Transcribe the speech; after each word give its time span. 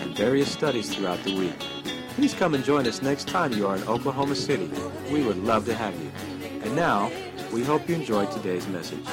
and 0.00 0.16
various 0.16 0.50
studies 0.50 0.94
throughout 0.94 1.22
the 1.24 1.36
week. 1.36 1.58
Please 2.14 2.34
come 2.34 2.54
and 2.54 2.64
join 2.64 2.86
us 2.86 3.02
next 3.02 3.28
time 3.28 3.52
you 3.52 3.66
are 3.66 3.76
in 3.76 3.82
Oklahoma 3.84 4.34
City. 4.34 4.70
We 5.10 5.22
would 5.22 5.38
love 5.38 5.64
to 5.66 5.74
have 5.74 5.94
you. 6.00 6.10
And 6.62 6.74
now, 6.74 7.10
we 7.52 7.64
hope 7.64 7.88
you 7.88 7.94
enjoyed 7.94 8.30
today's 8.30 8.66
message. 8.68 9.06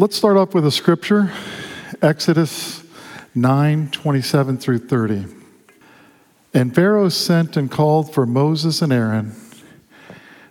Let's 0.00 0.16
start 0.16 0.36
off 0.36 0.54
with 0.54 0.64
a 0.64 0.70
scripture 0.70 1.32
Exodus 2.00 2.84
9 3.34 3.90
27 3.90 4.58
through 4.58 4.78
30. 4.78 5.37
And 6.58 6.74
Pharaoh 6.74 7.08
sent 7.08 7.56
and 7.56 7.70
called 7.70 8.12
for 8.12 8.26
Moses 8.26 8.82
and 8.82 8.92
Aaron 8.92 9.32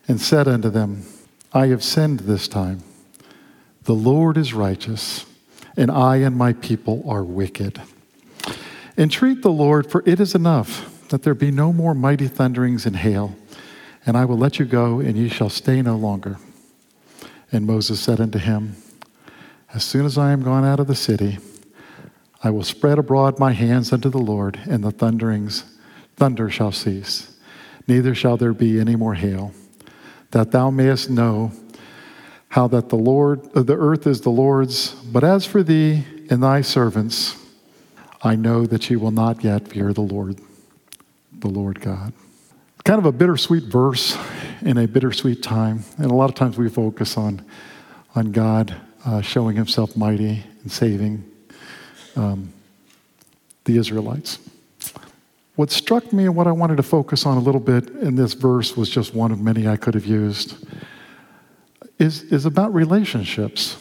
and 0.07 0.21
said 0.21 0.47
unto 0.47 0.69
them, 0.69 1.03
I 1.51 1.67
have 1.67 1.83
sinned 1.83 2.21
this 2.21 2.47
time. 2.47 2.81
The 3.83 3.93
Lord 3.93 4.37
is 4.37 4.53
righteous, 4.53 5.25
and 5.75 5.91
I 5.91 6.17
and 6.17 6.37
my 6.37 6.53
people 6.53 7.03
are 7.09 7.25
wicked. 7.25 7.81
Entreat 8.97 9.41
the 9.41 9.51
Lord, 9.51 9.91
for 9.91 10.01
it 10.05 10.21
is 10.21 10.33
enough 10.33 11.09
that 11.09 11.23
there 11.23 11.35
be 11.35 11.51
no 11.51 11.73
more 11.73 11.93
mighty 11.93 12.29
thunderings 12.29 12.85
and 12.85 12.95
hail, 12.95 13.35
and 14.05 14.15
I 14.15 14.23
will 14.23 14.37
let 14.37 14.59
you 14.59 14.65
go, 14.65 15.01
and 15.01 15.17
ye 15.17 15.27
shall 15.27 15.49
stay 15.49 15.81
no 15.81 15.97
longer. 15.97 16.37
And 17.51 17.67
Moses 17.67 17.99
said 17.99 18.21
unto 18.21 18.39
him, 18.39 18.77
As 19.73 19.83
soon 19.83 20.05
as 20.05 20.17
I 20.17 20.31
am 20.31 20.41
gone 20.41 20.63
out 20.63 20.79
of 20.79 20.87
the 20.87 20.95
city, 20.95 21.39
I 22.41 22.49
will 22.49 22.63
spread 22.63 22.97
abroad 22.97 23.39
my 23.39 23.51
hands 23.51 23.91
unto 23.91 24.07
the 24.07 24.17
Lord, 24.19 24.57
and 24.69 24.85
the 24.85 24.91
thunderings, 24.91 25.73
thunder 26.17 26.49
shall 26.49 26.71
cease, 26.71 27.37
neither 27.87 28.13
shall 28.13 28.35
there 28.35 28.53
be 28.53 28.79
any 28.79 28.95
more 28.95 29.13
hail, 29.13 29.53
that 30.31 30.51
thou 30.51 30.69
mayest 30.69 31.09
know 31.09 31.51
how 32.49 32.67
that 32.67 32.89
the 32.89 32.95
Lord, 32.95 33.47
uh, 33.55 33.61
the 33.61 33.77
earth 33.77 34.05
is 34.07 34.21
the 34.21 34.29
Lord's. 34.29 34.91
But 34.91 35.23
as 35.23 35.45
for 35.45 35.63
thee 35.63 36.03
and 36.29 36.43
thy 36.43 36.61
servants, 36.61 37.37
I 38.21 38.35
know 38.35 38.65
that 38.65 38.89
ye 38.89 38.95
will 38.95 39.11
not 39.11 39.43
yet 39.43 39.67
fear 39.67 39.93
the 39.93 40.01
Lord, 40.01 40.39
the 41.31 41.47
Lord 41.47 41.79
God. 41.79 42.13
Kind 42.83 42.99
of 42.99 43.05
a 43.05 43.11
bittersweet 43.11 43.63
verse 43.63 44.17
in 44.61 44.77
a 44.77 44.87
bittersweet 44.87 45.43
time, 45.43 45.83
and 45.97 46.09
a 46.09 46.13
lot 46.13 46.29
of 46.29 46.35
times 46.35 46.57
we 46.57 46.67
focus 46.69 47.17
on 47.17 47.45
on 48.15 48.31
God 48.31 48.75
uh, 49.05 49.21
showing 49.21 49.55
Himself 49.55 49.95
mighty 49.95 50.43
and 50.63 50.71
saving 50.71 51.23
um, 52.15 52.51
the 53.65 53.77
Israelites. 53.77 54.39
What 55.57 55.71
struck 55.71 56.13
me 56.13 56.25
and 56.25 56.35
what 56.35 56.45
I 56.45 56.51
wanted 56.51 56.77
to 56.77 56.83
focus 56.83 57.25
on 57.25 57.35
a 57.35 57.39
little 57.39 57.59
bit 57.59 57.89
in 57.89 58.15
this 58.15 58.33
verse 58.33 58.77
was 58.77 58.91
just 58.91 59.15
one 59.15 59.31
of 59.31 59.41
many 59.41 59.67
I 59.67 59.75
could 59.75 59.95
have 59.95 60.05
used 60.05 60.55
is, 61.97 62.21
is 62.25 62.45
about 62.45 62.75
relationships. 62.75 63.75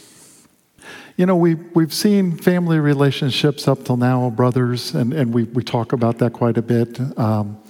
You 1.17 1.27
know, 1.27 1.35
we, 1.35 1.53
we've 1.53 1.93
seen 1.93 2.35
family 2.35 2.79
relationships 2.79 3.67
up 3.67 3.85
till 3.85 3.95
now, 3.95 4.31
brothers, 4.31 4.95
and, 4.95 5.13
and 5.13 5.31
we, 5.31 5.43
we 5.43 5.63
talk 5.63 5.93
about 5.93 6.17
that 6.17 6.33
quite 6.33 6.57
a 6.57 6.63
bit, 6.63 6.99
um, 7.15 7.61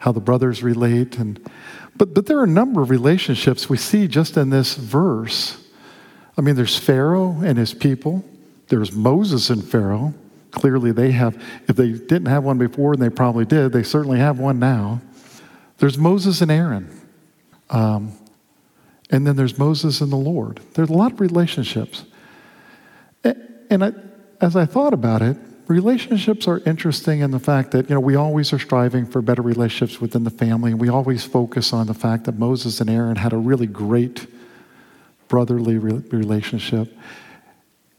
how 0.00 0.12
the 0.12 0.20
brothers 0.20 0.62
relate. 0.62 1.16
And, 1.16 1.40
but, 1.96 2.12
but 2.12 2.26
there 2.26 2.38
are 2.38 2.44
a 2.44 2.46
number 2.46 2.82
of 2.82 2.90
relationships 2.90 3.70
we 3.70 3.78
see 3.78 4.06
just 4.06 4.36
in 4.36 4.50
this 4.50 4.74
verse. 4.74 5.66
I 6.36 6.42
mean, 6.42 6.56
there's 6.56 6.78
Pharaoh 6.78 7.40
and 7.42 7.56
his 7.56 7.72
people, 7.72 8.22
there's 8.68 8.92
Moses 8.92 9.48
and 9.48 9.66
Pharaoh. 9.66 10.12
Clearly, 10.50 10.92
they 10.92 11.12
have, 11.12 11.42
if 11.68 11.76
they 11.76 11.92
didn't 11.92 12.26
have 12.26 12.44
one 12.44 12.58
before, 12.58 12.94
and 12.94 13.02
they 13.02 13.10
probably 13.10 13.44
did, 13.44 13.72
they 13.72 13.82
certainly 13.82 14.18
have 14.18 14.38
one 14.38 14.58
now. 14.58 15.00
There's 15.78 15.98
Moses 15.98 16.40
and 16.40 16.50
Aaron. 16.50 16.88
Um, 17.68 18.12
and 19.10 19.26
then 19.26 19.36
there's 19.36 19.58
Moses 19.58 20.00
and 20.00 20.10
the 20.10 20.16
Lord. 20.16 20.60
There's 20.74 20.88
a 20.88 20.94
lot 20.94 21.12
of 21.12 21.20
relationships. 21.20 22.04
And 23.24 23.84
I, 23.84 23.92
as 24.40 24.56
I 24.56 24.64
thought 24.64 24.94
about 24.94 25.22
it, 25.22 25.36
relationships 25.66 26.46
are 26.46 26.60
interesting 26.64 27.20
in 27.20 27.32
the 27.32 27.40
fact 27.40 27.72
that, 27.72 27.88
you 27.88 27.94
know, 27.94 28.00
we 28.00 28.14
always 28.14 28.52
are 28.52 28.58
striving 28.58 29.04
for 29.04 29.20
better 29.20 29.42
relationships 29.42 30.00
within 30.00 30.24
the 30.24 30.30
family. 30.30 30.70
And 30.70 30.80
we 30.80 30.88
always 30.88 31.24
focus 31.24 31.72
on 31.72 31.88
the 31.88 31.94
fact 31.94 32.24
that 32.24 32.38
Moses 32.38 32.80
and 32.80 32.88
Aaron 32.88 33.16
had 33.16 33.32
a 33.32 33.36
really 33.36 33.66
great 33.66 34.26
brotherly 35.28 35.78
re- 35.78 36.02
relationship. 36.10 36.96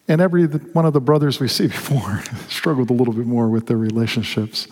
And 0.07 0.21
every 0.21 0.45
one 0.45 0.85
of 0.85 0.93
the 0.93 1.01
brothers 1.01 1.39
we 1.39 1.47
see 1.47 1.67
before 1.67 2.23
struggled 2.49 2.89
a 2.89 2.93
little 2.93 3.13
bit 3.13 3.25
more 3.25 3.49
with 3.49 3.67
their 3.67 3.77
relationships. 3.77 4.67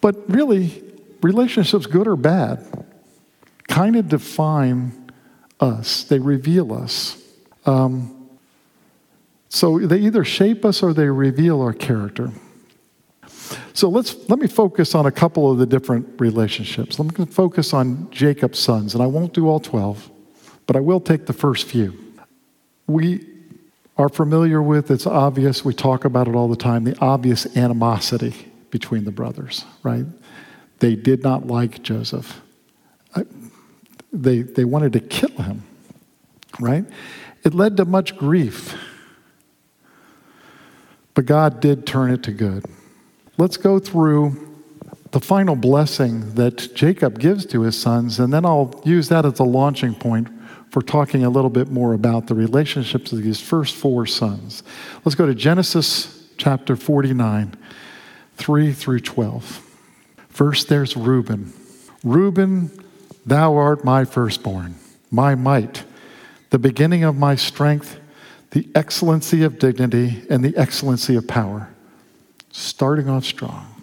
But 0.00 0.16
really, 0.28 0.82
relationships, 1.22 1.86
good 1.86 2.06
or 2.06 2.16
bad, 2.16 2.64
kind 3.68 3.96
of 3.96 4.08
define 4.08 5.12
us, 5.58 6.04
they 6.04 6.18
reveal 6.18 6.72
us. 6.72 7.20
Um, 7.64 8.12
so 9.48 9.78
they 9.78 9.98
either 9.98 10.24
shape 10.24 10.64
us 10.64 10.82
or 10.82 10.92
they 10.92 11.06
reveal 11.06 11.60
our 11.62 11.72
character. 11.72 12.30
So 13.72 13.88
let's 13.88 14.28
let 14.28 14.38
me 14.38 14.46
focus 14.46 14.94
on 14.94 15.06
a 15.06 15.12
couple 15.12 15.50
of 15.50 15.58
the 15.58 15.66
different 15.66 16.20
relationships. 16.20 16.98
Let 16.98 17.18
me 17.18 17.26
focus 17.26 17.72
on 17.72 18.10
Jacob's 18.10 18.58
sons, 18.58 18.94
and 18.94 19.02
I 19.02 19.06
won't 19.06 19.32
do 19.34 19.48
all 19.48 19.60
12, 19.60 20.10
but 20.66 20.76
I 20.76 20.80
will 20.80 21.00
take 21.00 21.26
the 21.26 21.32
first 21.32 21.66
few. 21.66 21.94
We 22.86 23.26
are 23.98 24.08
familiar 24.08 24.62
with, 24.62 24.90
it's 24.90 25.06
obvious, 25.06 25.64
we 25.64 25.72
talk 25.72 26.04
about 26.04 26.28
it 26.28 26.34
all 26.34 26.48
the 26.48 26.56
time, 26.56 26.84
the 26.84 26.98
obvious 27.00 27.56
animosity 27.56 28.34
between 28.70 29.04
the 29.04 29.10
brothers, 29.10 29.64
right? 29.82 30.04
They 30.80 30.94
did 30.94 31.22
not 31.22 31.46
like 31.46 31.82
Joseph 31.82 32.42
uh, 33.16 33.24
they, 34.12 34.42
they 34.42 34.64
wanted 34.64 34.92
to 34.92 35.00
kill 35.00 35.30
him, 35.42 35.62
right? 36.60 36.84
It 37.44 37.54
led 37.54 37.76
to 37.78 37.84
much 37.84 38.16
grief. 38.16 38.74
But 41.14 41.26
God 41.26 41.60
did 41.60 41.86
turn 41.86 42.10
it 42.10 42.22
to 42.24 42.32
good. 42.32 42.66
Let's 43.38 43.56
go 43.56 43.78
through 43.78 44.54
the 45.12 45.20
final 45.20 45.56
blessing 45.56 46.34
that 46.34 46.74
Jacob 46.74 47.18
gives 47.18 47.46
to 47.46 47.62
his 47.62 47.78
sons, 47.78 48.18
and 48.18 48.32
then 48.32 48.44
I'll 48.44 48.82
use 48.84 49.08
that 49.08 49.24
as 49.24 49.38
a 49.38 49.44
launching 49.44 49.94
point 49.94 50.28
for 50.76 50.82
talking 50.82 51.24
a 51.24 51.30
little 51.30 51.48
bit 51.48 51.70
more 51.70 51.94
about 51.94 52.26
the 52.26 52.34
relationships 52.34 53.10
of 53.10 53.22
these 53.22 53.40
first 53.40 53.74
four 53.74 54.04
sons. 54.04 54.62
Let's 55.06 55.14
go 55.14 55.24
to 55.24 55.34
Genesis 55.34 56.28
chapter 56.36 56.76
49, 56.76 57.56
3 58.36 58.72
through 58.74 59.00
12. 59.00 59.70
First, 60.28 60.68
there's 60.68 60.94
Reuben. 60.94 61.50
Reuben 62.04 62.70
Thou 63.24 63.56
art 63.56 63.86
my 63.86 64.04
firstborn, 64.04 64.74
my 65.10 65.34
might, 65.34 65.84
the 66.50 66.58
beginning 66.58 67.04
of 67.04 67.16
my 67.16 67.36
strength, 67.36 67.98
the 68.50 68.68
excellency 68.74 69.44
of 69.44 69.58
dignity, 69.58 70.24
and 70.28 70.44
the 70.44 70.54
excellency 70.58 71.16
of 71.16 71.26
power. 71.26 71.70
Starting 72.50 73.08
off 73.08 73.24
strong. 73.24 73.82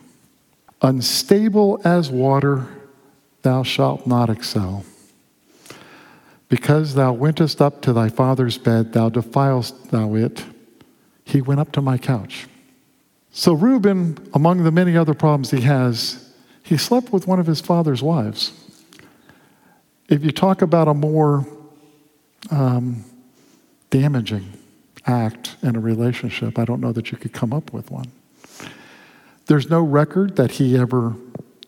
Unstable 0.83 1.81
as 1.83 2.11
water, 2.11 2.67
thou 3.41 3.63
shalt 3.63 4.05
not 4.05 4.29
excel. 4.29 4.85
Because 6.53 6.93
thou 6.93 7.13
wentest 7.13 7.63
up 7.63 7.81
to 7.81 7.93
thy 7.93 8.09
father's 8.09 8.59
bed, 8.59 8.93
thou 8.93 9.09
defilest 9.09 9.89
thou 9.89 10.13
it. 10.13 10.45
He 11.25 11.41
went 11.41 11.59
up 11.59 11.71
to 11.71 11.81
my 11.81 11.97
couch. 11.97 12.45
So, 13.31 13.53
Reuben, 13.53 14.19
among 14.35 14.63
the 14.63 14.71
many 14.71 14.95
other 14.95 15.15
problems 15.15 15.49
he 15.49 15.61
has, 15.61 16.31
he 16.61 16.77
slept 16.77 17.11
with 17.11 17.25
one 17.25 17.39
of 17.39 17.47
his 17.47 17.59
father's 17.59 18.03
wives. 18.03 18.53
If 20.07 20.23
you 20.23 20.29
talk 20.29 20.61
about 20.61 20.87
a 20.87 20.93
more 20.93 21.47
um, 22.51 23.03
damaging 23.89 24.53
act 25.07 25.55
in 25.63 25.75
a 25.75 25.79
relationship, 25.79 26.59
I 26.59 26.65
don't 26.65 26.81
know 26.81 26.91
that 26.91 27.11
you 27.11 27.17
could 27.17 27.33
come 27.33 27.51
up 27.51 27.73
with 27.73 27.89
one. 27.89 28.11
There's 29.47 29.71
no 29.71 29.81
record 29.81 30.35
that 30.35 30.51
he 30.51 30.77
ever 30.77 31.15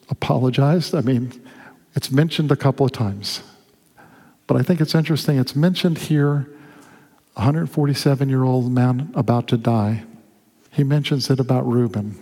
apologized. 0.09 0.93
I 0.93 1.01
mean, 1.01 1.31
it's 1.95 2.11
mentioned 2.11 2.51
a 2.51 2.55
couple 2.55 2.85
of 2.85 2.91
times. 2.91 3.41
But 4.47 4.57
I 4.57 4.61
think 4.61 4.81
it's 4.81 4.95
interesting. 4.95 5.37
It's 5.37 5.55
mentioned 5.55 5.97
here 5.97 6.47
147 7.33 8.29
year 8.29 8.43
old 8.43 8.71
man 8.71 9.11
about 9.13 9.47
to 9.49 9.57
die. 9.57 10.03
He 10.71 10.83
mentions 10.83 11.29
it 11.29 11.39
about 11.39 11.67
Reuben. 11.67 12.21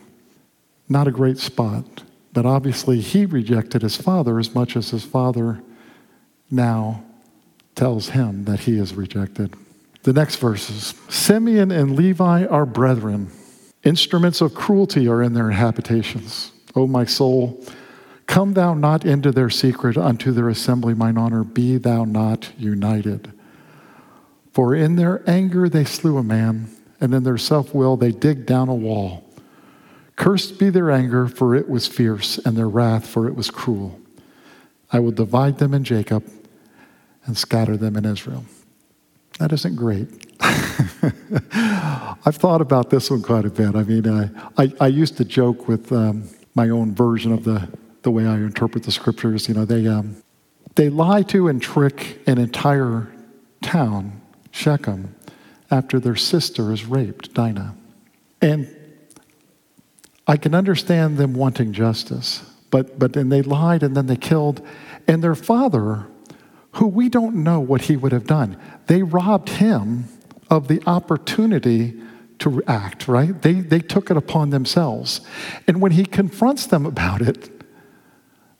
Not 0.89 1.07
a 1.07 1.11
great 1.11 1.37
spot, 1.37 2.03
but 2.33 2.45
obviously 2.45 2.99
he 2.99 3.25
rejected 3.25 3.81
his 3.81 3.97
father 3.97 4.39
as 4.39 4.53
much 4.53 4.75
as 4.75 4.89
his 4.89 5.03
father 5.03 5.61
now 6.49 7.03
tells 7.75 8.09
him 8.09 8.45
that 8.45 8.61
he 8.61 8.77
is 8.77 8.93
rejected. 8.93 9.55
The 10.03 10.13
next 10.13 10.35
verses 10.37 10.93
Simeon 11.09 11.71
and 11.71 11.95
Levi 11.95 12.45
are 12.45 12.65
brethren. 12.65 13.31
Instruments 13.83 14.41
of 14.41 14.53
cruelty 14.53 15.07
are 15.07 15.21
in 15.21 15.33
their 15.33 15.51
habitations. 15.51 16.51
O 16.75 16.87
my 16.87 17.05
soul, 17.05 17.63
come 18.27 18.53
thou 18.53 18.73
not 18.73 19.05
into 19.05 19.31
their 19.31 19.49
secret, 19.49 19.97
unto 19.97 20.31
their 20.31 20.49
assembly, 20.49 20.93
mine 20.93 21.17
honor, 21.17 21.43
be 21.43 21.77
thou 21.77 22.05
not 22.05 22.51
united. 22.57 23.31
For 24.53 24.75
in 24.75 24.95
their 24.95 25.27
anger 25.29 25.67
they 25.67 25.83
slew 25.83 26.17
a 26.17 26.23
man, 26.23 26.69
and 27.01 27.13
in 27.13 27.23
their 27.23 27.37
self 27.37 27.73
will 27.73 27.97
they 27.97 28.11
digged 28.11 28.45
down 28.45 28.69
a 28.69 28.75
wall. 28.75 29.23
Cursed 30.15 30.59
be 30.59 30.69
their 30.69 30.91
anger, 30.91 31.27
for 31.27 31.55
it 31.55 31.67
was 31.67 31.87
fierce, 31.87 32.37
and 32.39 32.55
their 32.55 32.69
wrath, 32.69 33.07
for 33.07 33.27
it 33.27 33.35
was 33.35 33.49
cruel. 33.49 33.99
I 34.91 34.99
will 34.99 35.11
divide 35.11 35.57
them 35.57 35.73
in 35.73 35.83
Jacob 35.83 36.23
and 37.25 37.35
scatter 37.37 37.75
them 37.77 37.95
in 37.95 38.05
Israel. 38.05 38.45
That 39.39 39.51
isn't 39.51 39.75
great. 39.75 40.07
I've 40.39 42.35
thought 42.35 42.61
about 42.61 42.91
this 42.91 43.09
one 43.09 43.23
quite 43.23 43.45
a 43.45 43.49
bit. 43.49 43.75
I 43.75 43.83
mean, 43.83 44.07
I, 44.07 44.29
I, 44.57 44.73
I 44.79 44.87
used 44.87 45.17
to 45.17 45.25
joke 45.25 45.67
with 45.67 45.91
um, 45.91 46.29
my 46.53 46.69
own 46.69 46.93
version 46.93 47.31
of 47.31 47.43
the, 47.43 47.67
the 48.03 48.11
way 48.11 48.25
I 48.25 48.35
interpret 48.35 48.83
the 48.83 48.91
scriptures. 48.91 49.47
You 49.47 49.55
know, 49.55 49.65
they, 49.65 49.87
um, 49.87 50.17
they 50.75 50.89
lie 50.89 51.23
to 51.23 51.47
and 51.47 51.61
trick 51.61 52.19
an 52.27 52.37
entire 52.37 53.11
town, 53.61 54.21
Shechem, 54.51 55.15
after 55.71 55.99
their 55.99 56.15
sister 56.15 56.71
is 56.71 56.85
raped, 56.85 57.33
Dinah. 57.33 57.75
And 58.41 58.73
I 60.27 60.37
can 60.37 60.53
understand 60.53 61.17
them 61.17 61.33
wanting 61.33 61.73
justice, 61.73 62.49
but, 62.69 62.99
but 62.99 63.13
then 63.13 63.29
they 63.29 63.41
lied 63.41 63.83
and 63.83 63.95
then 63.95 64.07
they 64.07 64.15
killed. 64.15 64.65
And 65.07 65.23
their 65.23 65.35
father 65.35 66.07
who 66.73 66.87
we 66.87 67.09
don't 67.09 67.35
know 67.35 67.59
what 67.59 67.83
he 67.83 67.95
would 67.95 68.11
have 68.11 68.25
done. 68.25 68.57
They 68.87 69.03
robbed 69.03 69.49
him 69.49 70.05
of 70.49 70.67
the 70.67 70.81
opportunity 70.85 71.99
to 72.39 72.61
act, 72.67 73.07
right? 73.07 73.39
They, 73.41 73.53
they 73.53 73.79
took 73.79 74.11
it 74.11 74.17
upon 74.17 74.49
themselves. 74.49 75.21
And 75.67 75.81
when 75.81 75.91
he 75.91 76.05
confronts 76.05 76.65
them 76.65 76.85
about 76.85 77.21
it, 77.21 77.49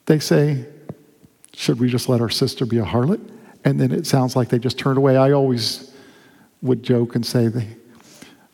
they 0.05 0.19
say, 0.19 0.65
Should 1.53 1.79
we 1.79 1.89
just 1.89 2.09
let 2.09 2.21
our 2.21 2.29
sister 2.29 2.65
be 2.65 2.77
a 2.79 2.85
harlot? 2.85 3.21
And 3.65 3.79
then 3.79 3.91
it 3.91 4.05
sounds 4.05 4.35
like 4.35 4.50
they 4.50 4.59
just 4.59 4.77
turned 4.77 4.97
away. 4.97 5.17
I 5.17 5.31
always 5.31 5.94
would 6.61 6.83
joke 6.83 7.15
and 7.15 7.25
say 7.25 7.47
they, 7.47 7.67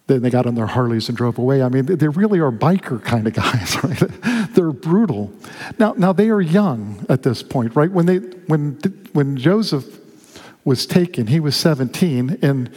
then 0.07 0.23
they 0.23 0.29
got 0.29 0.45
on 0.45 0.55
their 0.55 0.65
Harleys 0.65 1.07
and 1.07 1.17
drove 1.17 1.37
away. 1.37 1.61
I 1.61 1.69
mean, 1.69 1.85
they 1.85 2.07
really 2.07 2.39
are 2.39 2.51
biker 2.51 3.01
kind 3.03 3.27
of 3.27 3.33
guys, 3.35 3.83
right? 3.83 4.53
They're 4.53 4.71
brutal. 4.71 5.31
Now, 5.77 5.93
now 5.93 6.13
they 6.13 6.29
are 6.29 6.41
young 6.41 7.05
at 7.09 7.23
this 7.23 7.43
point, 7.43 7.75
right? 7.75 7.91
When 7.91 8.07
they, 8.07 8.17
when, 8.17 8.79
when 9.13 9.37
Joseph 9.37 9.99
was 10.65 10.85
taken, 10.85 11.27
he 11.27 11.39
was 11.39 11.55
17, 11.55 12.39
and 12.41 12.71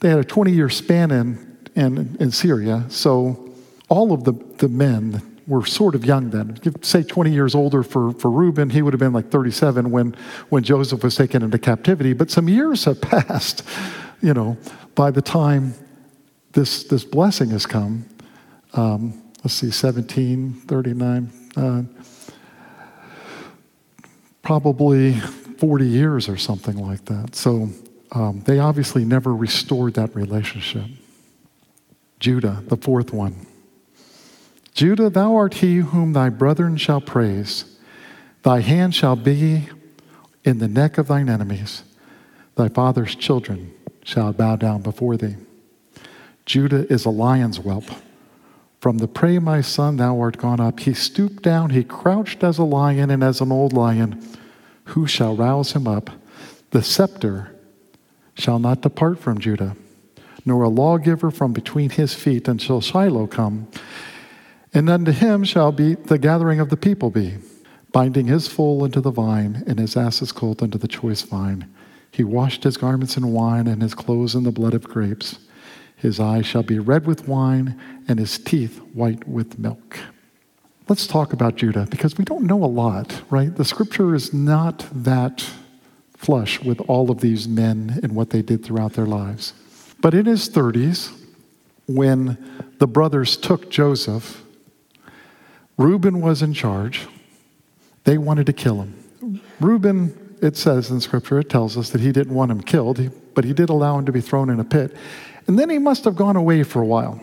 they 0.00 0.08
had 0.08 0.18
a 0.18 0.24
20-year 0.24 0.70
span 0.70 1.10
in, 1.10 1.58
in, 1.74 2.16
in 2.20 2.30
Syria. 2.30 2.84
So 2.88 3.52
all 3.88 4.12
of 4.12 4.24
the, 4.24 4.32
the 4.58 4.68
men 4.68 5.37
were 5.48 5.64
sort 5.64 5.94
of 5.94 6.04
young 6.04 6.30
then. 6.30 6.58
Say 6.82 7.02
20 7.02 7.32
years 7.32 7.54
older 7.54 7.82
for, 7.82 8.12
for 8.12 8.30
Reuben, 8.30 8.68
he 8.70 8.82
would 8.82 8.92
have 8.92 9.00
been 9.00 9.14
like 9.14 9.30
37 9.30 9.90
when, 9.90 10.14
when 10.50 10.62
Joseph 10.62 11.02
was 11.02 11.16
taken 11.16 11.42
into 11.42 11.58
captivity. 11.58 12.12
But 12.12 12.30
some 12.30 12.48
years 12.48 12.84
have 12.84 13.00
passed, 13.00 13.66
you 14.22 14.34
know, 14.34 14.58
by 14.94 15.10
the 15.10 15.22
time 15.22 15.74
this, 16.52 16.84
this 16.84 17.02
blessing 17.04 17.48
has 17.50 17.64
come. 17.64 18.04
Um, 18.74 19.22
let's 19.42 19.54
see, 19.54 19.70
17, 19.70 20.52
39, 20.52 21.32
uh, 21.56 21.82
probably 24.42 25.14
40 25.58 25.86
years 25.86 26.28
or 26.28 26.36
something 26.36 26.76
like 26.76 27.06
that. 27.06 27.34
So 27.34 27.70
um, 28.12 28.42
they 28.44 28.58
obviously 28.58 29.04
never 29.04 29.34
restored 29.34 29.94
that 29.94 30.14
relationship. 30.14 30.84
Judah, 32.20 32.62
the 32.66 32.76
fourth 32.76 33.12
one. 33.12 33.47
Judah, 34.78 35.10
thou 35.10 35.34
art 35.34 35.54
he 35.54 35.78
whom 35.78 36.12
thy 36.12 36.28
brethren 36.28 36.76
shall 36.76 37.00
praise. 37.00 37.64
Thy 38.44 38.60
hand 38.60 38.94
shall 38.94 39.16
be 39.16 39.68
in 40.44 40.58
the 40.58 40.68
neck 40.68 40.98
of 40.98 41.08
thine 41.08 41.28
enemies. 41.28 41.82
Thy 42.54 42.68
father's 42.68 43.16
children 43.16 43.74
shall 44.04 44.32
bow 44.32 44.54
down 44.54 44.82
before 44.82 45.16
thee. 45.16 45.34
Judah 46.46 46.86
is 46.92 47.04
a 47.04 47.10
lion's 47.10 47.56
whelp. 47.56 47.86
From 48.80 48.98
the 48.98 49.08
prey, 49.08 49.40
my 49.40 49.62
son, 49.62 49.96
thou 49.96 50.20
art 50.20 50.38
gone 50.38 50.60
up. 50.60 50.78
He 50.78 50.94
stooped 50.94 51.42
down, 51.42 51.70
he 51.70 51.82
crouched 51.82 52.44
as 52.44 52.58
a 52.58 52.62
lion 52.62 53.10
and 53.10 53.24
as 53.24 53.40
an 53.40 53.50
old 53.50 53.72
lion. 53.72 54.22
Who 54.94 55.08
shall 55.08 55.34
rouse 55.34 55.72
him 55.72 55.88
up? 55.88 56.08
The 56.70 56.84
scepter 56.84 57.52
shall 58.34 58.60
not 58.60 58.82
depart 58.82 59.18
from 59.18 59.40
Judah, 59.40 59.74
nor 60.46 60.62
a 60.62 60.68
lawgiver 60.68 61.32
from 61.32 61.52
between 61.52 61.90
his 61.90 62.14
feet 62.14 62.46
until 62.46 62.80
Shiloh 62.80 63.26
come. 63.26 63.66
And 64.74 64.90
unto 64.90 65.12
him 65.12 65.44
shall 65.44 65.72
be 65.72 65.94
the 65.94 66.18
gathering 66.18 66.60
of 66.60 66.68
the 66.68 66.76
people 66.76 67.10
be, 67.10 67.36
binding 67.92 68.26
his 68.26 68.48
foal 68.48 68.84
into 68.84 69.00
the 69.00 69.10
vine, 69.10 69.64
and 69.66 69.78
his 69.78 69.96
ass's 69.96 70.32
colt 70.32 70.62
into 70.62 70.78
the 70.78 70.88
choice 70.88 71.22
vine. 71.22 71.72
He 72.10 72.24
washed 72.24 72.64
his 72.64 72.76
garments 72.76 73.16
in 73.16 73.32
wine, 73.32 73.66
and 73.66 73.82
his 73.82 73.94
clothes 73.94 74.34
in 74.34 74.44
the 74.44 74.52
blood 74.52 74.74
of 74.74 74.84
grapes. 74.84 75.38
His 75.96 76.20
eyes 76.20 76.46
shall 76.46 76.62
be 76.62 76.78
red 76.78 77.06
with 77.06 77.26
wine, 77.26 77.78
and 78.06 78.18
his 78.18 78.38
teeth 78.38 78.78
white 78.92 79.26
with 79.26 79.58
milk. 79.58 79.98
Let's 80.88 81.06
talk 81.06 81.32
about 81.32 81.56
Judah 81.56 81.86
because 81.90 82.16
we 82.16 82.24
don't 82.24 82.44
know 82.44 82.64
a 82.64 82.66
lot, 82.66 83.22
right? 83.30 83.54
The 83.54 83.64
scripture 83.64 84.14
is 84.14 84.32
not 84.32 84.86
that 84.92 85.44
flush 86.16 86.62
with 86.62 86.80
all 86.88 87.10
of 87.10 87.20
these 87.20 87.46
men 87.46 88.00
and 88.02 88.14
what 88.14 88.30
they 88.30 88.42
did 88.42 88.64
throughout 88.64 88.94
their 88.94 89.06
lives. 89.06 89.52
But 90.00 90.14
in 90.14 90.26
his 90.26 90.48
30s, 90.48 91.12
when 91.86 92.38
the 92.78 92.86
brothers 92.86 93.36
took 93.36 93.70
Joseph, 93.70 94.42
Reuben 95.78 96.20
was 96.20 96.42
in 96.42 96.52
charge. 96.52 97.06
They 98.04 98.18
wanted 98.18 98.46
to 98.46 98.52
kill 98.52 98.82
him. 98.82 99.42
Reuben, 99.60 100.36
it 100.42 100.56
says 100.56 100.90
in 100.90 101.00
scripture, 101.00 101.38
it 101.38 101.48
tells 101.48 101.78
us 101.78 101.90
that 101.90 102.00
he 102.00 102.12
didn't 102.12 102.34
want 102.34 102.50
him 102.50 102.60
killed, 102.60 103.00
but 103.34 103.44
he 103.44 103.52
did 103.52 103.70
allow 103.70 103.98
him 103.98 104.04
to 104.06 104.12
be 104.12 104.20
thrown 104.20 104.50
in 104.50 104.60
a 104.60 104.64
pit. 104.64 104.94
And 105.46 105.58
then 105.58 105.70
he 105.70 105.78
must 105.78 106.04
have 106.04 106.16
gone 106.16 106.36
away 106.36 106.62
for 106.64 106.82
a 106.82 106.86
while 106.86 107.20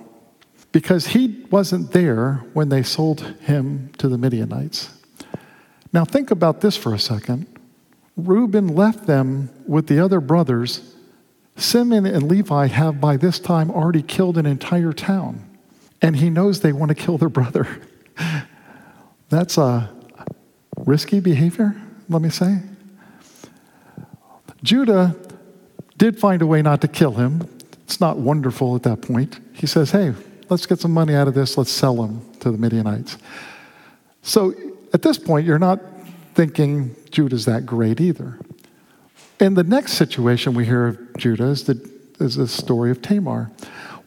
because 0.72 1.08
he 1.08 1.46
wasn't 1.52 1.92
there 1.92 2.44
when 2.54 2.70
they 2.70 2.82
sold 2.82 3.22
him 3.42 3.92
to 3.98 4.08
the 4.08 4.18
Midianites. 4.18 4.90
Now, 5.94 6.06
think 6.06 6.32
about 6.32 6.62
this 6.62 6.76
for 6.76 6.94
a 6.94 7.00
second. 7.00 7.48
Reuben 8.18 8.70
left 8.70 9.06
them 9.06 9.50
with 9.68 9.88
the 9.88 10.00
other 10.00 10.20
brothers. 10.20 10.96
Simeon 11.58 12.06
and 12.06 12.24
Levi 12.24 12.68
have 12.68 13.00
by 13.00 13.18
this 13.18 13.40
time 13.40 13.70
already 13.72 14.02
killed 14.02 14.38
an 14.38 14.46
entire 14.46 14.94
town, 14.94 15.46
and 16.02 16.18
he 16.18 16.30
knows 16.30 16.60
they 16.60 16.74
want 16.74 16.90
to 16.90 16.96
kill 16.96 17.18
their 17.18 17.30
brother. 17.30 17.82
That's 19.30 19.58
a 19.58 19.90
risky 20.78 21.20
behavior, 21.20 21.76
let 22.10 22.22
me 22.22 22.30
say. 22.30 22.60
Judah 24.64 25.16
did 25.98 26.20
find 26.20 26.42
a 26.42 26.48
way 26.48 26.62
not 26.62 26.82
to 26.82 26.88
kill 26.88 27.14
him. 27.14 27.48
It's 27.84 28.00
not 28.02 28.18
wonderful 28.18 28.76
at 28.76 28.84
that 28.84 29.02
point. 29.02 29.40
He 29.54 29.68
says, 29.68 29.92
hey, 29.92 30.14
let's 30.50 30.66
get 30.66 30.80
some 30.80 30.92
money 30.92 31.16
out 31.16 31.28
of 31.28 31.34
this, 31.34 31.58
let's 31.58 31.72
sell 31.72 31.96
them 31.96 32.22
to 32.40 32.52
the 32.52 32.58
Midianites. 32.58 33.18
So 34.22 34.54
at 34.94 35.02
this 35.02 35.18
point, 35.18 35.46
you're 35.46 35.60
not 35.60 35.80
thinking 36.34 36.96
Judah's 37.12 37.46
that 37.46 37.66
great 37.66 38.02
either. 38.02 38.40
In 39.40 39.54
the 39.54 39.64
next 39.64 39.94
situation 39.94 40.54
we 40.54 40.66
hear 40.66 40.88
of 40.88 41.18
Judah 41.18 41.46
is 41.46 41.66
the, 41.66 41.92
is 42.20 42.36
the 42.36 42.48
story 42.48 42.92
of 42.92 43.02
Tamar. 43.02 43.52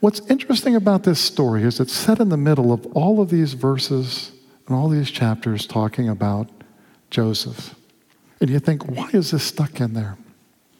What's 0.01 0.21
interesting 0.31 0.77
about 0.77 1.03
this 1.03 1.21
story 1.21 1.63
is 1.65 1.81
it's 1.81 1.93
set 1.93 2.21
in 2.21 2.29
the 2.29 2.37
middle 2.37 2.73
of 2.73 2.87
all 2.95 3.21
of 3.21 3.31
these 3.31 3.55
verses 3.55 4.33
and 4.69 4.77
all 4.77 4.89
these 4.89 5.11
chapters 5.11 5.67
talking 5.67 6.09
about 6.09 6.51
Joseph. 7.11 7.75
And 8.41 8.51
you 8.51 8.61
think, 8.61 8.87
why 8.87 9.09
is 9.13 9.31
this 9.31 9.43
stuck 9.43 9.81
in 9.81 9.95
there? 9.95 10.19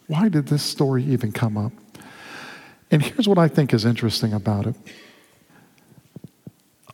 Why 0.07 0.29
did 0.29 0.47
this 0.47 0.63
story 0.63 1.03
even 1.05 1.33
come 1.33 1.57
up? 1.57 1.73
And 2.91 3.03
here's 3.03 3.27
what 3.27 3.39
I 3.39 3.49
think 3.49 3.75
is 3.75 3.85
interesting 3.85 4.33
about 4.33 4.67
it. 4.67 4.75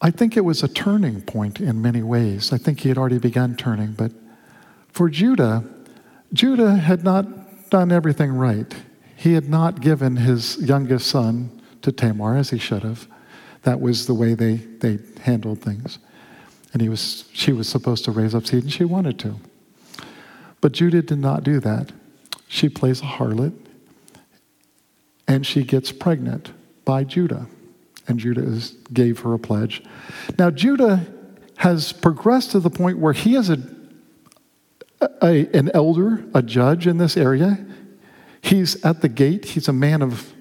I 0.00 0.10
think 0.10 0.36
it 0.36 0.42
was 0.42 0.62
a 0.62 0.68
turning 0.68 1.20
point 1.22 1.60
in 1.60 1.82
many 1.82 2.02
ways. 2.02 2.52
I 2.52 2.58
think 2.58 2.80
he 2.80 2.88
had 2.88 2.98
already 2.98 3.18
begun 3.18 3.56
turning, 3.56 3.92
but 3.92 4.12
for 4.88 5.08
Judah, 5.08 5.64
Judah 6.32 6.76
had 6.76 7.04
not 7.04 7.70
done 7.70 7.90
everything 7.90 8.32
right. 8.32 8.72
He 9.16 9.32
had 9.32 9.48
not 9.48 9.80
given 9.80 10.16
his 10.16 10.58
youngest 10.58 11.08
son 11.08 11.60
to 11.82 11.90
Tamar 11.90 12.36
as 12.36 12.50
he 12.50 12.58
should 12.58 12.82
have. 12.82 13.08
That 13.62 13.80
was 13.80 14.06
the 14.06 14.14
way 14.14 14.34
they, 14.34 14.56
they 14.56 14.98
handled 15.22 15.60
things. 15.60 15.98
And 16.74 16.82
he 16.82 16.90
was, 16.90 17.24
she 17.32 17.52
was 17.52 17.68
supposed 17.68 18.04
to 18.04 18.10
raise 18.10 18.34
up 18.34 18.46
seed, 18.46 18.64
and 18.64 18.72
she 18.72 18.84
wanted 18.84 19.18
to. 19.20 19.36
But 20.60 20.72
Judah 20.72 21.02
did 21.02 21.18
not 21.18 21.44
do 21.44 21.60
that. 21.60 21.92
She 22.48 22.68
plays 22.68 23.00
a 23.00 23.04
harlot 23.04 23.52
and 25.26 25.46
she 25.46 25.64
gets 25.64 25.92
pregnant 25.92 26.52
by 26.84 27.04
Judah. 27.04 27.46
And 28.06 28.18
Judah 28.18 28.42
is, 28.42 28.70
gave 28.92 29.20
her 29.20 29.34
a 29.34 29.38
pledge. 29.38 29.82
Now, 30.38 30.50
Judah 30.50 31.06
has 31.56 31.92
progressed 31.92 32.50
to 32.52 32.60
the 32.60 32.70
point 32.70 32.98
where 32.98 33.12
he 33.12 33.34
is 33.34 33.50
a, 33.50 33.58
a, 35.22 35.46
an 35.56 35.70
elder, 35.72 36.24
a 36.34 36.42
judge 36.42 36.86
in 36.86 36.98
this 36.98 37.16
area. 37.16 37.64
He's 38.40 38.82
at 38.84 39.00
the 39.00 39.08
gate. 39.08 39.46
He's 39.46 39.68
a 39.68 39.72
man 39.72 40.02
of 40.02 40.32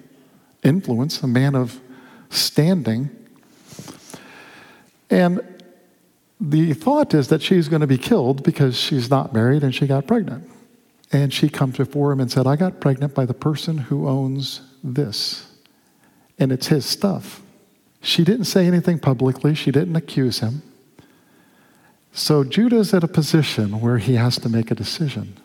influence, 0.62 1.22
a 1.22 1.26
man 1.26 1.54
of 1.54 1.80
standing. 2.28 3.10
And 5.08 5.40
the 6.40 6.72
thought 6.74 7.14
is 7.14 7.28
that 7.28 7.42
she's 7.42 7.68
going 7.68 7.80
to 7.80 7.86
be 7.86 7.98
killed 7.98 8.42
because 8.42 8.76
she's 8.76 9.08
not 9.10 9.32
married 9.32 9.62
and 9.62 9.74
she 9.74 9.86
got 9.86 10.06
pregnant. 10.06 10.50
And 11.12 11.32
she 11.32 11.48
comes 11.48 11.76
before 11.76 12.12
him 12.12 12.20
and 12.20 12.30
said, 12.30 12.46
I 12.46 12.56
got 12.56 12.80
pregnant 12.80 13.14
by 13.14 13.24
the 13.24 13.34
person 13.34 13.78
who 13.78 14.08
owns 14.08 14.60
this. 14.82 15.46
And 16.38 16.50
it's 16.50 16.66
his 16.66 16.84
stuff. 16.84 17.40
She 18.00 18.24
didn't 18.24 18.46
say 18.46 18.66
anything 18.66 18.98
publicly, 18.98 19.54
she 19.54 19.70
didn't 19.70 19.96
accuse 19.96 20.40
him. 20.40 20.62
So 22.12 22.44
Judah's 22.44 22.92
at 22.94 23.02
a 23.02 23.08
position 23.08 23.80
where 23.80 23.98
he 23.98 24.14
has 24.14 24.38
to 24.40 24.48
make 24.48 24.70
a 24.70 24.74
decision. 24.74 25.36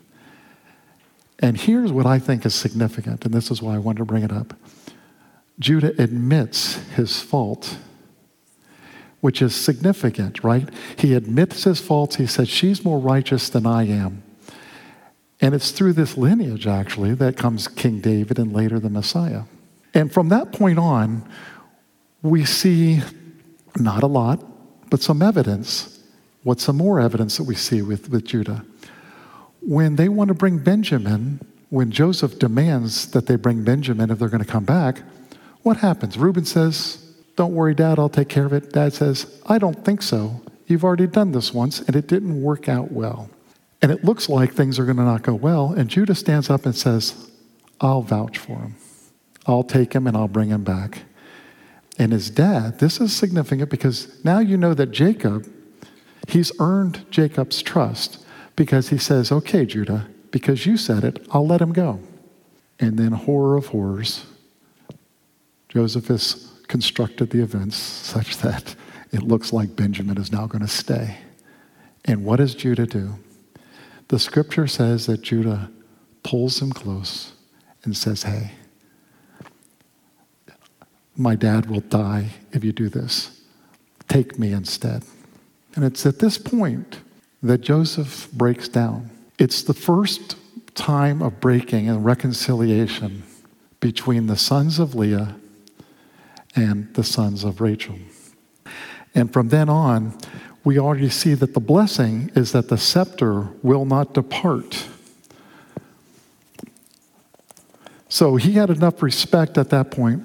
And 1.40 1.58
here's 1.58 1.92
what 1.92 2.06
I 2.06 2.20
think 2.20 2.46
is 2.46 2.54
significant, 2.54 3.26
and 3.26 3.34
this 3.34 3.50
is 3.50 3.62
why 3.62 3.76
I 3.76 3.78
wanted 3.78 4.00
to 4.00 4.06
bring 4.06 4.24
it 4.24 4.32
up. 4.32 4.54
Judah 5.58 5.94
admits 6.02 6.76
his 6.96 7.22
fault, 7.22 7.78
which 9.22 9.42
is 9.42 9.56
significant, 9.56 10.44
right? 10.44 10.70
He 10.98 11.14
admits 11.14 11.64
his 11.64 11.80
faults. 11.80 12.16
He 12.16 12.28
says, 12.28 12.50
She's 12.50 12.86
more 12.86 13.00
righteous 13.00 13.50
than 13.50 13.66
I 13.66 13.84
am. 13.88 14.24
And 15.42 15.56
it's 15.56 15.72
through 15.72 15.94
this 15.94 16.18
lineage, 16.18 16.68
actually, 16.68 17.14
that 17.16 17.38
comes 17.38 17.68
King 17.68 18.00
David 18.02 18.40
and 18.40 18.54
later 18.54 18.80
the 18.80 18.90
Messiah. 18.90 19.44
And 19.94 20.12
from 20.12 20.30
that 20.30 20.52
point 20.52 20.80
on, 20.80 21.28
we 22.22 22.46
see 22.46 23.02
not 23.78 24.04
a 24.04 24.08
lot, 24.08 24.44
but 24.90 25.02
some 25.02 25.22
evidence. 25.22 26.04
What's 26.44 26.64
some 26.64 26.78
more 26.78 27.00
evidence 27.00 27.38
that 27.38 27.44
we 27.44 27.56
see 27.56 27.82
with, 27.82 28.10
with 28.10 28.26
Judah? 28.26 28.66
When 29.62 29.96
they 29.96 30.10
want 30.10 30.30
to 30.30 30.34
bring 30.34 30.60
Benjamin, 30.60 31.40
when 31.70 31.92
Joseph 31.92 32.40
demands 32.40 33.12
that 33.12 33.28
they 33.28 33.36
bring 33.36 33.64
Benjamin 33.64 34.10
if 34.10 34.20
they're 34.20 34.30
going 34.30 34.44
to 34.44 34.50
come 34.50 34.66
back, 34.66 35.04
what 35.62 35.78
happens? 35.78 36.18
Reuben 36.18 36.46
says, 36.46 37.09
Don't 37.40 37.56
worry, 37.56 37.74
Dad, 37.74 38.00
I'll 38.00 38.10
take 38.10 38.28
care 38.28 38.46
of 38.46 38.52
it. 38.52 38.74
Dad 38.74 38.92
says, 38.92 39.42
I 39.46 39.60
don't 39.60 39.86
think 39.86 40.02
so. 40.02 40.42
You've 40.68 40.84
already 40.84 41.08
done 41.08 41.32
this 41.32 41.54
once, 41.54 41.80
and 41.80 41.96
it 41.96 42.06
didn't 42.06 42.42
work 42.42 42.68
out 42.68 42.92
well. 42.92 43.30
And 43.82 43.94
it 43.94 44.04
looks 44.04 44.28
like 44.28 44.52
things 44.52 44.78
are 44.78 44.84
going 44.84 44.98
to 44.98 45.04
not 45.04 45.24
go 45.24 45.36
well. 45.36 45.72
And 45.72 45.90
Judah 45.90 46.16
stands 46.16 46.50
up 46.50 46.66
and 46.66 46.76
says, 46.76 47.32
I'll 47.80 48.02
vouch 48.02 48.38
for 48.38 48.58
him. 48.58 48.76
I'll 49.46 49.64
take 49.64 49.94
him 49.94 50.06
and 50.06 50.18
I'll 50.18 50.28
bring 50.28 50.50
him 50.50 50.66
back. 50.66 51.04
And 51.98 52.12
his 52.12 52.30
dad, 52.30 52.80
this 52.80 53.00
is 53.00 53.16
significant 53.16 53.70
because 53.70 54.22
now 54.26 54.40
you 54.40 54.58
know 54.58 54.74
that 54.74 54.92
Jacob, 54.92 55.50
he's 56.28 56.52
earned 56.60 57.10
Jacob's 57.10 57.62
trust 57.62 58.26
because 58.58 58.90
he 58.90 58.98
says, 58.98 59.32
Okay, 59.32 59.66
Judah, 59.66 60.10
because 60.32 60.66
you 60.66 60.76
said 60.76 61.06
it, 61.06 61.26
I'll 61.32 61.48
let 61.48 61.62
him 61.62 61.72
go. 61.72 62.02
And 62.82 63.00
then, 63.00 63.14
horror 63.14 63.56
of 63.56 63.68
horrors, 63.68 64.26
Joseph 65.70 66.08
has 66.08 66.49
constructed 66.70 67.32
the 67.32 67.42
events 67.42 67.76
such 67.76 68.38
that 68.38 68.76
it 69.12 69.24
looks 69.24 69.52
like 69.52 69.76
Benjamin 69.76 70.18
is 70.18 70.32
now 70.32 70.48
going 70.48 70.62
to 70.62 70.68
stay. 70.68 71.18
And 72.06 72.24
what 72.24 72.38
does 72.38 72.56
Judah 72.56 72.86
do? 72.86 73.16
The 74.08 74.20
scripture 74.20 74.68
says 74.68 75.08
that 75.08 75.22
Judah 75.22 75.70
pulls 76.24 76.62
him 76.62 76.72
close 76.72 77.34
and 77.84 77.98
says, 77.98 78.24
Hey, 78.24 78.52
my 81.18 81.36
dad 81.36 81.70
will 81.70 81.82
die 81.82 82.30
if 82.54 82.64
you 82.64 82.72
do 82.72 82.88
this. 82.88 83.42
Take 84.08 84.40
me 84.40 84.54
instead. 84.54 85.04
And 85.76 85.84
it's 85.84 86.06
at 86.06 86.20
this 86.20 86.38
point 86.38 87.00
that 87.44 87.62
Joseph 87.62 88.32
breaks 88.32 88.68
down. 88.68 89.10
It's 89.38 89.64
the 89.64 89.74
first 89.74 90.36
time 90.76 91.22
of 91.22 91.40
breaking 91.40 91.90
and 91.90 92.06
reconciliation 92.06 93.24
between 93.80 94.28
the 94.28 94.38
sons 94.38 94.80
of 94.80 94.96
Leah 94.96 95.36
and 96.56 96.94
the 96.96 97.04
sons 97.04 97.44
of 97.44 97.62
Rachel. 97.62 97.96
And 99.16 99.32
from 99.32 99.50
then 99.50 99.70
on, 99.70 100.18
we 100.64 100.78
already 100.78 101.10
see 101.10 101.34
that 101.34 101.54
the 101.54 101.60
blessing 101.60 102.32
is 102.36 102.52
that 102.52 102.70
the 102.70 102.78
scepter 102.78 103.48
will 103.64 103.86
not 103.86 104.14
depart. 104.14 104.88
So 108.10 108.36
he 108.36 108.54
had 108.54 108.70
enough 108.70 109.02
respect 109.02 109.58
at 109.58 109.70
that 109.70 109.92
point 109.92 110.24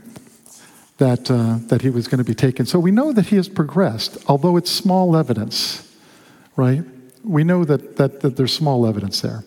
that, 0.99 1.31
uh, 1.31 1.59
that 1.69 1.83
he 1.83 1.90
was 1.90 2.09
going 2.09 2.19
to 2.19 2.25
be 2.25 2.35
taken. 2.35 2.66
So 2.66 2.78
we 2.78 2.90
know 2.90 3.12
that 3.12 3.26
he 3.26 3.37
has 3.37 3.49
progressed, 3.49 4.19
although 4.26 4.57
it's 4.57 4.71
small 4.71 5.16
evidence, 5.16 5.95
right? 6.57 6.83
We 7.23 7.45
know 7.45 7.64
that, 7.64 7.97
that, 7.97 8.21
that 8.21 8.37
there's 8.37 8.52
small 8.52 8.87
evidence 8.87 9.21
there. 9.21 9.45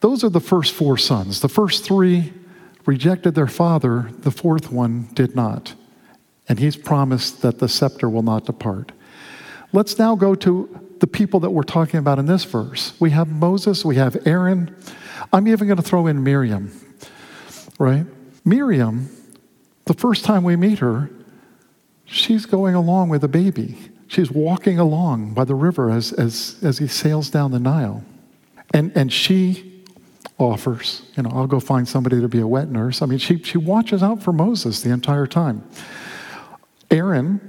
Those 0.00 0.22
are 0.22 0.28
the 0.28 0.40
first 0.40 0.72
four 0.72 0.98
sons. 0.98 1.40
The 1.40 1.48
first 1.48 1.84
three 1.84 2.32
rejected 2.86 3.34
their 3.34 3.46
father, 3.46 4.10
the 4.20 4.30
fourth 4.30 4.72
one 4.72 5.08
did 5.12 5.34
not. 5.34 5.74
And 6.48 6.58
he's 6.58 6.76
promised 6.76 7.42
that 7.42 7.58
the 7.58 7.68
scepter 7.68 8.08
will 8.08 8.22
not 8.22 8.46
depart. 8.46 8.92
Let's 9.72 9.98
now 9.98 10.14
go 10.14 10.34
to 10.36 10.80
the 11.00 11.06
people 11.06 11.40
that 11.40 11.50
we're 11.50 11.64
talking 11.64 11.98
about 11.98 12.18
in 12.18 12.26
this 12.26 12.44
verse. 12.44 12.98
We 13.00 13.10
have 13.10 13.28
Moses, 13.28 13.84
we 13.84 13.96
have 13.96 14.16
Aaron. 14.26 14.74
I'm 15.32 15.48
even 15.48 15.66
going 15.66 15.76
to 15.76 15.82
throw 15.82 16.06
in 16.06 16.22
Miriam, 16.22 16.72
right? 17.78 18.06
Miriam, 18.44 19.10
the 19.84 19.94
first 19.94 20.24
time 20.24 20.44
we 20.44 20.56
meet 20.56 20.78
her, 20.78 21.10
she's 22.04 22.46
going 22.46 22.74
along 22.74 23.08
with 23.08 23.24
a 23.24 23.28
baby. 23.28 23.76
She's 24.06 24.30
walking 24.30 24.78
along 24.78 25.34
by 25.34 25.44
the 25.44 25.56
river 25.56 25.90
as, 25.90 26.12
as, 26.12 26.56
as 26.62 26.78
he 26.78 26.86
sails 26.86 27.28
down 27.28 27.50
the 27.50 27.58
Nile. 27.58 28.04
And, 28.72 28.92
and 28.96 29.12
she 29.12 29.75
offers, 30.38 31.02
you 31.16 31.22
know, 31.22 31.30
I'll 31.32 31.46
go 31.46 31.60
find 31.60 31.88
somebody 31.88 32.20
to 32.20 32.28
be 32.28 32.40
a 32.40 32.46
wet 32.46 32.68
nurse. 32.68 33.00
I 33.00 33.06
mean, 33.06 33.18
she, 33.18 33.42
she 33.42 33.58
watches 33.58 34.02
out 34.02 34.22
for 34.22 34.32
Moses 34.32 34.82
the 34.82 34.90
entire 34.90 35.26
time. 35.26 35.66
Aaron, 36.90 37.40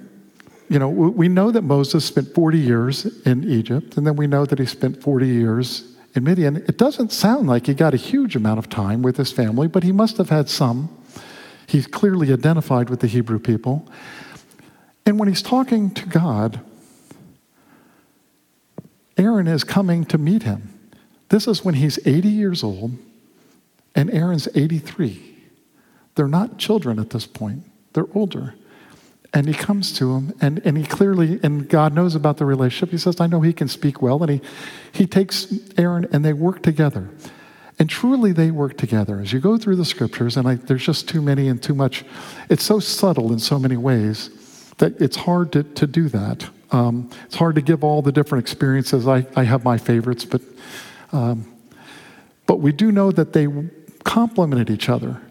you 0.70 0.80
know, 0.80 0.90
we 0.90 1.28
know 1.28 1.52
that 1.52 1.64
Moses 1.64 2.06
spent 2.06 2.34
40 2.34 2.58
years 2.58 3.06
in 3.26 3.50
Egypt, 3.50 3.98
and 3.98 4.08
then 4.08 4.16
we 4.16 4.28
know 4.28 4.46
that 4.46 4.60
he 4.60 4.66
spent 4.66 5.02
40 5.02 5.28
years 5.28 5.96
in 6.16 6.24
Midian. 6.24 6.58
It 6.58 6.78
doesn't 6.78 7.12
sound 7.12 7.48
like 7.48 7.68
he 7.68 7.74
got 7.74 7.94
a 7.94 7.98
huge 7.98 8.36
amount 8.36 8.60
of 8.60 8.70
time 8.70 9.02
with 9.02 9.18
his 9.18 9.32
family, 9.32 9.68
but 9.68 9.84
he 9.84 9.92
must 9.92 10.18
have 10.18 10.30
had 10.30 10.50
some. 10.50 10.90
He's 11.68 11.88
clearly 11.88 12.32
identified 12.32 12.90
with 12.90 13.02
the 13.02 13.08
Hebrew 13.08 13.40
people. 13.40 13.88
And 15.06 15.20
when 15.20 15.28
he's 15.28 15.42
talking 15.42 15.92
to 15.92 16.06
God, 16.06 16.60
Aaron 19.18 19.48
is 19.48 19.64
coming 19.64 20.06
to 20.06 20.18
meet 20.18 20.44
him. 20.44 20.77
This 21.30 21.48
is 21.48 21.64
when 21.64 21.76
he's 21.76 22.00
80 22.06 22.28
years 22.28 22.64
old, 22.64 22.98
and 23.96 24.12
Aaron's 24.12 24.48
83. 24.56 25.36
They're 26.16 26.28
not 26.28 26.58
children 26.58 27.00
at 27.00 27.10
this 27.10 27.26
point, 27.26 27.64
they're 27.94 28.08
older. 28.14 28.56
And 29.34 29.48
he 29.48 29.54
comes 29.54 29.92
to 29.98 30.16
him, 30.16 30.34
and, 30.40 30.62
and 30.66 30.78
he 30.78 30.86
clearly, 30.86 31.40
and 31.44 31.68
God 31.68 31.94
knows 31.94 32.16
about 32.16 32.38
the 32.38 32.46
relationship. 32.46 32.92
He 32.92 32.98
says, 32.98 33.20
I 33.20 33.28
know 33.28 33.42
he 33.42 33.52
can 33.52 33.68
speak 33.68 34.02
well. 34.02 34.24
And 34.24 34.32
he, 34.32 34.42
he 34.94 35.06
takes 35.06 35.54
Aaron, 35.78 36.08
and 36.14 36.24
they 36.24 36.32
work 36.32 36.64
together. 36.64 37.10
And 37.78 37.90
truly, 37.90 38.32
they 38.32 38.52
work 38.52 38.78
together. 38.78 39.20
As 39.20 39.34
you 39.34 39.40
go 39.40 39.58
through 39.58 39.76
the 39.76 39.86
scriptures, 39.86 40.38
and 40.38 40.48
I, 40.48 40.56
there's 40.56 40.86
just 40.86 41.10
too 41.10 41.22
many 41.22 41.50
and 41.50 41.62
too 41.62 41.76
much, 41.76 42.06
it's 42.50 42.64
so 42.64 42.80
subtle 42.80 43.34
in 43.34 43.40
so 43.40 43.60
many 43.60 43.76
ways 43.76 44.30
that 44.78 45.00
it's 45.02 45.18
hard 45.18 45.52
to, 45.52 45.64
to 45.64 45.86
do 45.86 46.08
that. 46.10 46.50
Um, 46.72 47.10
it's 47.26 47.36
hard 47.36 47.56
to 47.56 47.62
give 47.62 47.84
all 47.84 48.02
the 48.02 48.14
different 48.14 48.44
experiences. 48.44 49.08
I, 49.08 49.28
I 49.36 49.44
have 49.44 49.64
my 49.64 49.78
favorites, 49.78 50.24
but, 50.24 50.42
um, 51.12 51.54
but 52.46 52.60
we 52.60 52.72
do 52.72 52.92
know 52.92 53.12
that 53.12 53.34
they 53.34 53.48
complemented 54.04 54.70
each 54.70 54.90
other. 54.90 55.22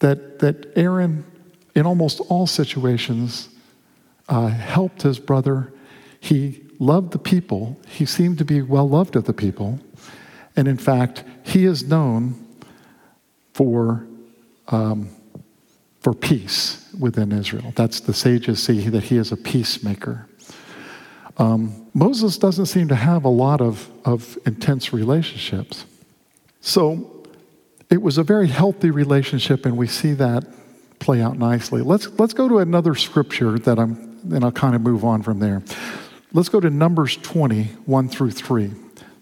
That, 0.00 0.40
that 0.40 0.72
Aaron 0.76 1.24
in 1.74 1.86
almost 1.86 2.20
all 2.28 2.46
situations, 2.46 3.48
uh, 4.28 4.48
helped 4.48 5.02
his 5.02 5.18
brother. 5.18 5.72
He 6.20 6.62
loved 6.78 7.12
the 7.12 7.18
people. 7.18 7.78
He 7.88 8.06
seemed 8.06 8.38
to 8.38 8.44
be 8.44 8.62
well 8.62 8.88
loved 8.88 9.16
of 9.16 9.24
the 9.24 9.32
people. 9.32 9.80
And 10.56 10.68
in 10.68 10.78
fact, 10.78 11.24
he 11.42 11.64
is 11.64 11.84
known 11.84 12.36
for, 13.52 14.06
um, 14.68 15.10
for 16.00 16.14
peace 16.14 16.88
within 16.98 17.32
Israel. 17.32 17.72
That's 17.74 18.00
the 18.00 18.14
sages 18.14 18.62
see 18.62 18.88
that 18.88 19.04
he 19.04 19.16
is 19.16 19.32
a 19.32 19.36
peacemaker. 19.36 20.28
Um, 21.36 21.88
Moses 21.94 22.38
doesn't 22.38 22.66
seem 22.66 22.88
to 22.88 22.94
have 22.94 23.24
a 23.24 23.28
lot 23.28 23.60
of, 23.60 23.90
of 24.04 24.38
intense 24.46 24.92
relationships. 24.92 25.84
So 26.60 27.24
it 27.90 28.00
was 28.00 28.18
a 28.18 28.22
very 28.22 28.48
healthy 28.48 28.90
relationship, 28.90 29.66
and 29.66 29.76
we 29.76 29.86
see 29.86 30.12
that 30.14 30.44
play 30.98 31.20
out 31.20 31.38
nicely. 31.38 31.82
Let's, 31.82 32.08
let's 32.18 32.32
go 32.32 32.48
to 32.48 32.58
another 32.58 32.94
scripture 32.94 33.58
that 33.58 33.78
I'm, 33.78 34.20
and 34.32 34.44
I'll 34.44 34.52
kind 34.52 34.74
of 34.74 34.80
move 34.80 35.04
on 35.04 35.22
from 35.22 35.38
there. 35.38 35.62
Let's 36.32 36.48
go 36.48 36.60
to 36.60 36.70
Numbers 36.70 37.16
20, 37.18 37.64
1 37.64 38.08
through 38.08 38.30
3. 38.32 38.70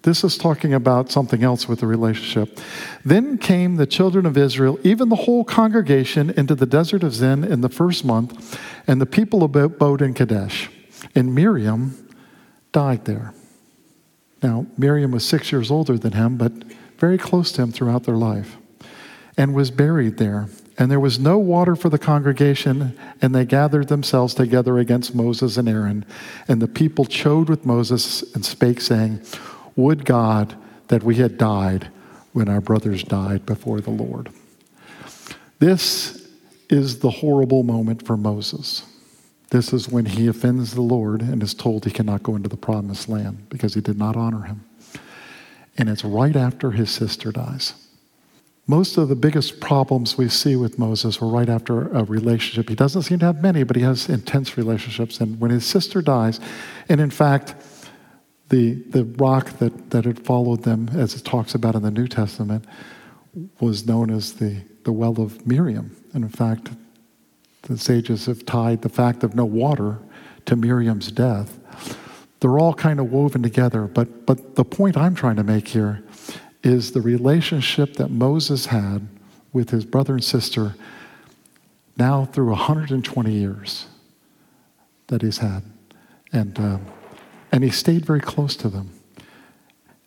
This 0.03 0.25
is 0.25 0.37
talking 0.37 0.75
about 0.75 1.13
something 1.13 1.45
else 1.45 1.69
with 1.69 1.81
the 1.81 1.87
relationship. 1.87 2.59
Then 3.05 3.39
came 3.39 3.77
the 3.77 3.87
children 3.87 4.27
of 4.27 4.37
Israel, 4.37 4.79
even 4.83 5.09
the 5.09 5.17
whole 5.17 5.45
congregation, 5.45 6.31
into 6.31 6.55
the 6.55 6.67
desert 6.67 7.05
of 7.05 7.15
Zin 7.15 7.45
in 7.45 7.61
the 7.61 7.69
first 7.69 8.05
month, 8.05 8.59
and 8.87 9.01
the 9.01 9.07
people 9.07 9.45
abode 9.45 10.03
in 10.03 10.15
Kadesh. 10.15 10.71
And 11.15 11.35
Miriam 11.35 12.02
died 12.73 13.05
there. 13.05 13.35
Now, 14.43 14.67
Miriam 14.77 15.13
was 15.13 15.25
six 15.25 15.53
years 15.53 15.71
older 15.71 15.97
than 15.97 16.13
him, 16.13 16.37
but 16.37 16.53
very 16.99 17.19
close 17.19 17.53
to 17.53 17.63
him 17.63 17.73
throughout 17.73 18.05
their 18.05 18.17
life, 18.17 18.57
and 19.37 19.55
was 19.55 19.71
buried 19.71 20.19
there. 20.19 20.49
And 20.79 20.91
there 20.91 21.01
was 21.01 21.19
no 21.19 21.39
water 21.39 21.77
for 21.77 21.91
the 21.91 21.99
congregation, 21.99 22.99
and 23.21 23.35
they 23.35 23.45
gathered 23.45 23.89
themselves 23.89 24.35
together 24.35 24.79
against 24.79 25.15
Moses 25.15 25.57
and 25.57 25.69
Aaron. 25.69 26.05
And 26.49 26.61
the 26.61 26.69
people 26.69 27.05
chode 27.05 27.49
with 27.49 27.67
Moses 27.67 28.23
and 28.35 28.45
spake, 28.45 28.81
saying, 28.81 29.21
Would 29.77 30.05
God 30.05 30.57
that 30.89 31.03
we 31.03 31.17
had 31.17 31.39
died 31.39 31.89
when 32.33 32.49
our 32.49 32.61
brothers 32.61 33.03
died 33.03 33.47
before 33.47 33.81
the 33.81 33.91
Lord. 33.91 34.31
This 35.59 36.29
is 36.69 36.99
the 37.01 37.11
horrible 37.11 37.63
moment 37.63 38.07
for 38.07 38.17
Moses. 38.17 38.85
This 39.53 39.75
is 39.75 39.87
when 39.87 40.07
he 40.07 40.29
offends 40.29 40.73
the 40.73 40.81
Lord 40.81 41.21
and 41.21 41.43
is 41.43 41.53
told 41.53 41.85
he 41.85 41.91
cannot 41.91 42.23
go 42.23 42.37
into 42.37 42.49
the 42.49 42.57
promised 42.57 43.07
land 43.07 43.51
because 43.51 43.75
he 43.75 43.83
did 43.83 43.99
not 43.99 44.17
honor 44.17 44.45
him. 44.45 44.65
And 45.77 45.91
it's 45.91 46.07
right 46.07 46.35
after 46.35 46.71
his 46.71 46.91
sister 46.91 47.31
dies. 47.31 47.75
Most 48.67 48.97
of 48.97 49.11
the 49.11 49.15
biggest 49.15 49.61
problems 49.61 50.17
we 50.17 50.31
see 50.31 50.57
with 50.57 50.79
Moses 50.79 51.21
were 51.21 51.29
right 51.29 51.51
after 51.51 51.89
a 51.93 52.03
relationship. 52.03 52.71
He 52.71 52.75
doesn't 52.75 53.03
seem 53.03 53.19
to 53.19 53.27
have 53.27 53.43
many, 53.43 53.63
but 53.63 53.77
he 53.77 53.83
has 53.83 54.09
intense 54.09 54.57
relationships. 54.57 55.21
And 55.21 55.39
when 55.39 55.51
his 55.51 55.67
sister 55.67 56.01
dies, 56.01 56.41
and 56.89 56.99
in 56.99 57.11
fact, 57.11 57.55
the, 58.49 58.73
the 58.89 59.05
rock 59.05 59.59
that, 59.59 59.91
that 59.91 60.07
had 60.07 60.25
followed 60.25 60.63
them, 60.63 60.89
as 60.95 61.15
it 61.15 61.27
talks 61.27 61.55
about 61.55 61.75
in 61.75 61.83
the 61.83 61.91
New 61.91 62.09
Testament, 62.09 62.65
was 63.61 63.87
known 63.87 64.11
as 64.11 64.33
the, 64.33 64.63
the 64.85 64.93
well 64.93 65.21
of 65.21 65.47
Miriam. 65.47 65.95
And 66.15 66.25
in 66.25 66.31
fact, 66.31 66.71
the 67.63 67.79
sages 67.79 68.27
have 68.27 68.45
tied 68.45 68.83
the 68.83 68.89
fact 68.89 69.23
of 69.23 69.35
no 69.35 69.45
water 69.45 69.99
to 70.47 70.57
Miriam's 70.57 71.11
death. 71.13 71.59
They're 72.41 72.59
all 72.59 72.75
kind 72.75 72.99
of 72.99 73.13
woven 73.13 73.43
together, 73.43 73.83
but, 73.83 74.27
but 74.27 74.57
the 74.57 74.65
point 74.65 74.97
I'm 74.97 75.15
trying 75.15 75.37
to 75.37 75.45
make 75.45 75.69
here 75.69 76.03
is 76.65 76.93
the 76.93 77.01
relationship 77.01 77.95
that 77.95 78.11
Moses 78.11 78.67
had 78.67 79.07
with 79.53 79.71
his 79.71 79.85
brother 79.85 80.15
and 80.15 80.25
sister 80.25 80.75
now 81.97 82.25
through 82.25 82.51
120 82.51 83.33
years 83.33 83.87
that 85.09 85.23
he's 85.23 85.39
had. 85.39 85.63
And, 86.33 86.59
uh, 86.59 86.79
and 87.53 87.63
he 87.63 87.71
stayed 87.71 88.05
very 88.05 88.21
close 88.21 88.57
to 88.57 88.69
them. 88.69 88.91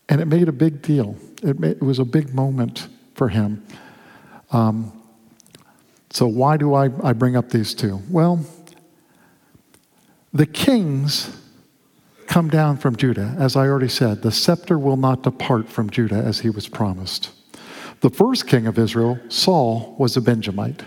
And 0.09 0.19
it 0.19 0.25
made 0.25 0.47
a 0.47 0.53
big 0.53 0.81
deal. 0.81 1.15
It, 1.43 1.59
made, 1.59 1.77
it 1.77 1.83
was 1.83 1.99
a 1.99 2.05
big 2.05 2.33
moment 2.33 2.87
for 3.13 3.29
him. 3.29 3.65
Um, 4.51 4.91
so, 6.15 6.27
why 6.27 6.55
do 6.55 6.73
I, 6.73 6.85
I 7.03 7.11
bring 7.11 7.35
up 7.35 7.49
these 7.49 7.73
two? 7.73 8.01
Well, 8.09 8.39
the 10.31 10.45
kings 10.45 11.35
come 12.25 12.49
down 12.49 12.77
from 12.77 12.95
Judah. 12.95 13.35
As 13.37 13.57
I 13.57 13.67
already 13.67 13.89
said, 13.89 14.21
the 14.21 14.31
scepter 14.31 14.79
will 14.79 14.95
not 14.95 15.23
depart 15.23 15.67
from 15.67 15.89
Judah 15.89 16.15
as 16.15 16.39
he 16.39 16.49
was 16.49 16.69
promised. 16.69 17.31
The 17.99 18.09
first 18.09 18.47
king 18.47 18.65
of 18.65 18.79
Israel, 18.79 19.19
Saul, 19.27 19.93
was 19.99 20.15
a 20.15 20.21
Benjamite. 20.21 20.83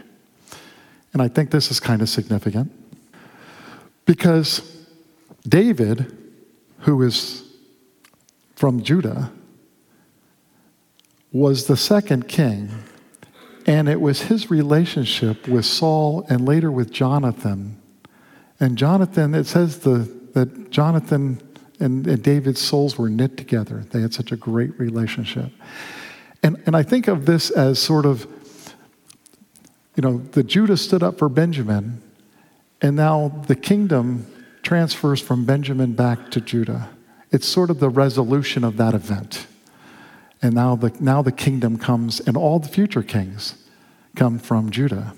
And 1.12 1.20
I 1.20 1.28
think 1.28 1.50
this 1.50 1.70
is 1.70 1.78
kind 1.78 2.00
of 2.00 2.08
significant 2.08 2.72
because 4.06 4.86
David, 5.46 6.10
who 6.78 7.02
is 7.02 7.46
from 8.56 8.82
Judah, 8.82 9.30
was 11.32 11.66
the 11.66 11.76
second 11.76 12.28
king. 12.28 12.70
And 13.68 13.88
it 13.88 14.00
was 14.00 14.22
his 14.22 14.50
relationship 14.50 15.46
with 15.46 15.64
Saul 15.64 16.26
and 16.28 16.44
later 16.48 16.72
with 16.72 16.90
Jonathan. 16.90 17.80
And 18.58 18.76
Jonathan, 18.78 19.34
it 19.34 19.44
says 19.44 19.80
the 19.80 20.08
that 20.32 20.70
Jonathan 20.70 21.40
and, 21.80 22.06
and 22.06 22.22
David's 22.22 22.60
souls 22.60 22.96
were 22.96 23.08
knit 23.08 23.36
together. 23.36 23.84
They 23.90 24.00
had 24.00 24.14
such 24.14 24.32
a 24.32 24.36
great 24.36 24.78
relationship. 24.78 25.50
And, 26.42 26.62
and 26.64 26.76
I 26.76 26.82
think 26.82 27.08
of 27.08 27.26
this 27.26 27.50
as 27.50 27.78
sort 27.78 28.06
of, 28.06 28.26
you 29.96 30.02
know, 30.02 30.18
the 30.32 30.42
Judah 30.42 30.76
stood 30.76 31.02
up 31.02 31.18
for 31.18 31.28
Benjamin, 31.28 32.00
and 32.80 32.94
now 32.94 33.42
the 33.48 33.56
kingdom 33.56 34.26
transfers 34.62 35.20
from 35.20 35.44
Benjamin 35.44 35.94
back 35.94 36.30
to 36.30 36.40
Judah. 36.40 36.88
It's 37.30 37.46
sort 37.46 37.68
of 37.70 37.80
the 37.80 37.88
resolution 37.88 38.62
of 38.64 38.76
that 38.76 38.94
event. 38.94 39.47
And 40.40 40.54
now 40.54 40.76
the, 40.76 40.92
now 41.00 41.22
the 41.22 41.32
kingdom 41.32 41.78
comes, 41.78 42.20
and 42.20 42.36
all 42.36 42.58
the 42.58 42.68
future 42.68 43.02
kings 43.02 43.62
come 44.14 44.38
from 44.38 44.70
Judah. 44.70 45.14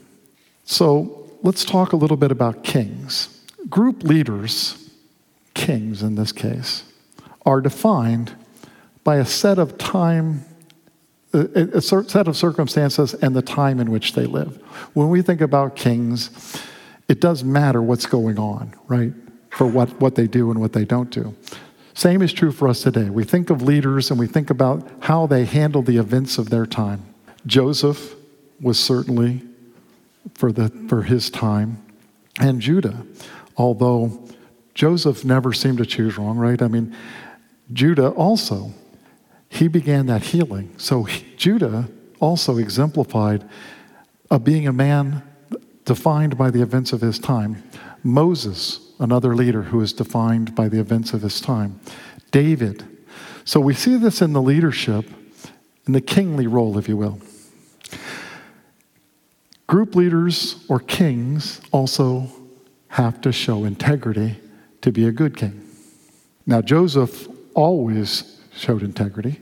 So 0.65 1.29
let's 1.43 1.65
talk 1.65 1.93
a 1.93 1.97
little 1.97 2.17
bit 2.17 2.31
about 2.31 2.65
kings. 2.65 3.45
Group 3.69 4.03
leaders 4.03 4.81
kings 5.55 6.03
in 6.03 6.15
this 6.15 6.33
case, 6.33 6.85
are 7.45 7.61
defined 7.61 8.35
by 9.05 9.17
a 9.17 9.25
set 9.25 9.59
of 9.59 9.79
time, 9.79 10.45
a 11.33 11.81
set 11.81 12.29
of 12.29 12.37
circumstances 12.37 13.15
and 13.15 13.35
the 13.35 13.43
time 13.43 13.81
in 13.81 13.91
which 13.91 14.15
they 14.15 14.27
live. 14.27 14.57
When 14.95 15.09
we 15.09 15.23
think 15.23 15.41
about 15.41 15.77
kings, 15.77 16.31
it 17.09 17.21
does 17.21 17.45
matter 17.45 17.83
what's 17.83 18.07
going 18.07 18.39
on, 18.39 18.75
right? 18.89 19.13
For 19.51 19.67
what, 19.67 20.01
what 20.01 20.15
they 20.15 20.27
do 20.27 20.51
and 20.51 20.61
what 20.61 20.73
they 20.73 20.85
don't 20.85 21.11
do. 21.11 21.35
Same 22.01 22.23
is 22.23 22.33
true 22.33 22.51
for 22.51 22.67
us 22.67 22.83
today. 22.83 23.11
We 23.11 23.25
think 23.25 23.51
of 23.51 23.61
leaders 23.61 24.11
and 24.11 24.19
we 24.19 24.27
think 24.27 24.49
about 24.49 24.91
how 25.01 25.27
they 25.27 25.45
handle 25.45 25.83
the 25.83 25.99
events 25.99 26.39
of 26.39 26.49
their 26.49 26.65
time. 26.65 27.05
Joseph 27.45 28.15
was 28.59 28.79
certainly 28.79 29.43
for, 30.33 30.51
the, 30.51 30.71
for 30.89 31.03
his 31.03 31.29
time, 31.29 31.85
and 32.39 32.59
Judah, 32.59 33.05
although 33.55 34.27
Joseph 34.73 35.27
never 35.27 35.53
seemed 35.53 35.77
to 35.77 35.85
choose 35.85 36.17
wrong, 36.17 36.39
right? 36.39 36.63
I 36.63 36.69
mean, 36.69 36.97
Judah 37.71 38.09
also, 38.13 38.73
he 39.51 39.69
began 39.69 40.07
that 40.07 40.23
healing. 40.23 40.73
So 40.79 41.03
he, 41.03 41.27
Judah 41.37 41.87
also 42.19 42.57
exemplified 42.57 43.47
a 44.31 44.39
being 44.39 44.67
a 44.67 44.73
man 44.73 45.23
defined 45.85 46.39
by 46.39 46.51
the 46.51 46.63
events 46.63 46.95
of 46.95 47.03
his 47.03 47.19
time. 47.19 47.63
Moses, 48.03 48.90
another 49.01 49.35
leader 49.35 49.63
who 49.63 49.81
is 49.81 49.93
defined 49.93 50.55
by 50.55 50.69
the 50.69 50.79
events 50.79 51.13
of 51.13 51.23
his 51.23 51.41
time. 51.41 51.81
David. 52.31 52.87
So 53.45 53.59
we 53.59 53.75
see 53.75 53.97
this 53.97 54.23
in 54.23 54.33
the 54.33 54.43
leadership, 54.43 55.07
in 55.87 55.93
the 55.93 56.01
kingly 56.01 56.47
role, 56.47 56.79
if 56.79 56.89
you 56.89 56.97
will. 56.97 57.19
Group 59.67 59.95
leaders 59.95 60.65
or 60.69 60.79
kings 60.79 61.61
also 61.73 62.29
have 62.89 63.21
to 63.23 63.33
show 63.33 63.65
integrity 63.65 64.37
to 64.83 64.93
be 64.93 65.07
a 65.07 65.13
good 65.13 65.37
king. 65.37 65.67
Now, 66.47 66.61
Joseph 66.61 67.29
always 67.55 68.41
showed 68.53 68.83
integrity 68.83 69.41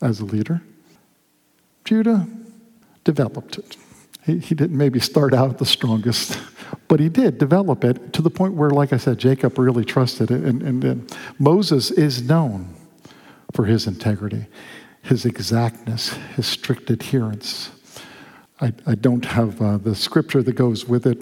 as 0.00 0.20
a 0.20 0.24
leader. 0.24 0.62
Judah 1.84 2.26
developed 3.02 3.58
it. 3.58 3.76
He, 4.24 4.38
he 4.38 4.54
didn't 4.54 4.76
maybe 4.76 5.00
start 5.00 5.34
out 5.34 5.58
the 5.58 5.66
strongest, 5.66 6.38
but 6.88 7.00
he 7.00 7.08
did 7.08 7.38
develop 7.38 7.84
it 7.84 8.12
to 8.12 8.22
the 8.22 8.30
point 8.30 8.54
where, 8.54 8.70
like 8.70 8.92
I 8.92 8.96
said, 8.96 9.18
Jacob 9.18 9.58
really 9.58 9.84
trusted 9.84 10.30
it. 10.30 10.42
And, 10.42 10.62
and, 10.62 10.84
and 10.84 11.16
Moses 11.38 11.90
is 11.90 12.22
known 12.22 12.74
for 13.52 13.66
his 13.66 13.86
integrity, 13.86 14.46
his 15.02 15.24
exactness, 15.24 16.14
his 16.36 16.46
strict 16.46 16.90
adherence. 16.90 17.70
I, 18.60 18.72
I 18.86 18.94
don't 18.94 19.24
have 19.24 19.60
uh, 19.60 19.78
the 19.78 19.94
scripture 19.94 20.42
that 20.42 20.54
goes 20.54 20.86
with 20.86 21.06
it, 21.06 21.18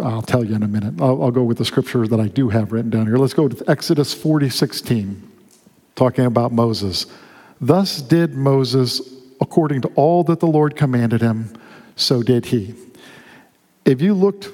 I'll 0.00 0.22
tell 0.22 0.44
you 0.44 0.54
in 0.54 0.62
a 0.62 0.68
minute. 0.68 1.00
I'll, 1.00 1.22
I'll, 1.22 1.30
go 1.30 1.42
with 1.42 1.58
the 1.58 1.64
scripture 1.64 2.06
that 2.06 2.18
I 2.18 2.28
do 2.28 2.48
have 2.48 2.72
written 2.72 2.90
down 2.90 3.06
here. 3.06 3.18
Let's 3.18 3.34
go 3.34 3.48
to 3.48 3.70
Exodus 3.70 4.14
40 4.14 4.48
16, 4.48 5.30
talking 5.94 6.24
about 6.24 6.52
Moses. 6.52 7.06
Thus 7.60 8.00
did 8.00 8.34
Moses 8.34 9.00
according 9.40 9.82
to 9.82 9.88
all 9.94 10.24
that 10.24 10.40
the 10.40 10.46
Lord 10.46 10.76
commanded 10.76 11.20
him, 11.20 11.52
so 11.96 12.22
did 12.22 12.46
he. 12.46 12.74
If 13.84 14.00
you 14.00 14.14
looked 14.14 14.48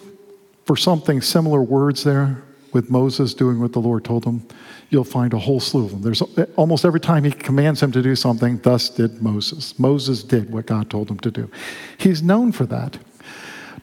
for 0.65 0.77
something 0.77 1.21
similar 1.21 1.63
words 1.63 2.05
there 2.05 2.43
with 2.73 2.91
Moses 2.91 3.35
doing 3.35 3.61
what 3.61 3.73
the 3.73 3.81
Lord 3.81 4.05
told 4.05 4.25
him, 4.25 4.47
you'll 4.91 5.05
find 5.05 5.33
a 5.33 5.39
whole 5.39 5.61
slew 5.61 5.85
of 5.85 5.91
them. 5.91 6.03
There's 6.03 6.23
almost 6.57 6.85
every 6.85 7.01
time 7.01 7.25
he 7.25 7.31
commands 7.31 7.83
him 7.83 7.93
to 7.93 8.03
do 8.03 8.15
something, 8.15 8.59
thus 8.59 8.89
did 8.91 9.23
Moses. 9.23 9.79
Moses 9.79 10.23
did 10.23 10.51
what 10.51 10.67
God 10.67 10.91
told 10.91 11.11
him 11.11 11.19
to 11.21 11.31
do. 11.31 11.51
He's 11.99 12.23
known 12.23 12.53
for 12.53 12.67
that. 12.67 12.99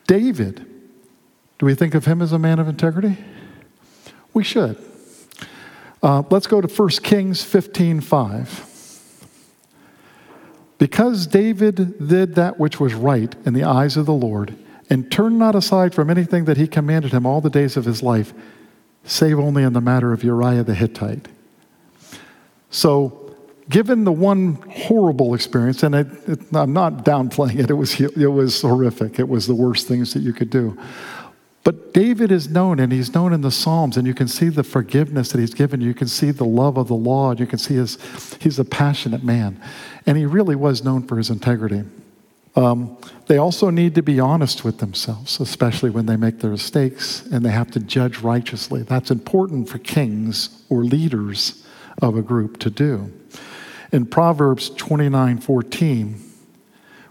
David 0.07 0.65
do 1.57 1.65
we 1.65 1.75
think 1.75 1.95
of 1.95 2.05
him 2.05 2.21
as 2.21 2.31
a 2.31 2.39
man 2.39 2.59
of 2.59 2.67
integrity? 2.67 3.17
We 4.33 4.43
should. 4.43 4.77
Uh, 6.03 6.23
let's 6.29 6.47
go 6.47 6.59
to 6.61 6.67
1 6.67 6.89
Kings 7.01 7.43
15 7.43 8.01
5. 8.01 8.71
Because 10.77 11.25
David 11.25 12.07
did 12.07 12.35
that 12.35 12.59
which 12.59 12.79
was 12.79 12.93
right 12.93 13.33
in 13.45 13.53
the 13.53 13.63
eyes 13.63 13.95
of 13.95 14.05
the 14.05 14.13
Lord, 14.13 14.57
and 14.89 15.11
turned 15.11 15.39
not 15.39 15.55
aside 15.55 15.93
from 15.93 16.09
anything 16.09 16.45
that 16.45 16.57
he 16.57 16.67
commanded 16.67 17.11
him 17.11 17.25
all 17.25 17.41
the 17.41 17.49
days 17.49 17.77
of 17.77 17.85
his 17.85 18.03
life, 18.03 18.33
save 19.03 19.39
only 19.39 19.63
in 19.63 19.73
the 19.73 19.81
matter 19.81 20.13
of 20.13 20.23
Uriah 20.23 20.63
the 20.63 20.75
Hittite. 20.75 21.27
So, 22.69 23.35
given 23.69 24.03
the 24.03 24.11
one 24.11 24.55
horrible 24.69 25.33
experience, 25.33 25.81
and 25.83 25.95
it, 25.95 26.07
it, 26.27 26.39
I'm 26.53 26.73
not 26.73 27.05
downplaying 27.05 27.59
it, 27.59 27.69
it 27.69 27.73
was, 27.73 27.99
it 27.99 28.31
was 28.31 28.61
horrific, 28.61 29.19
it 29.19 29.27
was 29.27 29.47
the 29.47 29.55
worst 29.55 29.87
things 29.87 30.13
that 30.13 30.21
you 30.21 30.33
could 30.33 30.49
do. 30.49 30.77
But 31.65 31.95
David 31.95 32.31
is 32.31 32.47
known, 32.47 32.79
and 32.79 32.91
he's 32.91 33.15
known 33.15 33.33
in 33.33 33.41
the 33.41 33.49
Psalms, 33.49 33.97
and 33.97 34.05
you 34.05 34.13
can 34.13 34.27
see 34.27 34.49
the 34.49 34.63
forgiveness 34.63 35.31
that 35.31 35.39
he's 35.39 35.55
given. 35.55 35.81
You 35.81 35.95
can 35.95 36.07
see 36.07 36.29
the 36.29 36.45
love 36.45 36.77
of 36.77 36.87
the 36.87 36.95
law, 36.95 37.31
and 37.31 37.39
you 37.39 37.47
can 37.47 37.57
see 37.57 37.73
his, 37.73 37.97
he's 38.39 38.59
a 38.59 38.65
passionate 38.65 39.23
man. 39.23 39.59
And 40.05 40.15
he 40.15 40.27
really 40.27 40.55
was 40.55 40.83
known 40.83 41.07
for 41.07 41.17
his 41.17 41.31
integrity. 41.31 41.83
Um, 42.55 42.97
they 43.27 43.37
also 43.37 43.69
need 43.69 43.95
to 43.95 44.01
be 44.01 44.19
honest 44.19 44.63
with 44.63 44.77
themselves, 44.77 45.39
especially 45.39 45.89
when 45.89 46.05
they 46.05 46.15
make 46.15 46.39
their 46.39 46.51
mistakes 46.51 47.25
and 47.25 47.43
they 47.43 47.51
have 47.51 47.71
to 47.71 47.79
judge 47.79 48.19
righteously. 48.19 48.83
That's 48.83 49.11
important 49.11 49.67
for 49.67 49.77
kings 49.79 50.63
or 50.69 50.83
leaders 50.83 51.65
of 52.01 52.17
a 52.17 52.21
group 52.21 52.59
to 52.59 52.69
do. 52.69 53.11
In 53.91 54.05
Proverbs 54.05 54.69
29 54.69 55.39
14, 55.39 56.21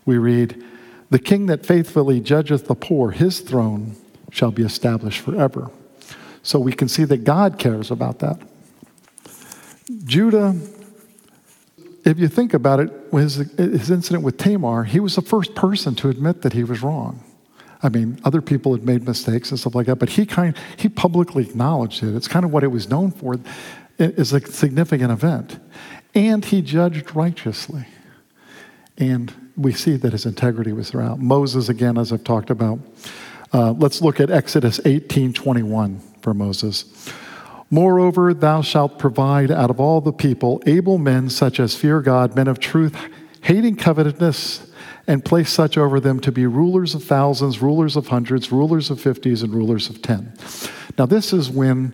we 0.05 0.19
read, 0.19 0.63
The 1.11 1.19
king 1.19 1.47
that 1.47 1.67
faithfully 1.67 2.21
judgeth 2.21 2.67
the 2.67 2.75
poor, 2.75 3.11
his 3.11 3.41
throne 3.41 3.97
shall 4.31 4.51
be 4.51 4.63
established 4.63 5.21
forever. 5.21 5.71
So 6.43 6.59
we 6.59 6.73
can 6.73 6.89
see 6.89 7.05
that 7.05 7.25
God 7.25 7.59
cares 7.59 7.91
about 7.91 8.19
that. 8.19 8.39
Judah, 10.05 10.57
if 12.05 12.19
you 12.19 12.29
think 12.29 12.55
about 12.55 12.81
it, 12.81 12.91
his, 13.13 13.37
his 13.57 13.91
incident 13.91 14.23
with 14.23 14.37
Tamar, 14.37 14.85
he 14.85 15.01
was 15.01 15.17
the 15.17 15.23
first 15.23 15.55
person 15.55 15.95
to 15.97 16.09
admit 16.09 16.43
that 16.43 16.53
he 16.53 16.63
was 16.63 16.83
wrong. 16.83 17.25
I 17.83 17.89
mean, 17.89 18.19
other 18.25 18.41
people 18.41 18.73
had 18.73 18.85
made 18.85 19.07
mistakes 19.07 19.51
and 19.51 19.61
stuff 19.61 19.75
like 19.75 19.87
that, 19.87 19.97
but 19.97 20.11
he 20.11 20.25
kind 20.25 20.57
he 20.77 20.89
publicly 20.89 21.45
acknowledged 21.45 22.03
it. 22.03 22.15
It's 22.15 22.29
kind 22.29 22.45
of 22.45 22.53
what 22.53 22.65
it 22.65 22.69
was 22.69 22.89
known 22.89 23.11
for. 23.11 23.35
It 23.35 24.19
is 24.19 24.33
a 24.33 24.41
significant 24.41 25.13
event. 25.13 25.59
And 26.15 26.45
he 26.45 26.63
judged 26.63 27.15
righteously. 27.15 27.87
And 28.97 29.33
we 29.57 29.73
see 29.73 29.97
that 29.97 30.13
his 30.13 30.25
integrity 30.25 30.73
was 30.73 30.91
throughout. 30.91 31.21
Moses, 31.21 31.69
again, 31.69 31.99
as 31.99 32.13
I've 32.13 32.25
talked 32.25 32.51
about, 32.51 32.79
uh, 33.53 33.73
let's 33.73 34.01
look 34.01 34.19
at 34.19 34.31
Exodus 34.31 34.81
18 34.85 35.33
21 35.33 36.01
for 36.23 36.33
Moses. 36.33 37.13
Moreover, 37.71 38.35
thou 38.35 38.63
shalt 38.63 38.99
provide 38.99 39.51
out 39.51 39.71
of 39.71 39.81
all 39.81 40.01
the 40.01 40.13
people 40.13 40.63
able 40.67 40.99
men 40.99 41.29
such 41.31 41.59
as 41.59 41.75
fear 41.75 42.01
God, 42.01 42.37
men 42.37 42.49
of 42.49 42.61
truth, 42.61 42.97
hating 43.43 43.77
covetousness, 43.77 44.71
and 45.07 45.25
place 45.25 45.51
such 45.51 45.77
over 45.77 46.01
them 46.01 46.21
to 46.21 46.33
be 46.33 46.47
rulers 46.47 46.95
of 46.95 47.05
thousands, 47.05 47.61
rulers 47.61 47.97
of 47.97 48.09
hundreds, 48.09 48.51
rulers 48.51 48.91
of 48.91 49.01
fifties, 49.01 49.43
and 49.43 49.53
rulers 49.53 49.91
of 49.91 50.01
ten. 50.03 50.33
Now, 50.99 51.07
this 51.07 51.33
is 51.33 51.51
when 51.51 51.93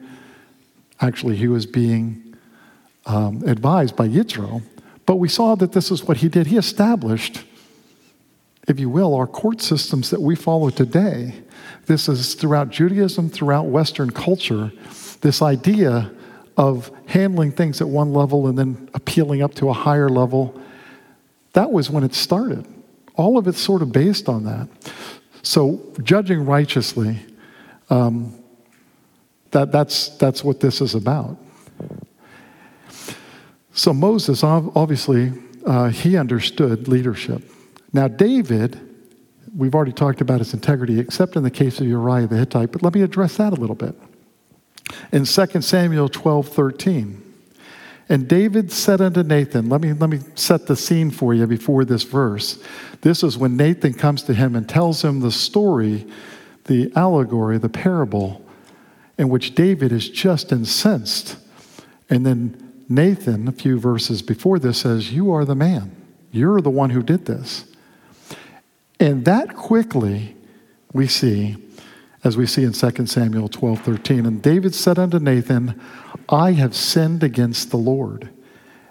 actually 1.01 1.37
he 1.37 1.49
was 1.49 1.67
being 1.67 2.37
um, 3.07 3.43
advised 3.47 3.97
by 3.97 4.07
Yitro, 4.07 4.63
but 5.07 5.17
we 5.17 5.29
saw 5.29 5.55
that 5.57 5.73
this 5.73 5.91
is 5.91 6.05
what 6.05 6.19
he 6.19 6.29
did. 6.29 6.47
He 6.49 6.57
established, 6.57 7.43
if 8.69 8.79
you 8.79 8.89
will, 8.89 9.15
our 9.15 9.27
court 9.27 9.61
systems 9.61 10.11
that 10.11 10.21
we 10.21 10.37
follow 10.37 10.71
today 10.71 11.43
this 11.87 12.09
is 12.09 12.35
throughout 12.35 12.71
Judaism, 12.71 13.29
throughout 13.29 13.67
Western 13.67 14.11
culture, 14.11 14.71
this 15.21 15.43
idea 15.43 16.11
of 16.57 16.91
handling 17.07 17.53
things 17.53 17.81
at 17.81 17.89
one 17.89 18.13
level 18.13 18.47
and 18.47 18.59
then 18.59 18.89
appealing 18.95 19.43
up 19.43 19.55
to 19.55 19.69
a 19.69 19.73
higher 19.73 20.09
level. 20.09 20.61
That 21.53 21.71
was 21.71 21.91
when 21.91 22.05
it 22.05 22.15
started. 22.15 22.67
All 23.17 23.39
of 23.39 23.47
it's 23.49 23.61
sort 23.61 23.83
of 23.83 23.93
based 23.93 24.29
on 24.29 24.45
that. 24.45 24.69
So, 25.43 25.81
judging 26.03 26.45
righteously, 26.45 27.19
um, 27.89 28.35
that, 29.53 29.73
that's, 29.73 30.11
that's 30.11 30.45
what 30.45 30.61
this 30.61 30.81
is 30.81 30.95
about. 30.95 31.39
So, 33.73 33.95
Moses, 33.95 34.45
obviously, 34.45 35.33
uh, 35.65 35.89
he 35.89 36.17
understood 36.17 36.89
leadership. 36.89 37.43
Now, 37.93 38.09
David 38.09 38.79
We've 39.57 39.75
already 39.75 39.93
talked 39.93 40.21
about 40.21 40.39
his 40.39 40.55
integrity, 40.55 41.01
except 41.01 41.37
in 41.37 41.43
the 41.43 41.51
case 41.51 41.81
of 41.81 41.87
Uriah 41.87 42.27
the 42.27 42.37
Hittite, 42.37 42.71
but 42.71 42.83
let 42.83 42.95
me 42.95 43.03
address 43.03 43.37
that 43.39 43.53
a 43.53 43.57
little 43.57 43.75
bit. 43.75 43.95
In 45.13 45.25
2 45.25 45.61
Samuel 45.61 46.09
12 46.09 46.49
13, 46.49 47.31
and 48.11 48.27
David 48.27 48.73
said 48.73 49.01
unto 49.01 49.23
Nathan, 49.23 49.69
let 49.69 49.81
me, 49.81 49.93
let 49.93 50.11
me 50.11 50.19
set 50.35 50.67
the 50.67 50.75
scene 50.75 51.13
for 51.13 51.33
you 51.33 51.47
before 51.47 51.85
this 51.85 52.03
verse. 52.03 52.61
This 53.03 53.23
is 53.23 53.39
when 53.39 53.57
Nathan 53.57 53.95
comes 53.95 54.25
to 54.25 54.35
him 54.35 54.57
and 54.57 54.69
tells 54.69 55.05
him 55.05 55.21
the 55.21 55.31
story, 55.31 56.07
the 56.65 56.93
allegory, 56.97 57.57
the 57.59 57.69
parable, 57.69 58.45
in 59.17 59.29
which 59.29 59.55
David 59.55 59.93
is 59.93 60.09
just 60.09 60.51
incensed. 60.51 61.37
And 62.09 62.27
then 62.27 62.85
Nathan, 62.89 63.47
a 63.47 63.53
few 63.53 63.79
verses 63.79 64.23
before 64.23 64.59
this, 64.59 64.79
says, 64.79 65.13
You 65.13 65.33
are 65.33 65.45
the 65.45 65.55
man. 65.55 65.95
You're 66.33 66.61
the 66.61 66.69
one 66.69 66.91
who 66.91 67.05
did 67.05 67.27
this. 67.27 67.65
And 68.99 69.25
that 69.25 69.55
quickly 69.55 70.37
we 70.93 71.07
see, 71.07 71.57
as 72.23 72.37
we 72.37 72.47
see 72.47 72.65
in 72.65 72.73
2 72.73 73.07
Samuel 73.07 73.49
12 73.49 73.81
13. 73.81 74.27
And 74.27 74.43
David 74.43 74.75
said 74.75 74.99
unto 74.99 75.19
Nathan, 75.19 75.81
I 76.29 76.53
have 76.53 76.75
sinned 76.75 77.23
against 77.23 77.71
the 77.71 77.77
Lord. 77.77 78.29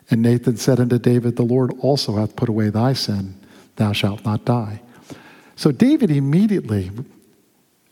And 0.10 0.22
Nathan 0.22 0.58
said 0.58 0.80
unto 0.80 0.98
David, 0.98 1.36
The 1.36 1.44
Lord 1.44 1.72
also 1.80 2.16
hath 2.16 2.36
put 2.36 2.50
away 2.50 2.70
thy 2.70 2.94
sin, 2.94 3.36
thou 3.76 3.92
shalt 3.92 4.26
not 4.26 4.46
die. 4.46 4.82
So 5.56 5.72
David 5.72 6.10
immediately 6.10 6.92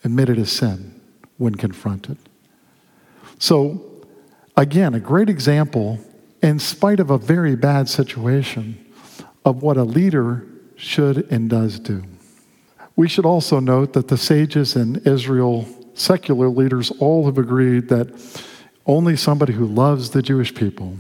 admitted 0.04 0.38
his 0.38 0.52
sin 0.52 1.00
when 1.38 1.56
confronted. 1.56 2.18
So, 3.40 4.06
again, 4.56 4.94
a 4.96 5.00
great 5.00 5.30
example, 5.30 6.00
in 6.42 6.60
spite 6.60 7.00
of 7.00 7.12
a 7.12 7.18
very 7.18 7.56
bad 7.56 7.88
situation, 7.88 8.84
of 9.46 9.62
what 9.62 9.78
a 9.78 9.84
leader 9.84 10.46
should 10.76 11.30
and 11.32 11.50
does 11.50 11.80
do. 11.80 12.04
We 12.98 13.08
should 13.08 13.28
also 13.28 13.60
note 13.60 13.94
that 13.94 14.08
the 14.08 14.18
sages 14.18 14.76
in 14.76 14.96
Israel, 15.06 15.68
secular 15.94 16.50
leaders, 16.50 16.92
all 17.00 17.26
have 17.28 17.38
agreed 17.38 17.90
that 17.90 18.10
only 18.88 19.16
somebody 19.16 19.54
who 19.54 19.68
loves 19.68 20.10
the 20.10 20.24
Jewish 20.24 20.54
people 20.54 20.98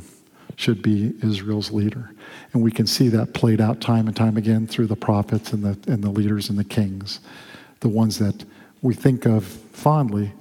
should 0.57 0.83
be 0.83 1.13
Israel's 1.23 1.71
leader. 1.71 2.11
And 2.53 2.61
we 2.61 2.71
can 2.71 2.85
see 2.85 3.09
that 3.09 3.33
played 3.33 3.59
out 3.59 3.81
time 3.81 4.07
and 4.07 4.15
time 4.15 4.37
again 4.37 4.67
through 4.67 4.87
the 4.87 4.95
prophets 4.95 5.53
and 5.53 5.63
the, 5.63 5.91
and 5.91 6.03
the 6.03 6.09
leaders 6.09 6.49
and 6.49 6.57
the 6.59 6.63
kings, 6.63 7.19
the 7.79 7.89
ones 7.89 8.19
that 8.19 8.45
we 8.83 8.93
think 8.93 9.25
of 9.25 9.43
fondly, 9.43 10.31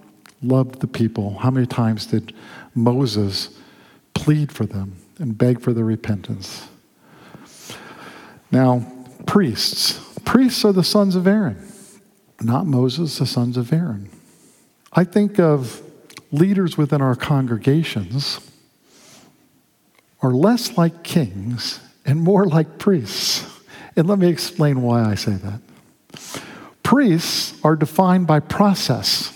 loved 0.43 0.81
the 0.81 0.87
people. 0.87 1.39
How 1.39 1.51
many 1.51 1.67
times 1.67 2.05
did 2.05 2.35
Moses 2.75 3.59
plead 4.13 4.53
for 4.53 4.67
them 4.67 4.97
and 5.19 5.37
beg 5.39 5.63
for 5.63 5.73
their 5.73 5.85
repentance? 5.85 6.69
Now, 8.53 8.87
priests. 9.25 10.06
Priests 10.27 10.65
are 10.65 10.73
the 10.73 10.85
sons 10.85 11.17
of 11.17 11.27
Aaron, 11.27 11.57
not 12.43 12.67
Moses, 12.67 13.19
the 13.19 13.25
sons 13.25 13.57
of 13.57 13.73
Aaron. 13.73 14.11
I 14.93 15.05
think 15.05 15.39
of 15.39 15.81
leaders 16.33 16.77
within 16.77 17.01
our 17.01 17.15
congregations 17.15 18.41
are 20.21 20.33
less 20.33 20.77
like 20.77 21.03
kings 21.05 21.81
and 22.05 22.21
more 22.21 22.45
like 22.45 22.79
priests. 22.79 23.47
And 23.95 24.07
let 24.07 24.19
me 24.19 24.29
explain 24.29 24.83
why 24.83 25.03
I 25.05 25.15
say 25.15 25.35
that. 25.35 25.61
Priests 26.83 27.59
are 27.65 27.77
defined 27.77 28.27
by 28.27 28.41
process. 28.41 29.33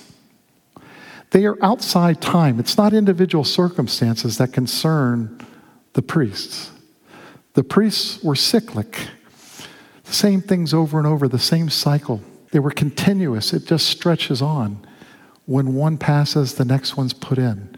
They 1.30 1.46
are 1.46 1.56
outside 1.62 2.20
time. 2.20 2.58
It's 2.58 2.76
not 2.76 2.92
individual 2.92 3.44
circumstances 3.44 4.38
that 4.38 4.52
concern 4.52 5.40
the 5.92 6.02
priests. 6.02 6.72
The 7.54 7.62
priests 7.62 8.22
were 8.22 8.36
cyclic. 8.36 9.08
Same 10.10 10.40
things 10.40 10.74
over 10.74 10.98
and 10.98 11.06
over, 11.06 11.28
the 11.28 11.38
same 11.38 11.70
cycle. 11.70 12.20
They 12.50 12.58
were 12.58 12.70
continuous, 12.70 13.52
it 13.52 13.66
just 13.66 13.86
stretches 13.86 14.42
on. 14.42 14.86
When 15.46 15.74
one 15.74 15.98
passes, 15.98 16.54
the 16.54 16.64
next 16.64 16.96
one's 16.96 17.12
put 17.12 17.38
in. 17.38 17.76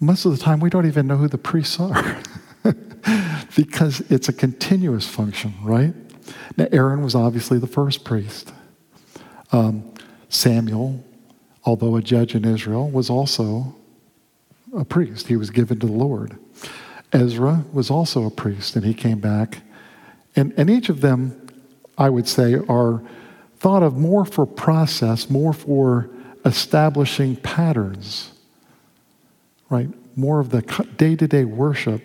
Most 0.00 0.24
of 0.24 0.32
the 0.32 0.38
time, 0.38 0.60
we 0.60 0.70
don't 0.70 0.86
even 0.86 1.06
know 1.06 1.16
who 1.16 1.28
the 1.28 1.38
priests 1.38 1.78
are 1.78 2.20
because 3.56 4.00
it's 4.10 4.28
a 4.28 4.32
continuous 4.32 5.06
function, 5.06 5.54
right? 5.62 5.94
Now, 6.56 6.66
Aaron 6.72 7.02
was 7.02 7.14
obviously 7.14 7.58
the 7.58 7.66
first 7.66 8.04
priest. 8.04 8.52
Um, 9.52 9.92
Samuel, 10.28 11.04
although 11.64 11.96
a 11.96 12.02
judge 12.02 12.34
in 12.34 12.44
Israel, 12.44 12.90
was 12.90 13.10
also 13.10 13.76
a 14.76 14.84
priest. 14.84 15.28
He 15.28 15.36
was 15.36 15.50
given 15.50 15.78
to 15.80 15.86
the 15.86 15.92
Lord. 15.92 16.38
Ezra 17.12 17.64
was 17.72 17.90
also 17.90 18.26
a 18.26 18.30
priest, 18.30 18.74
and 18.74 18.84
he 18.84 18.94
came 18.94 19.20
back. 19.20 19.62
And, 20.34 20.54
and 20.56 20.70
each 20.70 20.88
of 20.88 21.00
them 21.00 21.41
I 21.96 22.08
would 22.10 22.26
say, 22.26 22.54
are 22.68 23.02
thought 23.56 23.82
of 23.82 23.96
more 23.96 24.24
for 24.24 24.46
process, 24.46 25.30
more 25.30 25.52
for 25.52 26.10
establishing 26.44 27.36
patterns, 27.36 28.32
right? 29.70 29.88
More 30.16 30.40
of 30.40 30.50
the 30.50 30.62
day 30.96 31.16
to 31.16 31.28
day 31.28 31.44
worship. 31.44 32.02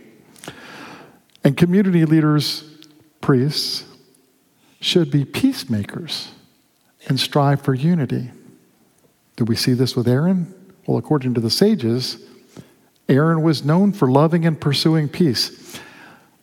And 1.44 1.58
community 1.58 2.06
leaders, 2.06 2.64
priests, 3.22 3.86
should 4.80 5.10
be 5.10 5.26
peacemakers 5.26 6.32
and 7.08 7.20
strive 7.20 7.62
for 7.62 7.74
unity. 7.74 8.32
Do 9.36 9.46
we 9.46 9.56
see 9.56 9.74
this 9.74 9.96
with 9.96 10.08
Aaron? 10.08 10.54
Well, 10.86 10.98
according 10.98 11.34
to 11.36 11.42
the 11.42 11.50
sages, 11.50 12.24
Aaron 13.10 13.42
was 13.42 13.64
known 13.64 13.94
for 13.94 14.12
loving 14.12 14.46
and 14.46 14.60
pursuing 14.60 15.08
peace. 15.10 15.80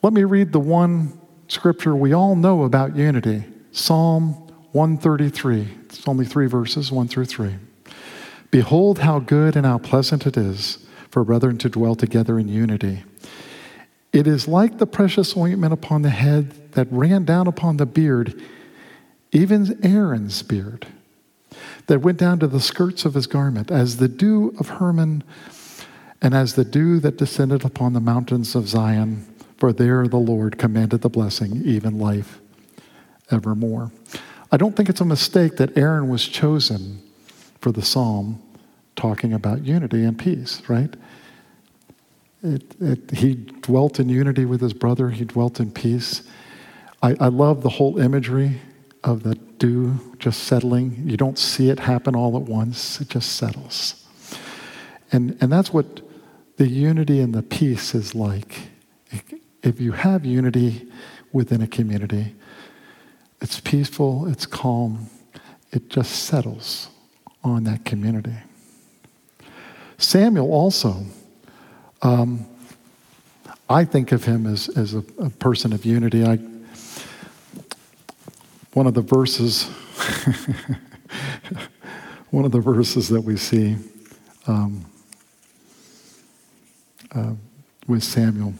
Let 0.02 0.12
me 0.12 0.24
read 0.24 0.52
the 0.52 0.60
one 0.60 1.18
scripture 1.48 1.94
we 1.94 2.12
all 2.12 2.36
know 2.36 2.64
about 2.64 2.96
unity 2.96 3.44
Psalm 3.72 4.34
133. 4.74 5.68
It's 5.86 6.06
only 6.08 6.24
three 6.24 6.46
verses, 6.46 6.90
1 6.90 7.08
through 7.08 7.26
3. 7.26 7.56
Behold, 8.50 9.00
how 9.00 9.18
good 9.18 9.56
and 9.56 9.66
how 9.66 9.78
pleasant 9.78 10.26
it 10.26 10.36
is 10.36 10.78
for 11.10 11.24
brethren 11.24 11.58
to 11.58 11.68
dwell 11.68 11.94
together 11.94 12.38
in 12.38 12.48
unity. 12.48 13.02
It 14.12 14.28
is 14.28 14.46
like 14.46 14.78
the 14.78 14.86
precious 14.86 15.36
ointment 15.36 15.72
upon 15.72 16.02
the 16.02 16.10
head 16.10 16.72
that 16.72 16.86
ran 16.90 17.24
down 17.24 17.48
upon 17.48 17.76
the 17.76 17.86
beard, 17.86 18.40
even 19.32 19.78
Aaron's 19.84 20.42
beard, 20.42 20.86
that 21.86 22.00
went 22.00 22.18
down 22.18 22.38
to 22.38 22.46
the 22.46 22.60
skirts 22.60 23.04
of 23.04 23.14
his 23.14 23.26
garment, 23.26 23.72
as 23.72 23.96
the 23.96 24.08
dew 24.08 24.54
of 24.58 24.68
Hermon, 24.68 25.24
and 26.22 26.32
as 26.32 26.54
the 26.54 26.64
dew 26.64 27.00
that 27.00 27.16
descended 27.16 27.64
upon 27.64 27.92
the 27.92 28.00
mountains 28.00 28.54
of 28.54 28.68
Zion. 28.68 29.26
For 29.56 29.72
there 29.72 30.06
the 30.08 30.16
Lord 30.16 30.58
commanded 30.58 31.02
the 31.02 31.08
blessing, 31.08 31.62
even 31.64 31.98
life 31.98 32.40
evermore. 33.30 33.92
I 34.50 34.56
don't 34.56 34.76
think 34.76 34.88
it's 34.88 35.00
a 35.00 35.04
mistake 35.04 35.56
that 35.56 35.76
Aaron 35.76 36.08
was 36.08 36.26
chosen 36.26 37.02
for 37.60 37.72
the 37.72 37.82
psalm 37.82 38.42
talking 38.96 39.32
about 39.32 39.64
unity 39.64 40.04
and 40.04 40.18
peace, 40.18 40.62
right? 40.68 40.94
It, 42.42 42.62
it, 42.80 43.10
he 43.10 43.34
dwelt 43.34 43.98
in 43.98 44.08
unity 44.08 44.44
with 44.44 44.60
his 44.60 44.74
brother, 44.74 45.10
he 45.10 45.24
dwelt 45.24 45.60
in 45.60 45.70
peace. 45.70 46.22
I, 47.02 47.16
I 47.18 47.28
love 47.28 47.62
the 47.62 47.70
whole 47.70 47.98
imagery 47.98 48.60
of 49.02 49.22
the 49.22 49.34
dew 49.34 49.98
just 50.18 50.44
settling. 50.44 51.02
You 51.06 51.16
don't 51.16 51.38
see 51.38 51.70
it 51.70 51.80
happen 51.80 52.14
all 52.14 52.36
at 52.36 52.42
once, 52.42 53.00
it 53.00 53.08
just 53.08 53.32
settles. 53.32 54.06
And, 55.10 55.36
and 55.40 55.50
that's 55.50 55.72
what 55.72 56.02
the 56.56 56.68
unity 56.68 57.20
and 57.20 57.34
the 57.34 57.42
peace 57.42 57.94
is 57.94 58.14
like. 58.14 58.58
If 59.64 59.80
you 59.80 59.92
have 59.92 60.26
unity 60.26 60.86
within 61.32 61.62
a 61.62 61.66
community, 61.66 62.34
it's 63.40 63.60
peaceful, 63.60 64.26
it's 64.26 64.44
calm, 64.44 65.08
it 65.72 65.88
just 65.88 66.24
settles 66.24 66.90
on 67.42 67.64
that 67.64 67.86
community. 67.86 68.34
Samuel 69.96 70.52
also, 70.52 71.06
um, 72.02 72.44
I 73.70 73.86
think 73.86 74.12
of 74.12 74.24
him 74.24 74.46
as, 74.46 74.68
as 74.68 74.92
a, 74.92 75.02
a 75.18 75.30
person 75.30 75.72
of 75.72 75.86
unity. 75.86 76.26
I, 76.26 76.36
one 78.74 78.86
of 78.86 78.92
the 78.92 79.00
verses, 79.00 79.64
one 82.30 82.44
of 82.44 82.52
the 82.52 82.60
verses 82.60 83.08
that 83.08 83.22
we 83.22 83.38
see 83.38 83.78
um, 84.46 84.84
uh, 87.14 87.32
with 87.86 88.04
Samuel 88.04 88.52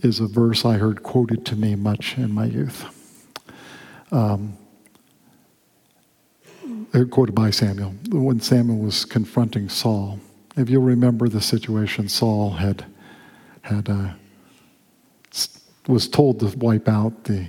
is 0.00 0.20
a 0.20 0.26
verse 0.26 0.64
I 0.64 0.74
heard 0.74 1.02
quoted 1.02 1.46
to 1.46 1.56
me 1.56 1.74
much 1.74 2.16
in 2.18 2.32
my 2.32 2.46
youth. 2.46 2.84
Um, 4.12 4.56
quoted 7.10 7.34
by 7.34 7.50
Samuel, 7.50 7.94
when 8.10 8.40
Samuel 8.40 8.78
was 8.78 9.04
confronting 9.04 9.68
Saul. 9.68 10.18
If 10.56 10.70
you'll 10.70 10.82
remember 10.82 11.28
the 11.28 11.40
situation, 11.40 12.08
Saul 12.08 12.52
had, 12.52 12.86
had 13.62 13.90
uh, 13.90 14.12
was 15.86 16.08
told 16.08 16.40
to 16.40 16.46
wipe 16.56 16.88
out 16.88 17.24
the, 17.24 17.46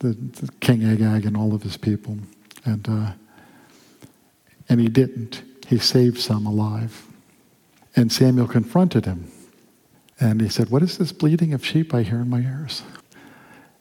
the, 0.00 0.12
the, 0.12 0.52
King 0.60 0.84
Agag 0.84 1.24
and 1.24 1.36
all 1.36 1.54
of 1.54 1.62
his 1.62 1.76
people, 1.76 2.18
and 2.64 2.86
uh, 2.88 3.12
and 4.68 4.80
he 4.80 4.88
didn't. 4.88 5.42
He 5.66 5.78
saved 5.78 6.18
some 6.18 6.46
alive, 6.46 7.06
and 7.96 8.12
Samuel 8.12 8.46
confronted 8.46 9.06
him, 9.06 9.31
and 10.22 10.40
he 10.40 10.48
said, 10.48 10.70
"What 10.70 10.82
is 10.82 10.98
this 10.98 11.12
bleating 11.12 11.52
of 11.52 11.64
sheep 11.64 11.92
I 11.92 12.02
hear 12.02 12.20
in 12.20 12.30
my 12.30 12.40
ears?" 12.40 12.82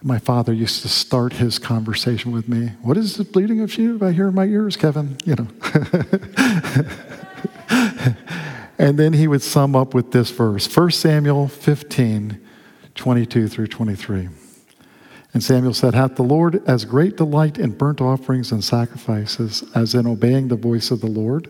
My 0.04 0.18
father 0.18 0.52
used 0.52 0.82
to 0.82 0.90
start 0.90 1.34
his 1.34 1.60
conversation 1.60 2.32
with 2.32 2.50
me. 2.50 2.72
What 2.82 2.98
is 2.98 3.18
this 3.18 3.28
bleeding 3.28 3.62
of 3.62 3.72
sheep 3.72 4.02
I 4.02 4.12
hear 4.12 4.30
in 4.30 4.34
my 4.34 4.46
ears, 4.46 4.76
Kevin? 4.76 5.18
You 5.26 5.36
know. 5.36 5.48
and 8.80 8.98
then 8.98 9.14
he 9.14 9.28
would 9.28 9.44
sum 9.44 9.76
up 9.76 9.94
with 9.94 10.12
this 10.12 10.32
verse 10.32 10.76
1 10.76 10.92
Samuel 10.92 11.48
15, 11.48 12.42
22 12.96 13.48
through 13.48 13.68
23. 13.68 14.30
And 15.34 15.44
Samuel 15.44 15.76
said, 15.76 15.94
Hath 15.94 16.16
the 16.16 16.24
Lord 16.24 16.68
as 16.68 16.84
great 16.84 17.16
delight 17.18 17.60
in 17.60 17.72
burnt 17.72 18.02
offerings 18.02 18.52
and 18.52 18.64
sacrifices 18.64 19.64
as 19.76 19.94
in 19.94 20.08
obeying 20.08 20.48
the 20.48 20.56
voice 20.56 20.90
of 20.90 21.02
the 21.02 21.08
Lord? 21.08 21.48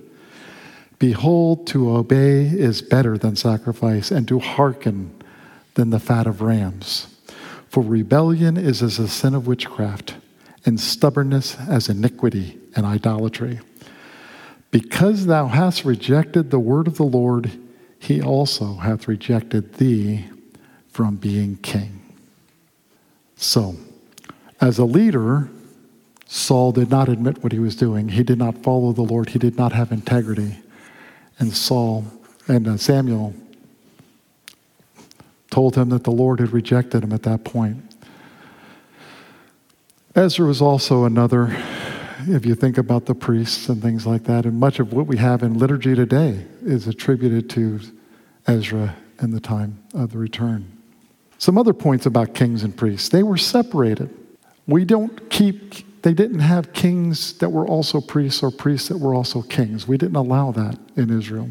Behold, 1.01 1.65
to 1.65 1.89
obey 1.89 2.43
is 2.43 2.83
better 2.83 3.17
than 3.17 3.35
sacrifice, 3.35 4.11
and 4.11 4.27
to 4.27 4.37
hearken 4.37 5.11
than 5.73 5.89
the 5.89 5.99
fat 5.99 6.27
of 6.27 6.41
rams. 6.41 7.07
For 7.69 7.81
rebellion 7.81 8.55
is 8.55 8.83
as 8.83 8.99
a 8.99 9.07
sin 9.07 9.33
of 9.33 9.47
witchcraft, 9.47 10.13
and 10.63 10.79
stubbornness 10.79 11.57
as 11.67 11.89
iniquity 11.89 12.59
and 12.75 12.85
idolatry. 12.85 13.61
Because 14.69 15.25
thou 15.25 15.47
hast 15.47 15.85
rejected 15.85 16.51
the 16.51 16.59
word 16.59 16.85
of 16.85 16.97
the 16.97 17.03
Lord, 17.03 17.49
he 17.97 18.21
also 18.21 18.75
hath 18.75 19.07
rejected 19.07 19.77
thee 19.77 20.27
from 20.89 21.15
being 21.15 21.57
king. 21.63 21.99
So, 23.35 23.75
as 24.61 24.77
a 24.77 24.85
leader, 24.85 25.49
Saul 26.27 26.71
did 26.71 26.91
not 26.91 27.09
admit 27.09 27.41
what 27.41 27.53
he 27.53 27.59
was 27.59 27.75
doing. 27.75 28.09
He 28.09 28.21
did 28.21 28.37
not 28.37 28.61
follow 28.61 28.91
the 28.91 29.01
Lord. 29.01 29.29
He 29.29 29.39
did 29.39 29.57
not 29.57 29.71
have 29.71 29.91
integrity. 29.91 30.57
And 31.41 31.55
Saul 31.55 32.05
and 32.47 32.67
uh, 32.67 32.77
Samuel 32.77 33.33
told 35.49 35.75
him 35.75 35.89
that 35.89 36.03
the 36.03 36.11
Lord 36.11 36.39
had 36.39 36.51
rejected 36.53 37.03
him 37.03 37.11
at 37.11 37.23
that 37.23 37.43
point. 37.43 37.83
Ezra 40.13 40.45
was 40.45 40.61
also 40.61 41.03
another, 41.05 41.57
if 42.27 42.45
you 42.45 42.53
think 42.53 42.77
about 42.77 43.07
the 43.07 43.15
priests 43.15 43.69
and 43.69 43.81
things 43.81 44.05
like 44.05 44.25
that, 44.25 44.45
and 44.45 44.59
much 44.59 44.79
of 44.79 44.93
what 44.93 45.07
we 45.07 45.17
have 45.17 45.41
in 45.41 45.57
liturgy 45.57 45.95
today 45.95 46.45
is 46.61 46.87
attributed 46.87 47.49
to 47.49 47.79
Ezra 48.45 48.95
in 49.19 49.31
the 49.31 49.39
time 49.39 49.83
of 49.95 50.11
the 50.11 50.19
return. 50.19 50.77
Some 51.39 51.57
other 51.57 51.73
points 51.73 52.05
about 52.05 52.35
kings 52.35 52.61
and 52.61 52.77
priests 52.77 53.09
they 53.09 53.23
were 53.23 53.37
separated. 53.37 54.15
We 54.67 54.85
don't 54.85 55.27
keep, 55.31 55.73
they 56.01 56.13
didn't 56.13 56.39
have 56.39 56.73
kings 56.73 57.33
that 57.37 57.49
were 57.49 57.67
also 57.67 58.01
priests 58.01 58.41
or 58.41 58.51
priests 58.51 58.87
that 58.89 58.97
were 58.97 59.13
also 59.13 59.41
kings. 59.41 59.87
We 59.87 59.97
didn't 59.97 60.15
allow 60.15 60.51
that 60.51 60.77
in 60.95 61.15
Israel. 61.15 61.49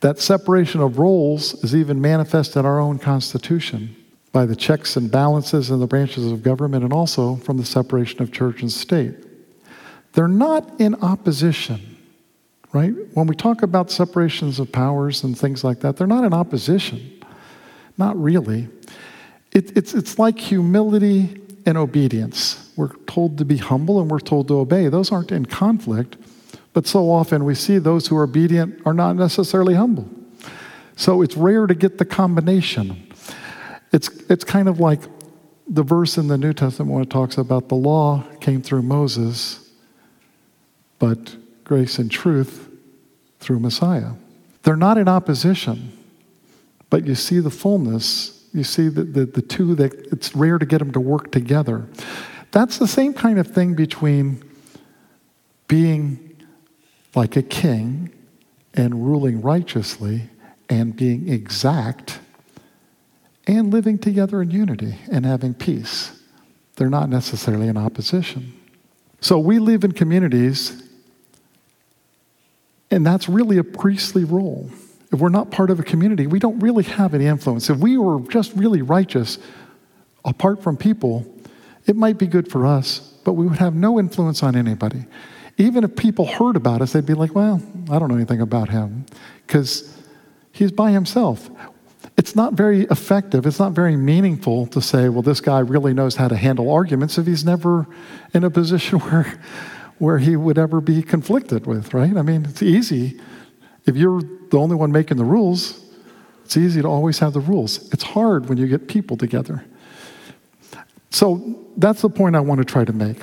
That 0.00 0.18
separation 0.18 0.80
of 0.80 0.98
roles 0.98 1.54
is 1.64 1.74
even 1.74 2.00
manifest 2.00 2.56
in 2.56 2.66
our 2.66 2.80
own 2.80 2.98
Constitution 2.98 3.94
by 4.32 4.46
the 4.46 4.56
checks 4.56 4.96
and 4.96 5.10
balances 5.10 5.70
in 5.70 5.78
the 5.78 5.86
branches 5.86 6.30
of 6.30 6.42
government 6.42 6.82
and 6.82 6.92
also 6.92 7.36
from 7.36 7.56
the 7.56 7.64
separation 7.64 8.20
of 8.20 8.32
church 8.32 8.62
and 8.62 8.70
state. 8.70 9.14
They're 10.12 10.28
not 10.28 10.80
in 10.80 10.96
opposition, 10.96 11.96
right? 12.72 12.92
When 13.14 13.26
we 13.26 13.36
talk 13.36 13.62
about 13.62 13.90
separations 13.90 14.58
of 14.58 14.72
powers 14.72 15.22
and 15.22 15.38
things 15.38 15.62
like 15.62 15.80
that, 15.80 15.96
they're 15.96 16.06
not 16.06 16.24
in 16.24 16.34
opposition. 16.34 17.22
Not 17.96 18.20
really. 18.20 18.68
It, 19.52 19.76
it's, 19.76 19.94
it's 19.94 20.18
like 20.18 20.38
humility 20.38 21.40
and 21.64 21.78
obedience. 21.78 22.63
We're 22.76 22.94
told 23.06 23.38
to 23.38 23.44
be 23.44 23.56
humble 23.56 24.00
and 24.00 24.10
we're 24.10 24.18
told 24.20 24.48
to 24.48 24.58
obey. 24.58 24.88
Those 24.88 25.12
aren't 25.12 25.32
in 25.32 25.46
conflict. 25.46 26.16
But 26.72 26.86
so 26.86 27.10
often 27.10 27.44
we 27.44 27.54
see 27.54 27.78
those 27.78 28.08
who 28.08 28.16
are 28.16 28.24
obedient 28.24 28.82
are 28.84 28.94
not 28.94 29.16
necessarily 29.16 29.74
humble. 29.74 30.08
So 30.96 31.22
it's 31.22 31.36
rare 31.36 31.66
to 31.66 31.74
get 31.74 31.98
the 31.98 32.04
combination. 32.04 33.12
It's, 33.92 34.08
it's 34.28 34.44
kind 34.44 34.68
of 34.68 34.80
like 34.80 35.00
the 35.68 35.82
verse 35.82 36.18
in 36.18 36.28
the 36.28 36.36
New 36.36 36.52
Testament 36.52 36.90
when 36.90 37.02
it 37.02 37.10
talks 37.10 37.38
about 37.38 37.68
the 37.68 37.74
law 37.74 38.24
came 38.40 38.60
through 38.60 38.82
Moses, 38.82 39.70
but 40.98 41.36
grace 41.62 41.98
and 41.98 42.10
truth 42.10 42.68
through 43.38 43.60
Messiah. 43.60 44.10
They're 44.62 44.76
not 44.76 44.98
in 44.98 45.08
opposition, 45.08 45.96
but 46.90 47.06
you 47.06 47.14
see 47.14 47.38
the 47.38 47.50
fullness. 47.50 48.48
You 48.52 48.64
see 48.64 48.88
the, 48.88 49.04
the, 49.04 49.26
the 49.26 49.42
two 49.42 49.74
that 49.76 49.92
it's 50.12 50.34
rare 50.34 50.58
to 50.58 50.66
get 50.66 50.78
them 50.78 50.92
to 50.92 51.00
work 51.00 51.32
together. 51.32 51.86
That's 52.54 52.78
the 52.78 52.86
same 52.86 53.14
kind 53.14 53.40
of 53.40 53.48
thing 53.48 53.74
between 53.74 54.40
being 55.66 56.40
like 57.16 57.34
a 57.34 57.42
king 57.42 58.12
and 58.74 59.04
ruling 59.04 59.42
righteously 59.42 60.30
and 60.68 60.94
being 60.94 61.28
exact 61.28 62.20
and 63.48 63.72
living 63.72 63.98
together 63.98 64.40
in 64.40 64.52
unity 64.52 64.94
and 65.10 65.26
having 65.26 65.52
peace. 65.52 66.12
They're 66.76 66.88
not 66.88 67.08
necessarily 67.08 67.66
in 67.66 67.76
opposition. 67.76 68.54
So 69.20 69.40
we 69.40 69.58
live 69.58 69.82
in 69.82 69.90
communities, 69.90 70.80
and 72.88 73.04
that's 73.04 73.28
really 73.28 73.58
a 73.58 73.64
priestly 73.64 74.22
role. 74.22 74.70
If 75.12 75.18
we're 75.18 75.28
not 75.28 75.50
part 75.50 75.70
of 75.70 75.80
a 75.80 75.82
community, 75.82 76.28
we 76.28 76.38
don't 76.38 76.60
really 76.60 76.84
have 76.84 77.14
any 77.14 77.26
influence. 77.26 77.68
If 77.68 77.78
we 77.78 77.98
were 77.98 78.20
just 78.28 78.52
really 78.54 78.80
righteous 78.80 79.38
apart 80.24 80.62
from 80.62 80.76
people, 80.76 81.33
it 81.86 81.96
might 81.96 82.18
be 82.18 82.26
good 82.26 82.50
for 82.50 82.66
us, 82.66 83.00
but 83.24 83.34
we 83.34 83.46
would 83.46 83.58
have 83.58 83.74
no 83.74 83.98
influence 83.98 84.42
on 84.42 84.56
anybody. 84.56 85.04
Even 85.56 85.84
if 85.84 85.94
people 85.94 86.26
heard 86.26 86.56
about 86.56 86.82
us, 86.82 86.92
they'd 86.92 87.06
be 87.06 87.14
like, 87.14 87.34
well, 87.34 87.62
I 87.90 87.98
don't 87.98 88.08
know 88.08 88.16
anything 88.16 88.40
about 88.40 88.70
him 88.70 89.06
because 89.46 90.00
he's 90.52 90.72
by 90.72 90.90
himself. 90.90 91.50
It's 92.16 92.36
not 92.36 92.54
very 92.54 92.82
effective. 92.82 93.46
It's 93.46 93.58
not 93.58 93.72
very 93.72 93.96
meaningful 93.96 94.66
to 94.68 94.80
say, 94.80 95.08
well, 95.08 95.22
this 95.22 95.40
guy 95.40 95.58
really 95.60 95.94
knows 95.94 96.16
how 96.16 96.28
to 96.28 96.36
handle 96.36 96.70
arguments 96.70 97.18
if 97.18 97.26
he's 97.26 97.44
never 97.44 97.86
in 98.32 98.44
a 98.44 98.50
position 98.50 98.98
where, 99.00 99.40
where 99.98 100.18
he 100.18 100.36
would 100.36 100.58
ever 100.58 100.80
be 100.80 101.02
conflicted 101.02 101.66
with, 101.66 101.92
right? 101.92 102.16
I 102.16 102.22
mean, 102.22 102.46
it's 102.46 102.62
easy. 102.62 103.20
If 103.86 103.96
you're 103.96 104.22
the 104.22 104.58
only 104.58 104.76
one 104.76 104.92
making 104.92 105.16
the 105.16 105.24
rules, 105.24 105.84
it's 106.44 106.56
easy 106.56 106.82
to 106.82 106.88
always 106.88 107.18
have 107.18 107.32
the 107.32 107.40
rules. 107.40 107.92
It's 107.92 108.04
hard 108.04 108.48
when 108.48 108.58
you 108.58 108.66
get 108.66 108.88
people 108.88 109.16
together. 109.16 109.64
So 111.14 111.54
that's 111.76 112.02
the 112.02 112.10
point 112.10 112.34
I 112.34 112.40
want 112.40 112.58
to 112.58 112.64
try 112.64 112.84
to 112.84 112.92
make. 112.92 113.18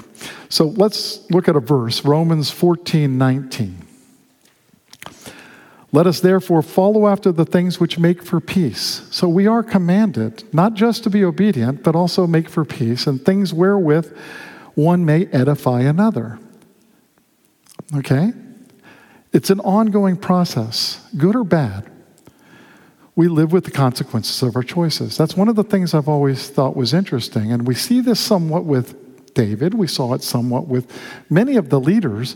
So 0.48 0.68
let's 0.68 1.30
look 1.30 1.50
at 1.50 1.58
a 1.58 1.60
verse, 1.60 2.06
Romans 2.06 2.50
14 2.50 3.18
19. 3.18 3.86
Let 5.92 6.08
us 6.08 6.22
therefore 6.22 6.62
follow 6.62 7.10
after 7.10 7.34
the 7.34 7.44
things 7.44 7.82
which 7.82 8.00
make 8.00 8.24
for 8.24 8.40
peace. 8.40 9.06
So 9.12 9.28
we 9.28 9.46
are 9.46 9.62
commanded 9.62 10.46
not 10.54 10.74
just 10.74 11.04
to 11.04 11.10
be 11.10 11.26
obedient, 11.26 11.84
but 11.84 11.94
also 11.94 12.26
make 12.26 12.48
for 12.48 12.64
peace 12.64 13.08
and 13.08 13.22
things 13.26 13.54
wherewith 13.54 14.16
one 14.74 15.04
may 15.04 15.26
edify 15.26 15.82
another. 15.82 16.40
Okay? 17.94 18.32
It's 19.34 19.50
an 19.50 19.60
ongoing 19.60 20.16
process, 20.16 21.06
good 21.18 21.36
or 21.36 21.44
bad. 21.44 21.91
We 23.16 23.28
live 23.28 23.52
with 23.52 23.66
the 23.66 23.72
consequences 23.72 24.42
of 24.42 24.56
our 24.56 24.64
choices. 24.64 25.18
That's 25.18 25.36
one 25.36 25.50
of 25.50 25.56
the 25.56 25.64
things 25.64 25.94
I've 25.94 26.08
always 26.08 26.50
thought 26.50 26.76
was 26.76 26.94
interesting. 26.94 27.52
And 27.52 27.68
we 27.68 27.76
see 27.76 28.00
this 28.00 28.20
somewhat 28.20 28.66
with 28.66 28.96
David, 29.34 29.74
we 29.74 29.88
saw 29.88 30.14
it 30.14 30.24
somewhat 30.24 30.68
with 30.68 30.92
many 31.30 31.56
of 31.56 31.70
the 31.70 31.80
leaders. 31.80 32.36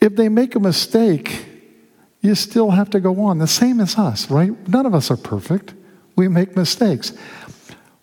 If 0.00 0.16
they 0.16 0.28
make 0.28 0.54
a 0.54 0.60
mistake, 0.60 1.46
you 2.20 2.34
still 2.34 2.70
have 2.70 2.90
to 2.90 3.00
go 3.00 3.20
on. 3.20 3.38
The 3.38 3.46
same 3.46 3.80
as 3.80 3.96
us, 3.96 4.30
right? 4.30 4.50
None 4.68 4.86
of 4.86 4.94
us 4.94 5.10
are 5.10 5.16
perfect. 5.16 5.74
We 6.16 6.28
make 6.28 6.56
mistakes. 6.56 7.12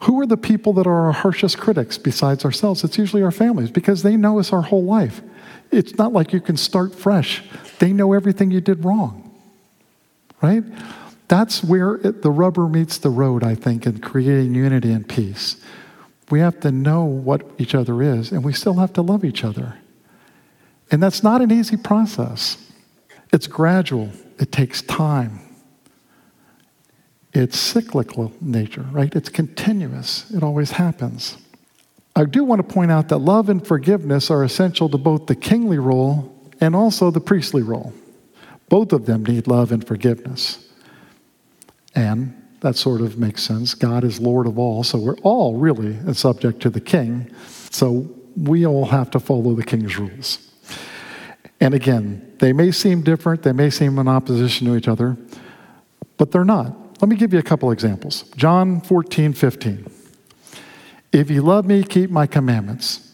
Who 0.01 0.21
are 0.21 0.25
the 0.25 0.37
people 0.37 0.73
that 0.73 0.87
are 0.87 1.07
our 1.07 1.11
harshest 1.11 1.57
critics 1.57 1.97
besides 1.97 2.45
ourselves? 2.45 2.83
It's 2.83 2.97
usually 2.97 3.23
our 3.23 3.31
families 3.31 3.71
because 3.71 4.03
they 4.03 4.15
know 4.15 4.39
us 4.39 4.53
our 4.53 4.61
whole 4.61 4.83
life. 4.83 5.21
It's 5.71 5.97
not 5.97 6.13
like 6.13 6.33
you 6.33 6.39
can 6.39 6.55
start 6.55 6.95
fresh. 6.95 7.43
They 7.79 7.93
know 7.93 8.13
everything 8.13 8.51
you 8.51 8.61
did 8.61 8.85
wrong, 8.85 9.35
right? 10.41 10.63
That's 11.27 11.63
where 11.63 11.95
it, 11.95 12.21
the 12.21 12.31
rubber 12.31 12.67
meets 12.67 12.97
the 12.97 13.09
road, 13.09 13.43
I 13.43 13.55
think, 13.55 13.85
in 13.85 13.99
creating 13.99 14.55
unity 14.55 14.91
and 14.91 15.07
peace. 15.07 15.57
We 16.29 16.39
have 16.39 16.59
to 16.61 16.71
know 16.71 17.03
what 17.03 17.49
each 17.57 17.75
other 17.75 18.01
is, 18.01 18.31
and 18.31 18.43
we 18.43 18.53
still 18.53 18.75
have 18.75 18.93
to 18.93 19.01
love 19.01 19.25
each 19.25 19.43
other. 19.43 19.77
And 20.89 21.03
that's 21.03 21.23
not 21.23 21.41
an 21.41 21.51
easy 21.51 21.77
process. 21.77 22.57
It's 23.33 23.47
gradual, 23.47 24.09
it 24.39 24.51
takes 24.51 24.81
time. 24.81 25.41
It's 27.33 27.59
cyclical 27.59 28.33
nature, 28.39 28.85
right? 28.91 29.13
It's 29.13 29.29
continuous, 29.29 30.29
it 30.31 30.43
always 30.43 30.71
happens. 30.71 31.37
I 32.15 32.23
do 32.25 32.43
want 32.43 32.67
to 32.67 32.73
point 32.73 32.89
out 32.89 33.09
that 33.09 33.19
love 33.19 33.47
and 33.49 33.65
forgiveness 33.65 34.31
are 34.31 34.43
essential 34.43 34.89
to 34.89 34.97
both 34.97 35.27
the 35.27 35.35
kingly 35.35 35.77
role 35.77 36.33
and 36.59 36.75
also 36.75 37.11
the 37.11 37.19
priestly 37.19 37.61
role. 37.61 37.93
Both 38.69 38.91
of 38.91 39.05
them 39.05 39.23
need 39.23 39.45
love 39.45 39.71
and 39.71 39.85
forgiveness. 39.85 40.66
And 41.97 42.39
that 42.59 42.75
sort 42.75 43.01
of 43.01 43.17
makes 43.17 43.41
sense. 43.41 43.73
God 43.73 44.03
is 44.03 44.19
Lord 44.19 44.45
of 44.45 44.59
all, 44.59 44.83
so 44.83 44.99
we're 44.99 45.17
all 45.23 45.55
really 45.55 46.13
subject 46.13 46.61
to 46.61 46.69
the 46.69 46.79
king. 46.79 47.33
So 47.71 48.07
we 48.35 48.67
all 48.67 48.85
have 48.85 49.09
to 49.11 49.19
follow 49.19 49.55
the 49.55 49.63
king's 49.63 49.97
rules. 49.97 50.47
And 51.59 51.73
again, 51.73 52.35
they 52.37 52.53
may 52.53 52.71
seem 52.71 53.01
different, 53.01 53.41
they 53.41 53.51
may 53.51 53.71
seem 53.71 53.97
in 53.97 54.07
opposition 54.07 54.67
to 54.67 54.75
each 54.75 54.87
other, 54.87 55.17
but 56.17 56.31
they're 56.31 56.45
not. 56.45 57.01
Let 57.01 57.09
me 57.09 57.15
give 57.15 57.33
you 57.33 57.39
a 57.39 57.43
couple 57.43 57.71
examples. 57.71 58.29
John 58.35 58.79
14, 58.81 59.33
15. 59.33 59.91
If 61.11 61.31
you 61.31 61.41
love 61.41 61.65
me, 61.65 61.83
keep 61.83 62.11
my 62.11 62.27
commandments. 62.27 63.11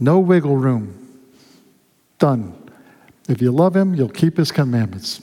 No 0.00 0.18
wiggle 0.18 0.56
room. 0.56 1.20
Done. 2.18 2.68
If 3.28 3.40
you 3.40 3.52
love 3.52 3.76
him, 3.76 3.94
you'll 3.94 4.08
keep 4.08 4.38
his 4.38 4.50
commandments. 4.50 5.20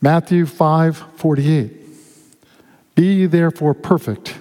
Matthew 0.00 0.46
5, 0.46 0.96
48. 1.16 1.72
Be 2.94 3.14
ye 3.14 3.26
therefore 3.26 3.74
perfect, 3.74 4.36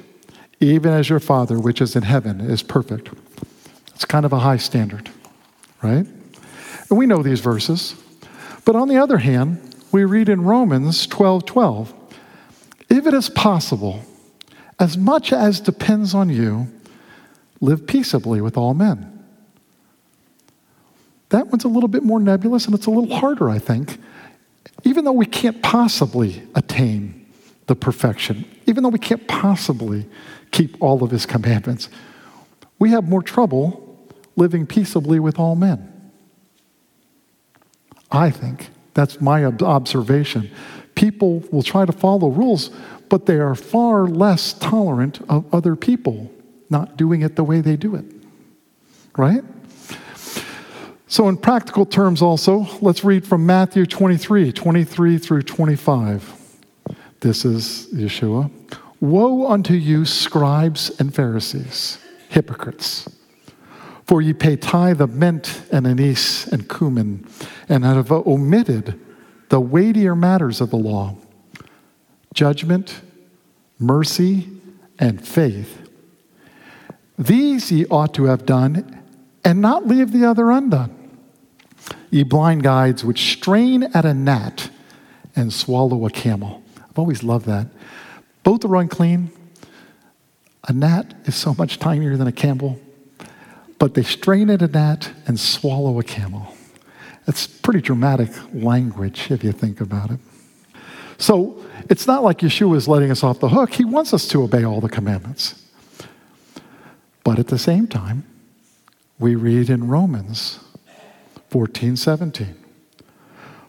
even 0.60 0.94
as 0.94 1.10
your 1.10 1.20
Father 1.20 1.60
which 1.60 1.82
is 1.82 1.96
in 1.96 2.04
heaven 2.04 2.42
is 2.42 2.64
perfect. 2.64 3.10
It's 3.94 4.06
kind 4.06 4.26
of 4.26 4.34
a 4.34 4.40
high 4.40 4.58
standard 4.58 5.10
right? 5.82 6.06
And 6.90 6.98
we 6.98 7.06
know 7.06 7.24
these 7.24 7.40
verses. 7.40 7.96
But 8.66 8.76
on 8.76 8.88
the 8.88 8.98
other 8.98 9.18
hand, 9.18 9.76
we 9.92 10.06
read 10.06 10.30
in 10.30 10.42
Romans 10.42 11.08
12 11.08 11.46
12, 11.46 11.94
if 12.90 13.08
it 13.08 13.14
is 13.14 13.30
possible, 13.30 14.02
as 14.80 14.98
much 14.98 15.34
as 15.34 15.60
depends 15.60 16.14
on 16.14 16.30
you, 16.30 16.68
live 17.62 17.86
peaceably 17.86 18.42
with 18.42 18.58
all 18.58 18.74
men. 18.74 19.16
That 21.30 21.48
one's 21.48 21.64
a 21.64 21.68
little 21.68 21.90
bit 21.90 22.04
more 22.04 22.20
nebulous 22.20 22.66
and 22.66 22.74
it's 22.74 22.88
a 22.88 22.92
little 22.92 23.16
harder, 23.16 23.50
I 23.50 23.60
think. 23.60 24.00
Even 24.84 25.06
though 25.06 25.12
we 25.12 25.26
can't 25.26 25.62
possibly 25.62 26.44
attain 26.56 27.28
the 27.68 27.76
perfection, 27.76 28.46
even 28.66 28.84
though 28.84 28.90
we 28.90 29.00
can't 29.00 29.28
possibly 29.28 30.08
keep 30.52 30.82
all 30.82 31.04
of 31.04 31.12
his 31.12 31.26
commandments, 31.26 31.90
we 32.80 32.92
have 32.92 33.08
more 33.08 33.22
trouble 33.22 33.98
living 34.36 34.66
peaceably 34.66 35.20
with 35.20 35.38
all 35.38 35.56
men. 35.56 36.12
I 38.12 38.32
think 38.32 38.70
that's 38.94 39.22
my 39.22 39.46
observation. 39.46 40.50
People 40.96 41.44
will 41.52 41.64
try 41.64 41.86
to 41.86 41.92
follow 41.92 42.30
rules, 42.30 42.72
but 43.10 43.26
they 43.26 43.38
are 43.38 43.56
far 43.56 44.08
less 44.08 44.54
tolerant 44.54 45.22
of 45.30 45.54
other 45.54 45.76
people 45.76 46.32
not 46.70 46.98
doing 46.98 47.22
it 47.22 47.36
the 47.36 47.44
way 47.44 47.62
they 47.62 47.76
do 47.76 47.96
it. 47.96 48.06
Right? 49.18 49.44
So, 51.12 51.28
in 51.28 51.38
practical 51.38 51.88
terms, 51.88 52.22
also, 52.22 52.68
let's 52.82 53.04
read 53.04 53.26
from 53.26 53.44
Matthew 53.44 53.88
23 53.88 54.52
23 54.52 55.18
through 55.18 55.42
25. 55.42 56.36
This 57.22 57.46
is 57.46 57.88
Yeshua. 57.92 58.52
Woe 59.02 59.48
unto 59.48 59.74
you, 59.74 60.06
scribes 60.06 60.92
and 61.00 61.14
Pharisees, 61.14 61.98
hypocrites! 62.30 63.10
For 64.06 64.22
ye 64.22 64.34
pay 64.34 64.56
tithe 64.56 65.02
of 65.02 65.16
mint 65.16 65.64
and 65.72 65.88
anise 65.88 66.46
and 66.46 66.70
cumin, 66.70 67.28
and 67.68 67.84
have 67.84 68.12
omitted 68.12 69.00
the 69.50 69.60
weightier 69.60 70.16
matters 70.16 70.62
of 70.62 70.70
the 70.70 70.78
law 70.78 71.16
judgment, 72.36 73.02
mercy, 73.80 74.48
and 75.00 75.28
faith. 75.28 75.90
These 77.18 77.72
ye 77.72 77.88
ought 77.88 78.14
to 78.14 78.26
have 78.26 78.46
done, 78.46 79.02
and 79.44 79.60
not 79.60 79.88
leave 79.88 80.12
the 80.12 80.24
other 80.24 80.52
undone. 80.52 80.98
Ye 82.10 82.24
blind 82.24 82.64
guides 82.64 83.04
which 83.04 83.32
strain 83.34 83.84
at 83.84 84.06
a 84.06 84.14
gnat 84.14 84.70
and 85.36 85.54
swallow 85.54 86.06
a 86.06 86.10
camel. 86.10 86.64
I've 86.78 86.98
always 86.98 87.24
loved 87.24 87.46
that. 87.46 87.68
Both 88.44 88.66
are 88.66 88.76
unclean. 88.76 89.32
A 90.68 90.74
gnat 90.74 91.14
is 91.26 91.36
so 91.36 91.54
much 91.54 91.80
tinier 91.80 92.18
than 92.18 92.28
a 92.28 92.32
camel 92.32 92.80
but 93.80 93.94
they 93.94 94.04
strain 94.04 94.50
at 94.50 94.62
a 94.62 94.68
gnat 94.68 95.12
and 95.26 95.40
swallow 95.40 96.00
a 96.00 96.04
camel. 96.04 96.54
It's 97.28 97.48
pretty 97.48 97.82
dramatic 97.82 98.30
language 98.54 99.32
if 99.32 99.44
you 99.44 99.54
think 99.54 99.82
about 99.82 100.12
it. 100.12 100.20
So 101.18 101.64
it's 101.90 102.06
not 102.06 102.24
like 102.24 102.40
Yeshua 102.40 102.76
is 102.76 102.88
letting 102.88 103.10
us 103.10 103.24
off 103.24 103.40
the 103.40 103.50
hook. 103.50 103.74
He 103.74 103.86
wants 103.86 104.14
us 104.14 104.28
to 104.30 104.44
obey 104.44 104.64
all 104.64 104.82
the 104.82 104.90
commandments. 104.90 105.66
But 107.24 107.40
at 107.40 107.48
the 107.48 107.58
same 107.58 107.88
time, 107.88 108.26
we 109.18 109.36
read 109.36 109.70
in 109.70 109.88
Romans 109.88 110.60
14 111.50 111.96
17. 111.96 112.56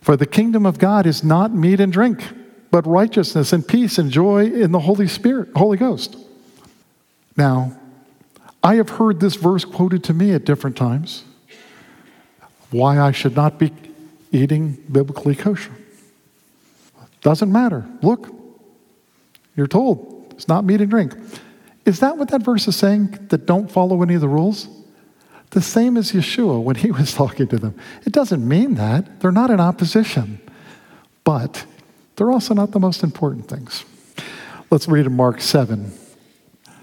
For 0.00 0.16
the 0.16 0.26
kingdom 0.26 0.64
of 0.64 0.78
God 0.78 1.06
is 1.06 1.22
not 1.22 1.52
meat 1.52 1.80
and 1.80 1.92
drink, 1.92 2.24
but 2.70 2.86
righteousness 2.86 3.52
and 3.52 3.66
peace 3.66 3.98
and 3.98 4.10
joy 4.10 4.46
in 4.46 4.72
the 4.72 4.80
Holy 4.80 5.08
Spirit, 5.08 5.50
Holy 5.54 5.76
Ghost. 5.76 6.16
Now, 7.36 7.78
I 8.62 8.76
have 8.76 8.90
heard 8.90 9.20
this 9.20 9.36
verse 9.36 9.64
quoted 9.64 10.04
to 10.04 10.14
me 10.14 10.32
at 10.32 10.44
different 10.44 10.76
times 10.76 11.24
why 12.70 13.00
I 13.00 13.10
should 13.10 13.34
not 13.34 13.58
be 13.58 13.72
eating 14.30 14.72
biblically 14.90 15.34
kosher. 15.34 15.72
Doesn't 17.22 17.50
matter. 17.50 17.86
Look, 18.02 18.28
you're 19.56 19.66
told 19.66 20.32
it's 20.32 20.48
not 20.48 20.64
meat 20.64 20.80
and 20.80 20.90
drink. 20.90 21.14
Is 21.84 22.00
that 22.00 22.16
what 22.16 22.28
that 22.28 22.42
verse 22.42 22.68
is 22.68 22.76
saying? 22.76 23.26
That 23.30 23.46
don't 23.46 23.70
follow 23.70 24.02
any 24.02 24.14
of 24.14 24.20
the 24.20 24.28
rules? 24.28 24.68
The 25.50 25.60
same 25.60 25.96
as 25.96 26.12
Yeshua 26.12 26.62
when 26.62 26.76
he 26.76 26.90
was 27.00 27.12
talking 27.12 27.48
to 27.48 27.58
them. 27.58 27.74
It 28.06 28.12
doesn't 28.12 28.46
mean 28.46 28.74
that. 28.74 29.20
They're 29.20 29.32
not 29.32 29.50
in 29.50 29.60
opposition, 29.60 30.40
but 31.24 31.64
they're 32.16 32.30
also 32.30 32.54
not 32.54 32.72
the 32.72 32.80
most 32.80 33.02
important 33.02 33.48
things. 33.48 33.84
Let's 34.70 34.86
read 34.88 35.06
in 35.06 35.16
Mark 35.16 35.40
7 35.40 35.92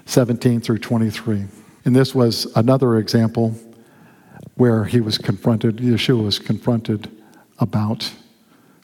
17 0.04 0.62
through 0.62 0.78
23. 0.78 1.44
And 1.84 1.94
this 1.94 2.14
was 2.14 2.46
another 2.56 2.96
example 2.96 3.54
where 4.54 4.84
he 4.84 5.00
was 5.00 5.18
confronted, 5.18 5.76
Yeshua 5.76 6.24
was 6.24 6.38
confronted 6.38 7.10
about 7.58 8.10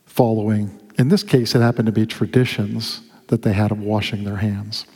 following. 0.04 0.78
In 0.98 1.08
this 1.08 1.22
case, 1.22 1.54
it 1.54 1.60
happened 1.60 1.86
to 1.86 1.92
be 1.92 2.06
traditions 2.06 3.00
that 3.28 3.42
they 3.42 3.52
had 3.52 3.72
of 3.72 3.80
washing 3.80 4.24
their 4.24 4.36
hands. 4.36 4.86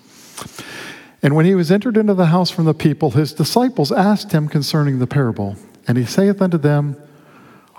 And 1.23 1.35
when 1.35 1.47
he 1.47 1.55
was 1.55 1.71
entered 1.71 1.97
into 1.97 2.15
the 2.15 2.27
house 2.27 2.51
from 2.51 2.65
the 2.65 2.75
people, 2.75 3.11
his 3.11 3.33
disciples 3.33 3.91
asked 3.91 4.33
him 4.33 4.49
concerning 4.49 4.99
the 4.99 5.07
parable. 5.07 5.57
And 5.87 5.99
he 5.99 6.05
saith 6.05 6.41
unto 6.41 6.59
them, 6.59 6.97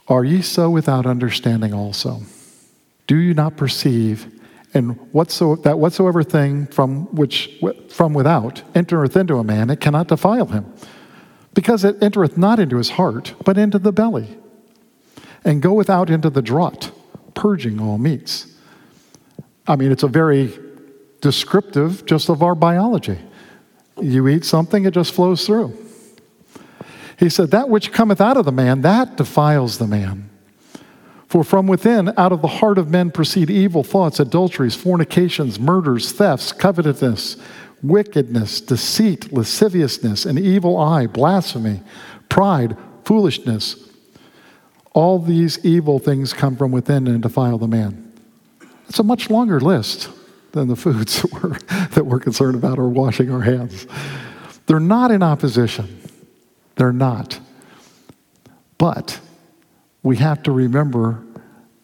Are 0.08 0.26
ye 0.26 0.42
so 0.42 0.70
without 0.70 1.06
understanding 1.06 1.74
also? 1.74 2.22
Do 3.08 3.18
you 3.18 3.34
not 3.34 3.56
perceive? 3.56 4.28
And 4.74 4.98
whatso, 5.14 5.56
that 5.58 5.80
whatsoever 5.80 6.22
thing 6.22 6.68
from 6.68 7.06
which 7.16 7.60
from 7.90 8.14
without 8.14 8.62
entereth 8.76 9.16
into 9.16 9.38
a 9.38 9.44
man, 9.44 9.70
it 9.70 9.80
cannot 9.80 10.10
defile 10.10 10.46
him, 10.46 10.72
because 11.56 11.84
it 11.84 12.02
entereth 12.04 12.38
not 12.38 12.60
into 12.60 12.78
his 12.78 12.92
heart, 12.92 13.34
but 13.44 13.58
into 13.58 13.80
the 13.80 13.92
belly, 13.92 14.38
and 15.44 15.62
goeth 15.62 15.90
out 15.90 16.12
into 16.12 16.30
the 16.30 16.44
draught, 16.44 16.92
purging 17.34 17.82
all 17.82 17.98
meats. 17.98 18.46
I 19.68 19.76
mean, 19.76 19.92
it's 19.92 20.04
a 20.04 20.08
very 20.08 20.54
descriptive 21.22 22.06
just 22.06 22.30
of 22.30 22.44
our 22.44 22.54
biology. 22.54 23.18
You 24.02 24.28
eat 24.28 24.46
something, 24.46 24.86
it 24.86 24.94
just 24.94 25.14
flows 25.14 25.46
through. 25.46 25.78
He 27.18 27.30
said, 27.30 27.52
That 27.52 27.70
which 27.70 27.92
cometh 27.92 28.22
out 28.22 28.38
of 28.38 28.46
the 28.46 28.52
man, 28.52 28.82
that 28.82 29.18
defiles 29.18 29.78
the 29.78 29.88
man. 29.88 30.30
For 31.28 31.44
from 31.44 31.68
within, 31.68 32.12
out 32.18 32.32
of 32.32 32.42
the 32.42 32.48
heart 32.48 32.78
of 32.78 32.90
men 32.90 33.12
proceed 33.12 33.50
evil 33.50 33.84
thoughts, 33.84 34.20
adulteries, 34.20 34.76
fornications, 34.76 35.60
murders, 35.60 36.12
thefts, 36.12 36.52
covetousness, 36.52 37.38
wickedness, 37.84 38.62
deceit, 38.62 39.32
lasciviousness, 39.32 40.26
an 40.26 40.38
evil 40.38 40.78
eye, 40.78 41.06
blasphemy, 41.06 41.82
pride, 42.30 42.76
foolishness. 43.04 43.90
All 44.94 45.20
these 45.20 45.64
evil 45.64 46.00
things 46.00 46.34
come 46.34 46.56
from 46.56 46.72
within 46.72 47.06
and 47.06 47.22
defile 47.22 47.60
the 47.60 47.68
man. 47.68 48.12
It's 48.88 49.00
a 49.00 49.04
much 49.04 49.30
longer 49.30 49.60
list 49.60 50.10
than 50.52 50.68
the 50.68 50.76
foods 50.76 51.22
that 51.22 51.32
we're, 51.34 51.58
that 51.90 52.06
we're 52.06 52.20
concerned 52.20 52.56
about 52.56 52.80
or 52.80 52.90
washing 52.90 53.32
our 53.32 53.42
hands. 53.42 53.88
They're 54.66 54.80
not 54.80 55.12
in 55.12 55.24
opposition. 55.24 56.02
They're 56.76 56.94
not. 56.94 57.40
But 58.78 59.20
we 60.04 60.18
have 60.18 60.44
to 60.44 60.52
remember 60.52 61.24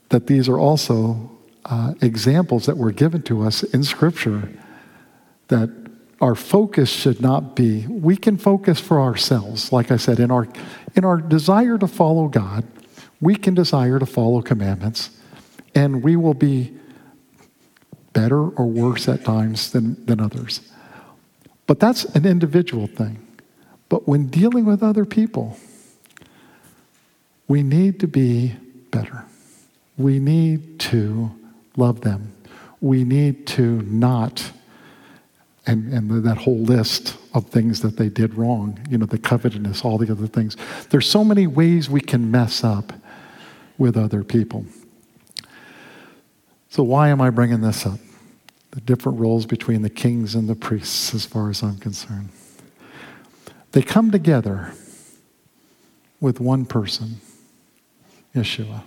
that 0.10 0.28
these 0.28 0.48
are 0.48 0.60
also 0.60 1.32
uh, 1.66 1.94
examples 2.02 2.66
that 2.68 2.78
were 2.78 2.92
given 2.92 3.22
to 3.24 3.42
us 3.42 3.64
in 3.64 3.84
Scripture 3.84 4.50
that 5.48 5.70
our 6.22 6.36
focus 6.36 6.90
should 6.90 7.22
not 7.22 7.56
be 7.56 7.86
we 7.88 8.16
can 8.16 8.38
focus 8.38 8.80
for 8.80 9.02
ourselves 9.02 9.72
like 9.72 9.92
i 9.92 9.98
said 9.98 10.20
in 10.20 10.32
our 10.32 10.48
in 10.96 11.04
our 11.04 11.18
desire 11.18 11.78
to 11.78 11.88
follow 11.88 12.28
god 12.28 12.64
we 13.20 13.36
can 13.36 13.54
desire 13.54 14.00
to 14.00 14.06
follow 14.06 14.42
commandments 14.42 15.10
and 15.74 16.02
we 16.04 16.16
will 16.16 16.34
be 16.34 16.74
better 18.16 18.50
or 18.50 18.66
worse 18.66 19.08
at 19.08 19.24
times 19.24 19.72
than, 19.72 20.04
than 20.06 20.20
others. 20.20 20.62
But 21.68 21.80
that's 21.80 22.06
an 22.16 22.26
individual 22.26 22.88
thing. 22.88 23.22
But 23.90 24.08
when 24.08 24.28
dealing 24.28 24.66
with 24.66 24.82
other 24.82 25.06
people, 25.06 25.60
we 27.48 27.62
need 27.62 28.00
to 28.00 28.08
be 28.08 28.56
better. 28.90 29.26
We 29.98 30.18
need 30.18 30.80
to 30.92 31.32
love 31.78 32.02
them. 32.02 32.34
We 32.82 33.04
need 33.04 33.46
to 33.48 33.82
not, 33.84 34.52
and, 35.68 35.94
and 35.94 36.24
that 36.24 36.38
whole 36.38 36.60
list 36.60 37.18
of 37.34 37.50
things 37.50 37.82
that 37.82 37.98
they 37.98 38.10
did 38.10 38.36
wrong, 38.36 38.80
you 38.90 38.98
know, 38.98 39.06
the 39.06 39.18
covetousness, 39.18 39.84
all 39.84 39.98
the 39.98 40.12
other 40.12 40.28
things. 40.28 40.56
There's 40.90 41.10
so 41.10 41.24
many 41.24 41.48
ways 41.48 41.90
we 41.90 42.02
can 42.02 42.32
mess 42.32 42.64
up 42.64 42.94
with 43.78 43.98
other 43.98 44.24
people. 44.24 44.66
So, 46.76 46.84
why 46.84 47.08
am 47.08 47.22
I 47.22 47.30
bringing 47.30 47.62
this 47.62 47.86
up? 47.86 48.02
The 48.72 48.82
different 48.82 49.18
roles 49.18 49.46
between 49.46 49.82
the 49.82 49.90
kings 49.90 50.36
and 50.36 50.50
the 50.50 50.56
priests, 50.56 51.16
as 51.16 51.26
far 51.26 51.50
as 51.50 51.64
I'm 51.64 51.78
concerned. 51.78 52.28
They 53.72 53.82
come 53.82 54.12
together 54.12 54.74
with 56.20 56.42
one 56.42 56.66
person, 56.66 57.22
Yeshua. 58.36 58.84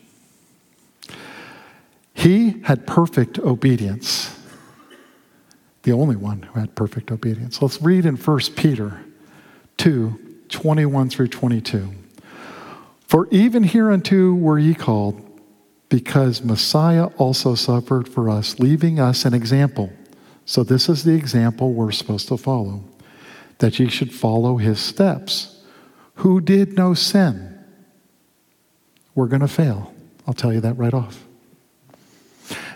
He 2.13 2.61
had 2.65 2.87
perfect 2.87 3.39
obedience, 3.39 4.39
the 5.85 5.93
only 5.93 6.17
one 6.17 6.43
who 6.43 6.61
had 6.61 6.75
perfect 6.75 7.11
obedience. 7.11 7.63
Let's 7.63 7.81
read 7.81 8.05
in 8.05 8.17
1 8.17 8.39
Peter 8.55 9.01
2 9.79 10.37
21 10.51 11.09
through 11.09 11.29
22. 11.29 11.95
For 13.07 13.29
even 13.31 13.65
hereunto 13.65 14.35
were 14.35 14.59
ye 14.59 14.75
called 14.75 15.25
because 15.89 16.43
Messiah 16.43 17.07
also 17.17 17.55
suffered 17.55 18.09
for 18.09 18.29
us, 18.29 18.59
leaving 18.59 19.01
us 19.01 19.25
an 19.25 19.35
example. 19.35 19.91
So, 20.45 20.63
this 20.63 20.89
is 20.89 21.05
the 21.05 21.15
example 21.15 21.73
we're 21.73 21.93
supposed 21.93 22.29
to 22.29 22.37
follow 22.37 22.85
that 23.59 23.79
ye 23.79 23.89
should 23.89 24.13
follow 24.13 24.57
his 24.57 24.81
steps. 24.81 25.63
Who 26.17 26.41
did 26.41 26.75
no 26.75 26.95
sin? 26.95 27.59
We're 29.15 29.27
going 29.27 29.41
to 29.41 29.49
fail. 29.49 29.93
I'll 30.27 30.35
tell 30.35 30.53
you 30.53 30.61
that 30.61 30.79
right 30.79 30.95
off. 30.95 31.25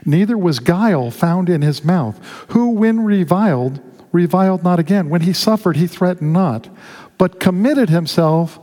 Neither 0.05 0.37
was 0.37 0.59
guile 0.59 1.11
found 1.11 1.49
in 1.49 1.63
his 1.63 1.85
mouth, 1.85 2.19
who, 2.49 2.71
when 2.71 3.05
reviled, 3.05 3.81
reviled 4.11 4.65
not 4.65 4.79
again. 4.79 5.09
When 5.09 5.21
he 5.23 5.33
suffered, 5.33 5.77
he 5.77 5.87
threatened 5.87 6.33
not, 6.33 6.69
but 7.19 7.41
committed 7.41 7.89
himself 7.89 8.59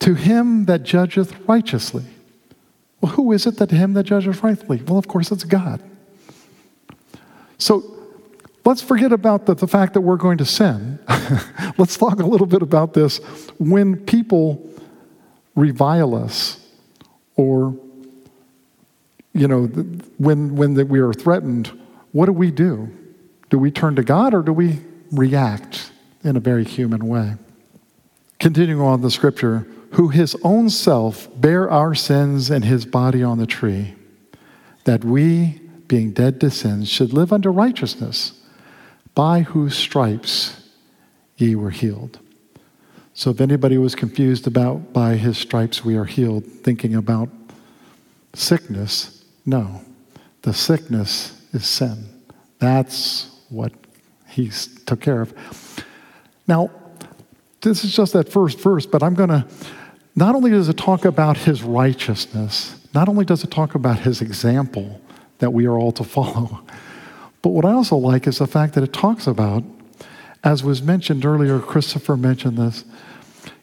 to 0.00 0.14
him 0.14 0.66
that 0.66 0.82
judgeth 0.82 1.34
righteously. 1.48 2.04
Well, 3.00 3.12
who 3.12 3.32
is 3.32 3.46
it 3.46 3.56
that 3.58 3.70
him 3.70 3.92
that 3.94 4.04
judges 4.04 4.42
rightly? 4.42 4.82
Well, 4.82 4.98
of 4.98 5.08
course, 5.08 5.30
it's 5.30 5.44
God. 5.44 5.82
So 7.58 7.84
let's 8.64 8.82
forget 8.82 9.12
about 9.12 9.46
the, 9.46 9.54
the 9.54 9.68
fact 9.68 9.94
that 9.94 10.00
we're 10.00 10.16
going 10.16 10.38
to 10.38 10.44
sin. 10.44 10.98
let's 11.78 11.96
talk 11.96 12.20
a 12.20 12.26
little 12.26 12.46
bit 12.46 12.62
about 12.62 12.94
this. 12.94 13.18
When 13.58 13.96
people 13.96 14.68
revile 15.54 16.14
us, 16.14 16.60
or, 17.36 17.76
you 19.32 19.46
know, 19.46 19.66
when, 20.18 20.56
when 20.56 20.88
we 20.88 21.00
are 21.00 21.12
threatened, 21.12 21.70
what 22.12 22.26
do 22.26 22.32
we 22.32 22.50
do? 22.50 22.90
Do 23.50 23.58
we 23.58 23.70
turn 23.70 23.94
to 23.96 24.02
God 24.02 24.34
or 24.34 24.42
do 24.42 24.52
we 24.52 24.80
react 25.12 25.92
in 26.24 26.36
a 26.36 26.40
very 26.40 26.64
human 26.64 27.06
way? 27.06 27.34
Continuing 28.38 28.80
on 28.80 29.02
the 29.02 29.10
scripture, 29.10 29.66
who 29.96 30.08
his 30.08 30.36
own 30.44 30.68
self 30.68 31.26
bare 31.40 31.70
our 31.70 31.94
sins 31.94 32.50
in 32.50 32.60
his 32.60 32.84
body 32.84 33.22
on 33.22 33.38
the 33.38 33.46
tree, 33.46 33.94
that 34.84 35.02
we, 35.02 35.58
being 35.88 36.12
dead 36.12 36.38
to 36.38 36.50
sins, 36.50 36.86
should 36.86 37.14
live 37.14 37.32
unto 37.32 37.48
righteousness, 37.48 38.38
by 39.14 39.40
whose 39.40 39.74
stripes 39.74 40.68
ye 41.38 41.54
were 41.54 41.70
healed. 41.70 42.18
So 43.14 43.30
if 43.30 43.40
anybody 43.40 43.78
was 43.78 43.94
confused 43.94 44.46
about 44.46 44.92
by 44.92 45.14
his 45.14 45.38
stripes 45.38 45.82
we 45.82 45.96
are 45.96 46.04
healed, 46.04 46.44
thinking 46.44 46.94
about 46.94 47.30
sickness, 48.34 49.24
no. 49.46 49.80
The 50.42 50.52
sickness 50.52 51.40
is 51.54 51.64
sin. 51.64 52.04
That's 52.58 53.34
what 53.48 53.72
he 54.28 54.50
took 54.84 55.00
care 55.00 55.22
of. 55.22 55.32
Now, 56.46 56.70
this 57.62 57.82
is 57.82 57.96
just 57.96 58.12
that 58.12 58.28
first 58.28 58.60
verse, 58.60 58.84
but 58.84 59.02
I'm 59.02 59.14
going 59.14 59.30
to 59.30 59.48
not 60.16 60.34
only 60.34 60.50
does 60.50 60.68
it 60.68 60.78
talk 60.78 61.04
about 61.04 61.36
his 61.36 61.62
righteousness, 61.62 62.80
not 62.94 63.08
only 63.08 63.24
does 63.24 63.44
it 63.44 63.50
talk 63.50 63.74
about 63.74 64.00
his 64.00 64.22
example 64.22 65.00
that 65.38 65.52
we 65.52 65.66
are 65.66 65.76
all 65.78 65.92
to 65.92 66.04
follow, 66.16 66.62
but 67.42 67.50
what 67.50 67.64
I 67.64 67.72
also 67.72 67.96
like 67.96 68.26
is 68.26 68.38
the 68.38 68.46
fact 68.46 68.74
that 68.74 68.82
it 68.82 68.92
talks 68.92 69.26
about, 69.26 69.62
as 70.42 70.64
was 70.64 70.82
mentioned 70.82 71.24
earlier, 71.24 71.60
Christopher 71.60 72.16
mentioned 72.16 72.56
this, 72.56 72.84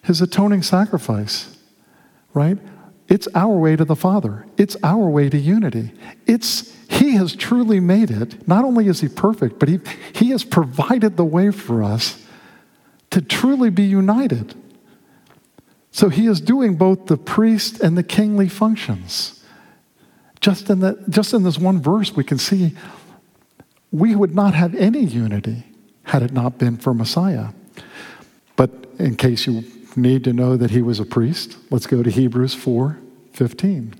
his 0.04 0.22
atoning 0.22 0.62
sacrifice, 0.62 1.58
right? 2.34 2.58
It's 3.10 3.28
our 3.36 3.58
way 3.58 3.76
to 3.76 3.84
the 3.84 3.96
Father. 3.96 4.46
It's 4.58 4.78
our 4.84 5.10
way 5.10 5.30
to 5.30 5.38
unity. 5.38 5.92
It's 6.26 6.74
he 6.90 7.12
has 7.14 7.36
truly 7.36 7.80
made 7.80 8.12
it. 8.12 8.48
Not 8.48 8.64
only 8.64 8.88
is 8.88 9.02
he 9.02 9.08
perfect, 9.08 9.60
but 9.60 9.68
he, 9.68 9.80
he 10.14 10.30
has 10.30 10.44
provided 10.44 11.18
the 11.18 11.26
way 11.26 11.52
for 11.52 11.84
us 11.84 12.24
to 13.10 13.22
truly 13.22 13.70
be 13.70 13.84
united. 13.84 14.56
So 15.94 16.10
he 16.10 16.26
is 16.26 16.42
doing 16.42 16.76
both 16.76 17.06
the 17.06 17.18
priest 17.18 17.80
and 17.80 17.96
the 17.96 18.02
kingly 18.02 18.50
functions. 18.50 19.44
Just 20.42 20.72
in, 20.72 20.80
the, 20.80 21.02
just 21.08 21.36
in 21.36 21.44
this 21.44 21.60
one 21.60 21.80
verse, 21.80 22.16
we 22.16 22.24
can 22.24 22.40
see 22.40 22.74
we 23.92 24.16
would 24.16 24.34
not 24.34 24.56
have 24.56 24.74
any 24.74 25.06
unity 25.06 25.64
had 26.06 26.24
it 26.24 26.34
not 26.34 26.58
been 26.58 26.78
for 26.78 26.96
Messiah. 26.96 27.50
But 28.56 28.72
in 28.98 29.16
case 29.16 29.46
you 29.46 29.64
need 29.96 30.24
to 30.24 30.34
know 30.34 30.58
that 30.58 30.72
he 30.72 30.82
was 30.82 31.00
a 31.00 31.06
priest, 31.06 31.58
let's 31.70 31.86
go 31.86 32.02
to 32.02 32.10
Hebrews 32.10 32.56
4 32.56 33.00
15. 33.34 33.94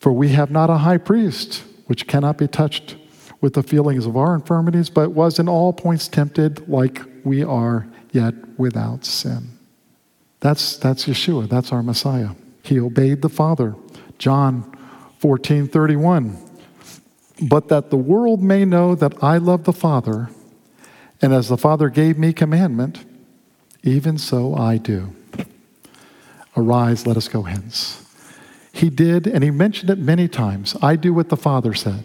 For 0.00 0.12
we 0.12 0.30
have 0.30 0.50
not 0.50 0.70
a 0.70 0.78
high 0.78 0.98
priest 0.98 1.62
which 1.86 2.06
cannot 2.06 2.38
be 2.38 2.48
touched 2.48 2.96
with 3.42 3.52
the 3.52 3.62
feelings 3.62 4.06
of 4.06 4.16
our 4.16 4.34
infirmities, 4.34 4.88
but 4.88 5.10
was 5.10 5.38
in 5.38 5.46
all 5.46 5.74
points 5.74 6.08
tempted 6.08 6.66
like 6.68 7.02
we 7.22 7.44
are, 7.44 7.86
yet 8.12 8.34
without 8.58 9.04
sin. 9.04 9.55
That's, 10.40 10.76
that's 10.76 11.06
Yeshua. 11.06 11.48
That's 11.48 11.72
our 11.72 11.82
Messiah. 11.82 12.30
He 12.62 12.78
obeyed 12.80 13.22
the 13.22 13.28
Father. 13.28 13.74
John 14.18 14.72
14 15.18 15.68
31. 15.68 16.38
But 17.42 17.68
that 17.68 17.90
the 17.90 17.96
world 17.96 18.42
may 18.42 18.64
know 18.64 18.94
that 18.94 19.22
I 19.22 19.38
love 19.38 19.64
the 19.64 19.72
Father 19.72 20.30
And 21.22 21.32
as 21.32 21.48
the 21.48 21.56
Father 21.56 21.88
gave 21.88 22.18
me 22.18 22.32
commandment, 22.32 23.04
even 23.82 24.18
so 24.18 24.54
I 24.54 24.76
do. 24.76 25.14
Arise, 26.56 27.06
let 27.06 27.16
us 27.16 27.28
go 27.28 27.42
hence. 27.42 28.02
He 28.72 28.90
did, 28.90 29.26
and 29.26 29.42
he 29.42 29.50
mentioned 29.50 29.90
it 29.90 29.98
many 29.98 30.28
times. 30.28 30.76
I 30.82 30.96
do 30.96 31.14
what 31.14 31.28
the 31.28 31.36
Father 31.36 31.72
said. 31.72 32.04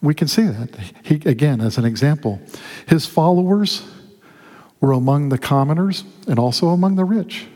We 0.00 0.14
can 0.14 0.28
see 0.28 0.44
that. 0.44 0.70
He, 1.02 1.16
again, 1.28 1.60
as 1.60 1.78
an 1.78 1.84
example, 1.84 2.40
his 2.86 3.06
followers 3.06 3.82
were 4.82 4.92
among 4.92 5.28
the 5.28 5.38
commoners 5.38 6.02
and 6.26 6.38
also 6.40 6.68
among 6.68 6.96
the 6.96 7.04
rich. 7.04 7.46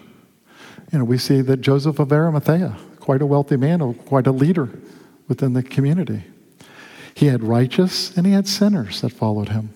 You 0.92 1.00
know, 1.00 1.04
we 1.04 1.18
see 1.18 1.40
that 1.42 1.60
Joseph 1.60 1.98
of 1.98 2.12
Arimathea, 2.12 2.76
quite 3.00 3.20
a 3.20 3.26
wealthy 3.26 3.56
man, 3.56 3.94
quite 3.94 4.28
a 4.28 4.32
leader 4.32 4.70
within 5.26 5.52
the 5.52 5.62
community. 5.62 6.22
He 7.12 7.26
had 7.26 7.42
righteous 7.42 8.16
and 8.16 8.26
he 8.26 8.32
had 8.32 8.46
sinners 8.46 9.00
that 9.00 9.10
followed 9.10 9.48
him. 9.48 9.70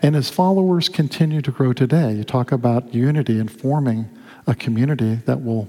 And 0.00 0.14
his 0.14 0.30
followers 0.30 0.88
continue 0.88 1.42
to 1.42 1.50
grow 1.50 1.72
today. 1.72 2.12
You 2.12 2.22
talk 2.22 2.52
about 2.52 2.94
unity 2.94 3.40
and 3.40 3.50
forming 3.50 4.08
a 4.46 4.54
community 4.54 5.16
that 5.26 5.42
will, 5.42 5.68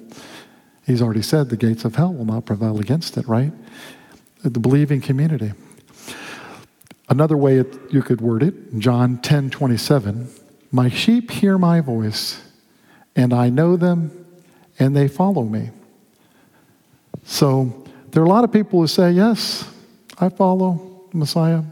he's 0.86 1.02
already 1.02 1.24
said, 1.24 1.50
the 1.50 1.58
gates 1.58 1.84
of 1.84 1.96
hell 1.96 2.14
will 2.14 2.26
not 2.26 2.46
prevail 2.46 2.80
against 2.80 3.18
it, 3.18 3.28
right? 3.28 3.52
The 4.44 4.60
believing 4.60 5.02
community. 5.02 5.54
Another 7.10 7.36
way 7.36 7.58
it, 7.58 7.76
you 7.90 8.04
could 8.04 8.22
word 8.22 8.44
it, 8.44 8.78
John 8.78 9.18
10 9.18 9.50
27, 9.50 10.30
my 10.72 10.90
sheep 10.90 11.32
hear 11.32 11.58
my 11.58 11.82
voice, 11.82 12.42
and 13.16 13.34
I 13.34 13.50
know 13.50 13.76
them, 13.76 14.26
and 14.80 14.96
they 14.96 15.08
follow 15.08 15.44
me. 15.44 15.70
So 17.24 17.86
there 18.12 18.24
are 18.24 18.26
a 18.26 18.30
lot 18.30 18.44
of 18.44 18.52
people 18.52 18.80
who 18.80 18.88
say, 18.88 19.12
Yes, 19.12 19.70
I 20.20 20.30
follow 20.30 21.10
Messiah, 21.14 21.64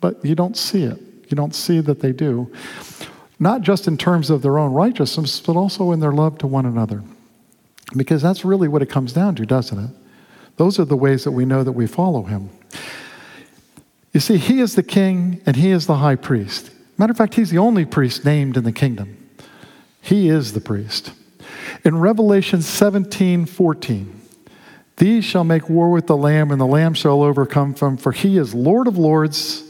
but 0.00 0.24
you 0.24 0.34
don't 0.34 0.56
see 0.56 0.84
it. 0.84 0.98
You 1.28 1.36
don't 1.36 1.54
see 1.54 1.80
that 1.80 2.00
they 2.00 2.12
do. 2.12 2.52
Not 3.38 3.62
just 3.62 3.88
in 3.88 3.96
terms 3.96 4.30
of 4.30 4.42
their 4.42 4.58
own 4.58 4.72
righteousness, 4.72 5.40
but 5.40 5.56
also 5.56 5.92
in 5.92 6.00
their 6.00 6.12
love 6.12 6.38
to 6.38 6.46
one 6.46 6.66
another. 6.66 7.02
Because 7.96 8.22
that's 8.22 8.44
really 8.44 8.68
what 8.68 8.82
it 8.82 8.90
comes 8.90 9.12
down 9.12 9.34
to, 9.36 9.46
doesn't 9.46 9.78
it? 9.78 9.90
Those 10.56 10.78
are 10.78 10.84
the 10.84 10.96
ways 10.96 11.24
that 11.24 11.32
we 11.32 11.44
know 11.44 11.64
that 11.64 11.72
we 11.72 11.86
follow 11.86 12.22
him. 12.22 12.50
You 14.12 14.20
see, 14.20 14.36
he 14.36 14.60
is 14.60 14.76
the 14.76 14.82
king 14.82 15.42
and 15.44 15.56
he 15.56 15.70
is 15.70 15.86
the 15.86 15.96
high 15.96 16.14
priest. 16.14 16.70
Matter 16.96 17.10
of 17.10 17.16
fact, 17.16 17.34
he's 17.34 17.50
the 17.50 17.58
only 17.58 17.84
priest 17.84 18.24
named 18.24 18.56
in 18.56 18.64
the 18.64 18.72
kingdom. 18.72 19.18
He 20.00 20.28
is 20.28 20.52
the 20.52 20.60
priest. 20.60 21.12
In 21.84 21.98
Revelation 21.98 22.62
17 22.62 23.46
14, 23.46 24.20
these 24.96 25.24
shall 25.24 25.44
make 25.44 25.68
war 25.68 25.90
with 25.90 26.06
the 26.06 26.16
Lamb, 26.16 26.50
and 26.50 26.60
the 26.60 26.66
Lamb 26.66 26.94
shall 26.94 27.22
overcome 27.22 27.72
them, 27.72 27.96
for 27.96 28.12
he 28.12 28.38
is 28.38 28.54
Lord 28.54 28.86
of 28.86 28.96
lords 28.96 29.64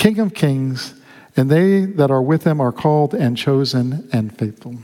King 0.00 0.18
of 0.18 0.32
kings, 0.32 0.94
and 1.36 1.50
they 1.50 1.84
that 1.84 2.10
are 2.10 2.22
with 2.22 2.44
him 2.44 2.58
are 2.58 2.72
called 2.72 3.12
and 3.12 3.36
chosen 3.36 4.08
and 4.14 4.34
faithful. 4.38 4.76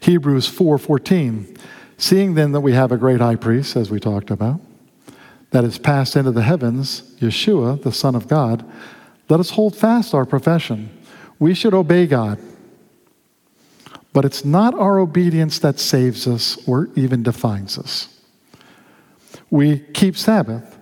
Hebrews 0.00 0.48
4:14 0.48 1.58
Seeing 1.98 2.34
then 2.34 2.52
that 2.52 2.60
we 2.60 2.72
have 2.72 2.90
a 2.90 2.96
great 2.96 3.20
high 3.20 3.36
priest 3.36 3.76
as 3.76 3.90
we 3.90 4.00
talked 4.00 4.30
about 4.30 4.60
that 5.50 5.62
is 5.62 5.76
passed 5.76 6.16
into 6.16 6.30
the 6.30 6.42
heavens, 6.42 7.02
Yeshua, 7.20 7.82
the 7.82 7.92
Son 7.92 8.14
of 8.14 8.28
God, 8.28 8.64
let 9.28 9.40
us 9.40 9.50
hold 9.50 9.76
fast 9.76 10.14
our 10.14 10.24
profession. 10.24 10.88
We 11.38 11.54
should 11.54 11.74
obey 11.74 12.06
God. 12.06 12.38
But 14.12 14.24
it's 14.24 14.44
not 14.44 14.74
our 14.74 14.98
obedience 14.98 15.58
that 15.58 15.78
saves 15.78 16.26
us 16.26 16.56
or 16.66 16.88
even 16.96 17.22
defines 17.22 17.78
us. 17.78 18.08
We 19.50 19.80
keep 19.80 20.16
Sabbath. 20.16 20.78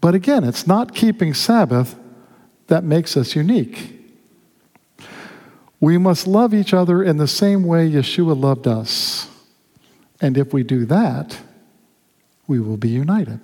But 0.00 0.14
again, 0.14 0.44
it's 0.44 0.66
not 0.66 0.94
keeping 0.94 1.32
Sabbath 1.34 1.96
that 2.66 2.84
makes 2.84 3.16
us 3.16 3.36
unique. 3.36 3.94
We 5.80 5.96
must 5.96 6.26
love 6.26 6.52
each 6.52 6.74
other 6.74 7.02
in 7.02 7.18
the 7.18 7.28
same 7.28 7.64
way 7.64 7.88
Yeshua 7.88 8.38
loved 8.38 8.66
us. 8.66 9.30
And 10.20 10.36
if 10.36 10.52
we 10.52 10.64
do 10.64 10.84
that, 10.86 11.38
we 12.48 12.58
will 12.58 12.76
be 12.76 12.88
united. 12.88 13.40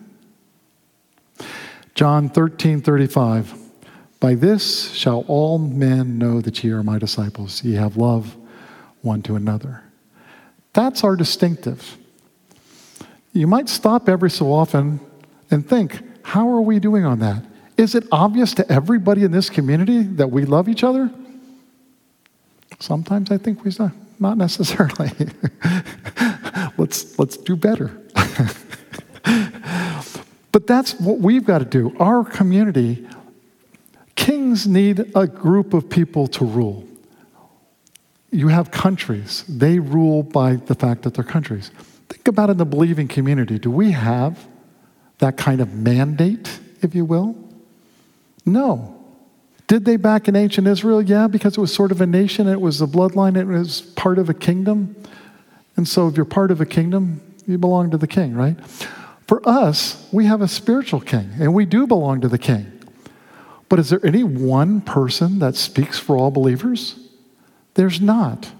John 1.94 2.28
13 2.28 2.80
35. 2.82 3.63
By 4.24 4.34
this 4.34 4.90
shall 4.92 5.22
all 5.28 5.58
men 5.58 6.16
know 6.16 6.40
that 6.40 6.64
ye 6.64 6.70
are 6.70 6.82
my 6.82 6.98
disciples. 6.98 7.62
Ye 7.62 7.74
have 7.74 7.98
love 7.98 8.38
one 9.02 9.20
to 9.24 9.36
another. 9.36 9.82
That's 10.72 11.04
our 11.04 11.14
distinctive. 11.14 11.98
You 13.34 13.46
might 13.46 13.68
stop 13.68 14.08
every 14.08 14.30
so 14.30 14.50
often 14.50 15.00
and 15.50 15.68
think, 15.68 16.00
how 16.22 16.48
are 16.48 16.62
we 16.62 16.78
doing 16.78 17.04
on 17.04 17.18
that? 17.18 17.44
Is 17.76 17.94
it 17.94 18.04
obvious 18.10 18.54
to 18.54 18.72
everybody 18.72 19.24
in 19.24 19.30
this 19.30 19.50
community 19.50 20.04
that 20.04 20.30
we 20.30 20.46
love 20.46 20.70
each 20.70 20.84
other? 20.84 21.10
Sometimes 22.80 23.30
I 23.30 23.36
think 23.36 23.62
we 23.62 23.72
not, 23.78 23.92
not 24.18 24.38
necessarily. 24.38 25.10
let's, 26.78 27.18
let's 27.18 27.36
do 27.36 27.56
better. 27.56 27.88
but 30.50 30.66
that's 30.66 30.98
what 30.98 31.18
we've 31.18 31.44
got 31.44 31.58
to 31.58 31.66
do. 31.66 31.94
Our 32.00 32.24
community, 32.24 33.06
kings 34.14 34.66
need 34.66 35.12
a 35.14 35.26
group 35.26 35.74
of 35.74 35.88
people 35.88 36.26
to 36.28 36.44
rule. 36.44 36.86
You 38.30 38.48
have 38.48 38.70
countries, 38.70 39.44
they 39.48 39.78
rule 39.78 40.22
by 40.22 40.56
the 40.56 40.74
fact 40.74 41.02
that 41.02 41.14
they're 41.14 41.24
countries. 41.24 41.70
Think 42.08 42.26
about 42.28 42.50
in 42.50 42.56
the 42.56 42.64
believing 42.64 43.08
community 43.08 43.58
do 43.58 43.70
we 43.70 43.92
have 43.92 44.46
that 45.18 45.36
kind 45.36 45.60
of 45.60 45.72
mandate, 45.74 46.58
if 46.82 46.94
you 46.94 47.04
will? 47.04 47.36
No. 48.44 48.90
Did 49.66 49.84
they 49.84 49.96
back 49.96 50.28
in 50.28 50.36
ancient 50.36 50.66
Israel? 50.66 51.00
Yeah, 51.00 51.26
because 51.26 51.56
it 51.56 51.60
was 51.60 51.72
sort 51.72 51.90
of 51.90 52.00
a 52.00 52.06
nation, 52.06 52.48
it 52.48 52.60
was 52.60 52.82
a 52.82 52.86
bloodline, 52.86 53.36
it 53.36 53.46
was 53.46 53.80
part 53.80 54.18
of 54.18 54.28
a 54.28 54.34
kingdom. 54.34 54.96
And 55.76 55.88
so 55.88 56.08
if 56.08 56.16
you're 56.16 56.26
part 56.26 56.50
of 56.50 56.60
a 56.60 56.66
kingdom, 56.66 57.20
you 57.46 57.58
belong 57.58 57.90
to 57.90 57.96
the 57.96 58.06
king, 58.06 58.34
right? 58.34 58.60
For 59.26 59.46
us, 59.48 60.06
we 60.12 60.26
have 60.26 60.42
a 60.42 60.48
spiritual 60.48 61.00
king, 61.00 61.30
and 61.40 61.54
we 61.54 61.64
do 61.64 61.86
belong 61.86 62.20
to 62.20 62.28
the 62.28 62.38
king. 62.38 62.73
But 63.68 63.78
is 63.78 63.90
there 63.90 64.04
any 64.04 64.22
one 64.22 64.80
person 64.80 65.38
that 65.38 65.56
speaks 65.56 65.98
for 65.98 66.16
all 66.16 66.30
believers? 66.30 66.98
There's 67.74 68.00
not. 68.00 68.52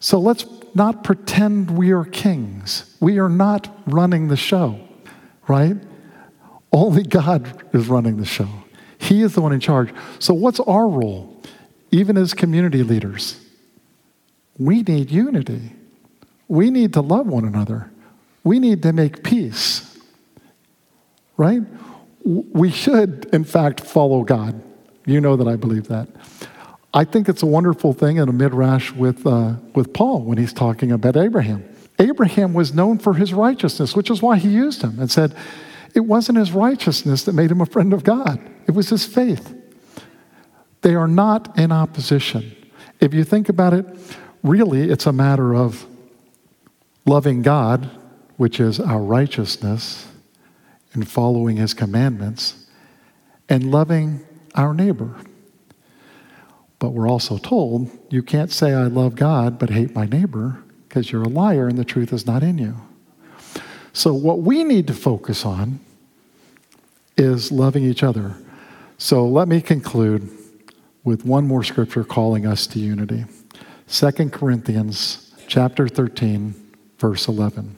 So 0.00 0.18
let's 0.18 0.46
not 0.74 1.04
pretend 1.04 1.76
we 1.76 1.92
are 1.92 2.04
kings. 2.04 2.96
We 3.00 3.18
are 3.18 3.28
not 3.28 3.68
running 3.86 4.28
the 4.28 4.36
show, 4.36 4.80
right? 5.48 5.76
Only 6.72 7.02
God 7.02 7.62
is 7.74 7.88
running 7.88 8.16
the 8.16 8.24
show. 8.24 8.48
He 8.98 9.22
is 9.22 9.34
the 9.34 9.42
one 9.42 9.52
in 9.52 9.60
charge. 9.60 9.92
So, 10.18 10.32
what's 10.32 10.60
our 10.60 10.88
role, 10.88 11.42
even 11.90 12.16
as 12.16 12.34
community 12.34 12.82
leaders? 12.82 13.38
We 14.58 14.82
need 14.82 15.10
unity. 15.10 15.72
We 16.48 16.70
need 16.70 16.92
to 16.94 17.00
love 17.00 17.26
one 17.26 17.44
another. 17.44 17.90
We 18.44 18.58
need 18.58 18.82
to 18.82 18.92
make 18.92 19.22
peace, 19.22 19.98
right? 21.36 21.62
We 22.24 22.70
should, 22.70 23.28
in 23.32 23.44
fact, 23.44 23.80
follow 23.80 24.22
God. 24.22 24.62
You 25.06 25.20
know 25.20 25.36
that 25.36 25.48
I 25.48 25.56
believe 25.56 25.88
that. 25.88 26.08
I 26.94 27.04
think 27.04 27.28
it's 27.28 27.42
a 27.42 27.46
wonderful 27.46 27.92
thing 27.92 28.18
in 28.18 28.28
a 28.28 28.32
midrash 28.32 28.92
with, 28.92 29.26
uh, 29.26 29.54
with 29.74 29.92
Paul 29.92 30.22
when 30.22 30.38
he's 30.38 30.52
talking 30.52 30.92
about 30.92 31.16
Abraham. 31.16 31.64
Abraham 31.98 32.52
was 32.52 32.74
known 32.74 32.98
for 32.98 33.14
his 33.14 33.32
righteousness, 33.32 33.96
which 33.96 34.10
is 34.10 34.20
why 34.20 34.36
he 34.36 34.48
used 34.48 34.82
him 34.82 34.98
and 34.98 35.10
said, 35.10 35.34
it 35.94 36.00
wasn't 36.00 36.38
his 36.38 36.52
righteousness 36.52 37.24
that 37.24 37.32
made 37.32 37.50
him 37.50 37.60
a 37.60 37.66
friend 37.66 37.92
of 37.92 38.04
God, 38.04 38.40
it 38.66 38.72
was 38.72 38.88
his 38.88 39.04
faith. 39.04 39.54
They 40.82 40.94
are 40.94 41.08
not 41.08 41.56
in 41.58 41.70
opposition. 41.70 42.56
If 43.00 43.14
you 43.14 43.24
think 43.24 43.48
about 43.48 43.72
it, 43.72 43.86
really, 44.42 44.90
it's 44.90 45.06
a 45.06 45.12
matter 45.12 45.54
of 45.54 45.86
loving 47.06 47.42
God, 47.42 47.90
which 48.36 48.58
is 48.60 48.80
our 48.80 49.00
righteousness, 49.00 50.06
and 50.92 51.08
following 51.08 51.56
his 51.56 51.74
commandments, 51.74 52.66
and 53.48 53.70
loving 53.70 54.24
our 54.54 54.74
neighbor. 54.74 55.14
But 56.78 56.90
we're 56.90 57.08
also 57.08 57.38
told 57.38 57.90
you 58.10 58.22
can't 58.22 58.50
say, 58.50 58.74
I 58.74 58.84
love 58.84 59.14
God, 59.14 59.58
but 59.58 59.70
hate 59.70 59.94
my 59.94 60.06
neighbor, 60.06 60.62
because 60.88 61.10
you're 61.10 61.22
a 61.22 61.28
liar 61.28 61.68
and 61.68 61.78
the 61.78 61.84
truth 61.84 62.12
is 62.12 62.26
not 62.26 62.42
in 62.42 62.58
you. 62.58 62.76
So, 63.92 64.14
what 64.14 64.40
we 64.40 64.64
need 64.64 64.86
to 64.86 64.94
focus 64.94 65.44
on 65.44 65.80
is 67.16 67.52
loving 67.52 67.84
each 67.84 68.02
other. 68.02 68.36
So, 68.98 69.26
let 69.26 69.48
me 69.48 69.60
conclude 69.60 70.28
with 71.04 71.24
one 71.24 71.46
more 71.46 71.62
scripture 71.62 72.04
calling 72.04 72.46
us 72.46 72.66
to 72.68 72.78
unity. 72.78 73.24
2 73.88 74.30
Corinthians 74.30 75.34
chapter 75.46 75.88
13 75.88 76.54
verse 77.02 77.26
11. 77.26 77.74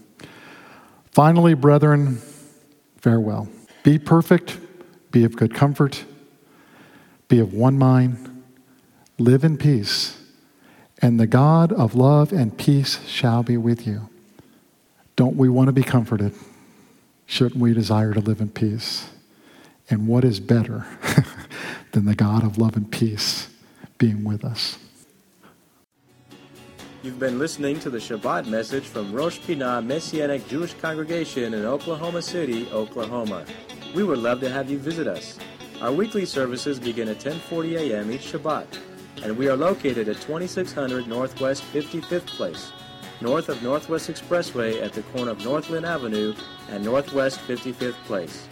Finally, 1.11 1.55
brethren, 1.55 2.21
farewell. 3.05 3.47
Be 3.83 3.99
perfect, 3.99 4.59
be 5.11 5.25
of 5.25 5.37
good 5.37 5.55
comfort, 5.55 6.07
be 7.29 7.39
of 7.39 7.53
one 7.53 7.77
mind, 7.77 8.43
live 9.19 9.45
in 9.45 9.59
peace, 9.59 10.19
and 11.03 11.21
the 11.21 11.27
God 11.27 11.71
of 11.71 11.95
love 11.95 12.33
and 12.33 12.57
peace 12.57 13.07
shall 13.07 13.43
be 13.43 13.59
with 13.59 13.87
you. 13.87 14.09
Don't 15.17 15.37
we 15.37 15.51
want 15.51 15.69
to 15.69 15.73
be 15.73 15.83
comforted? 15.83 16.33
Shouldn't 17.27 17.61
we 17.61 17.75
desire 17.75 18.15
to 18.15 18.21
live 18.21 18.41
in 18.41 18.49
peace? 18.49 19.11
And 19.91 20.09
what 20.09 20.25
is 20.25 20.41
better 20.41 20.87
than 21.93 22.07
the 22.07 22.15
God 22.15 22.43
of 22.43 22.57
love 22.57 22.75
and 22.75 22.91
peace 22.91 23.51
being 23.99 24.25
with 24.25 24.47
us. 24.47 24.79
You've 27.05 27.19
been 27.19 27.39
listening 27.39 27.79
to 27.81 27.91
the 27.91 27.99
Shabbat 27.99 28.47
message 28.47 28.85
from 28.85 29.13
Rosh 29.13 29.39
Pinah 29.39 29.85
Messianic 29.85 30.49
Jewish 30.49 30.73
Congregation 30.73 31.53
in 31.53 31.67
Oklahoma 31.67 32.23
City, 32.23 32.67
Oklahoma. 32.73 33.45
We 33.95 34.05
would 34.05 34.21
love 34.21 34.41
to 34.41 34.49
have 34.49 34.71
you 34.71 34.79
visit 34.79 35.07
us. 35.07 35.39
Our 35.83 35.93
weekly 35.93 36.25
services 36.25 36.81
begin 36.81 37.11
at 37.11 37.19
10:40 37.19 37.77
a.m. 37.77 38.11
each 38.11 38.33
Shabbat, 38.33 38.79
and 39.23 39.37
we 39.37 39.51
are 39.51 39.57
located 39.57 40.09
at 40.09 40.23
2600 40.23 41.07
Northwest 41.07 41.63
55th 41.75 42.25
Place, 42.25 42.73
north 43.21 43.51
of 43.51 43.63
Northwest 43.63 44.09
Expressway 44.09 44.83
at 44.83 44.95
the 44.95 45.03
corner 45.13 45.33
of 45.33 45.45
Northland 45.45 45.85
Avenue 45.85 46.33
and 46.71 46.83
Northwest 46.83 47.39
55th 47.41 48.03
Place. 48.07 48.49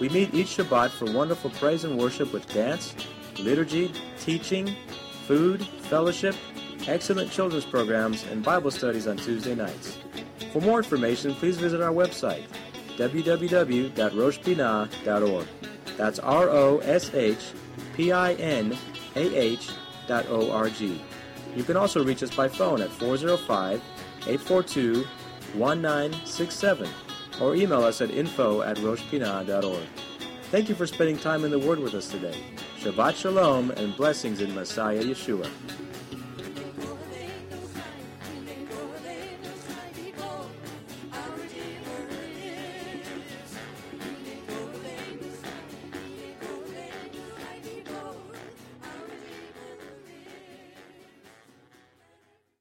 We 0.00 0.08
meet 0.08 0.32
each 0.32 0.56
Shabbat 0.56 0.92
for 0.92 1.12
wonderful 1.12 1.50
praise 1.50 1.84
and 1.84 1.98
worship 1.98 2.32
with 2.32 2.50
dance, 2.54 2.94
liturgy, 3.38 3.92
teaching, 4.18 4.74
food, 5.26 5.66
fellowship, 5.90 6.34
excellent 6.88 7.30
children's 7.30 7.64
programs, 7.64 8.24
and 8.24 8.42
Bible 8.42 8.70
studies 8.70 9.06
on 9.06 9.16
Tuesday 9.16 9.54
nights. 9.54 9.98
For 10.52 10.60
more 10.60 10.78
information, 10.78 11.34
please 11.34 11.56
visit 11.56 11.80
our 11.80 11.92
website, 11.92 12.44
www.roshpinah.org. 12.96 15.46
That's 15.96 16.18
R 16.18 16.50
O 16.50 16.78
S 16.78 17.14
H 17.14 17.52
P 17.94 18.12
I 18.12 18.34
N 18.34 18.76
A 19.16 19.36
H 19.36 19.70
dot 20.06 20.26
O 20.28 20.50
R 20.50 20.68
G. 20.68 21.02
You 21.54 21.64
can 21.64 21.76
also 21.76 22.04
reach 22.04 22.22
us 22.22 22.34
by 22.34 22.48
phone 22.48 22.80
at 22.80 22.90
405 22.90 23.82
842 24.26 25.04
1967 25.54 26.88
or 27.40 27.54
email 27.54 27.82
us 27.82 28.00
at 28.00 28.10
info 28.10 28.62
at 28.62 28.76
roshpinah.org. 28.78 29.86
Thank 30.50 30.68
you 30.68 30.74
for 30.74 30.86
spending 30.86 31.18
time 31.18 31.44
in 31.44 31.50
the 31.50 31.58
Word 31.58 31.78
with 31.78 31.94
us 31.94 32.08
today. 32.08 32.38
Shabbat 32.78 33.16
Shalom 33.16 33.70
and 33.72 33.96
blessings 33.96 34.40
in 34.40 34.54
Messiah 34.54 35.02
Yeshua. 35.02 35.50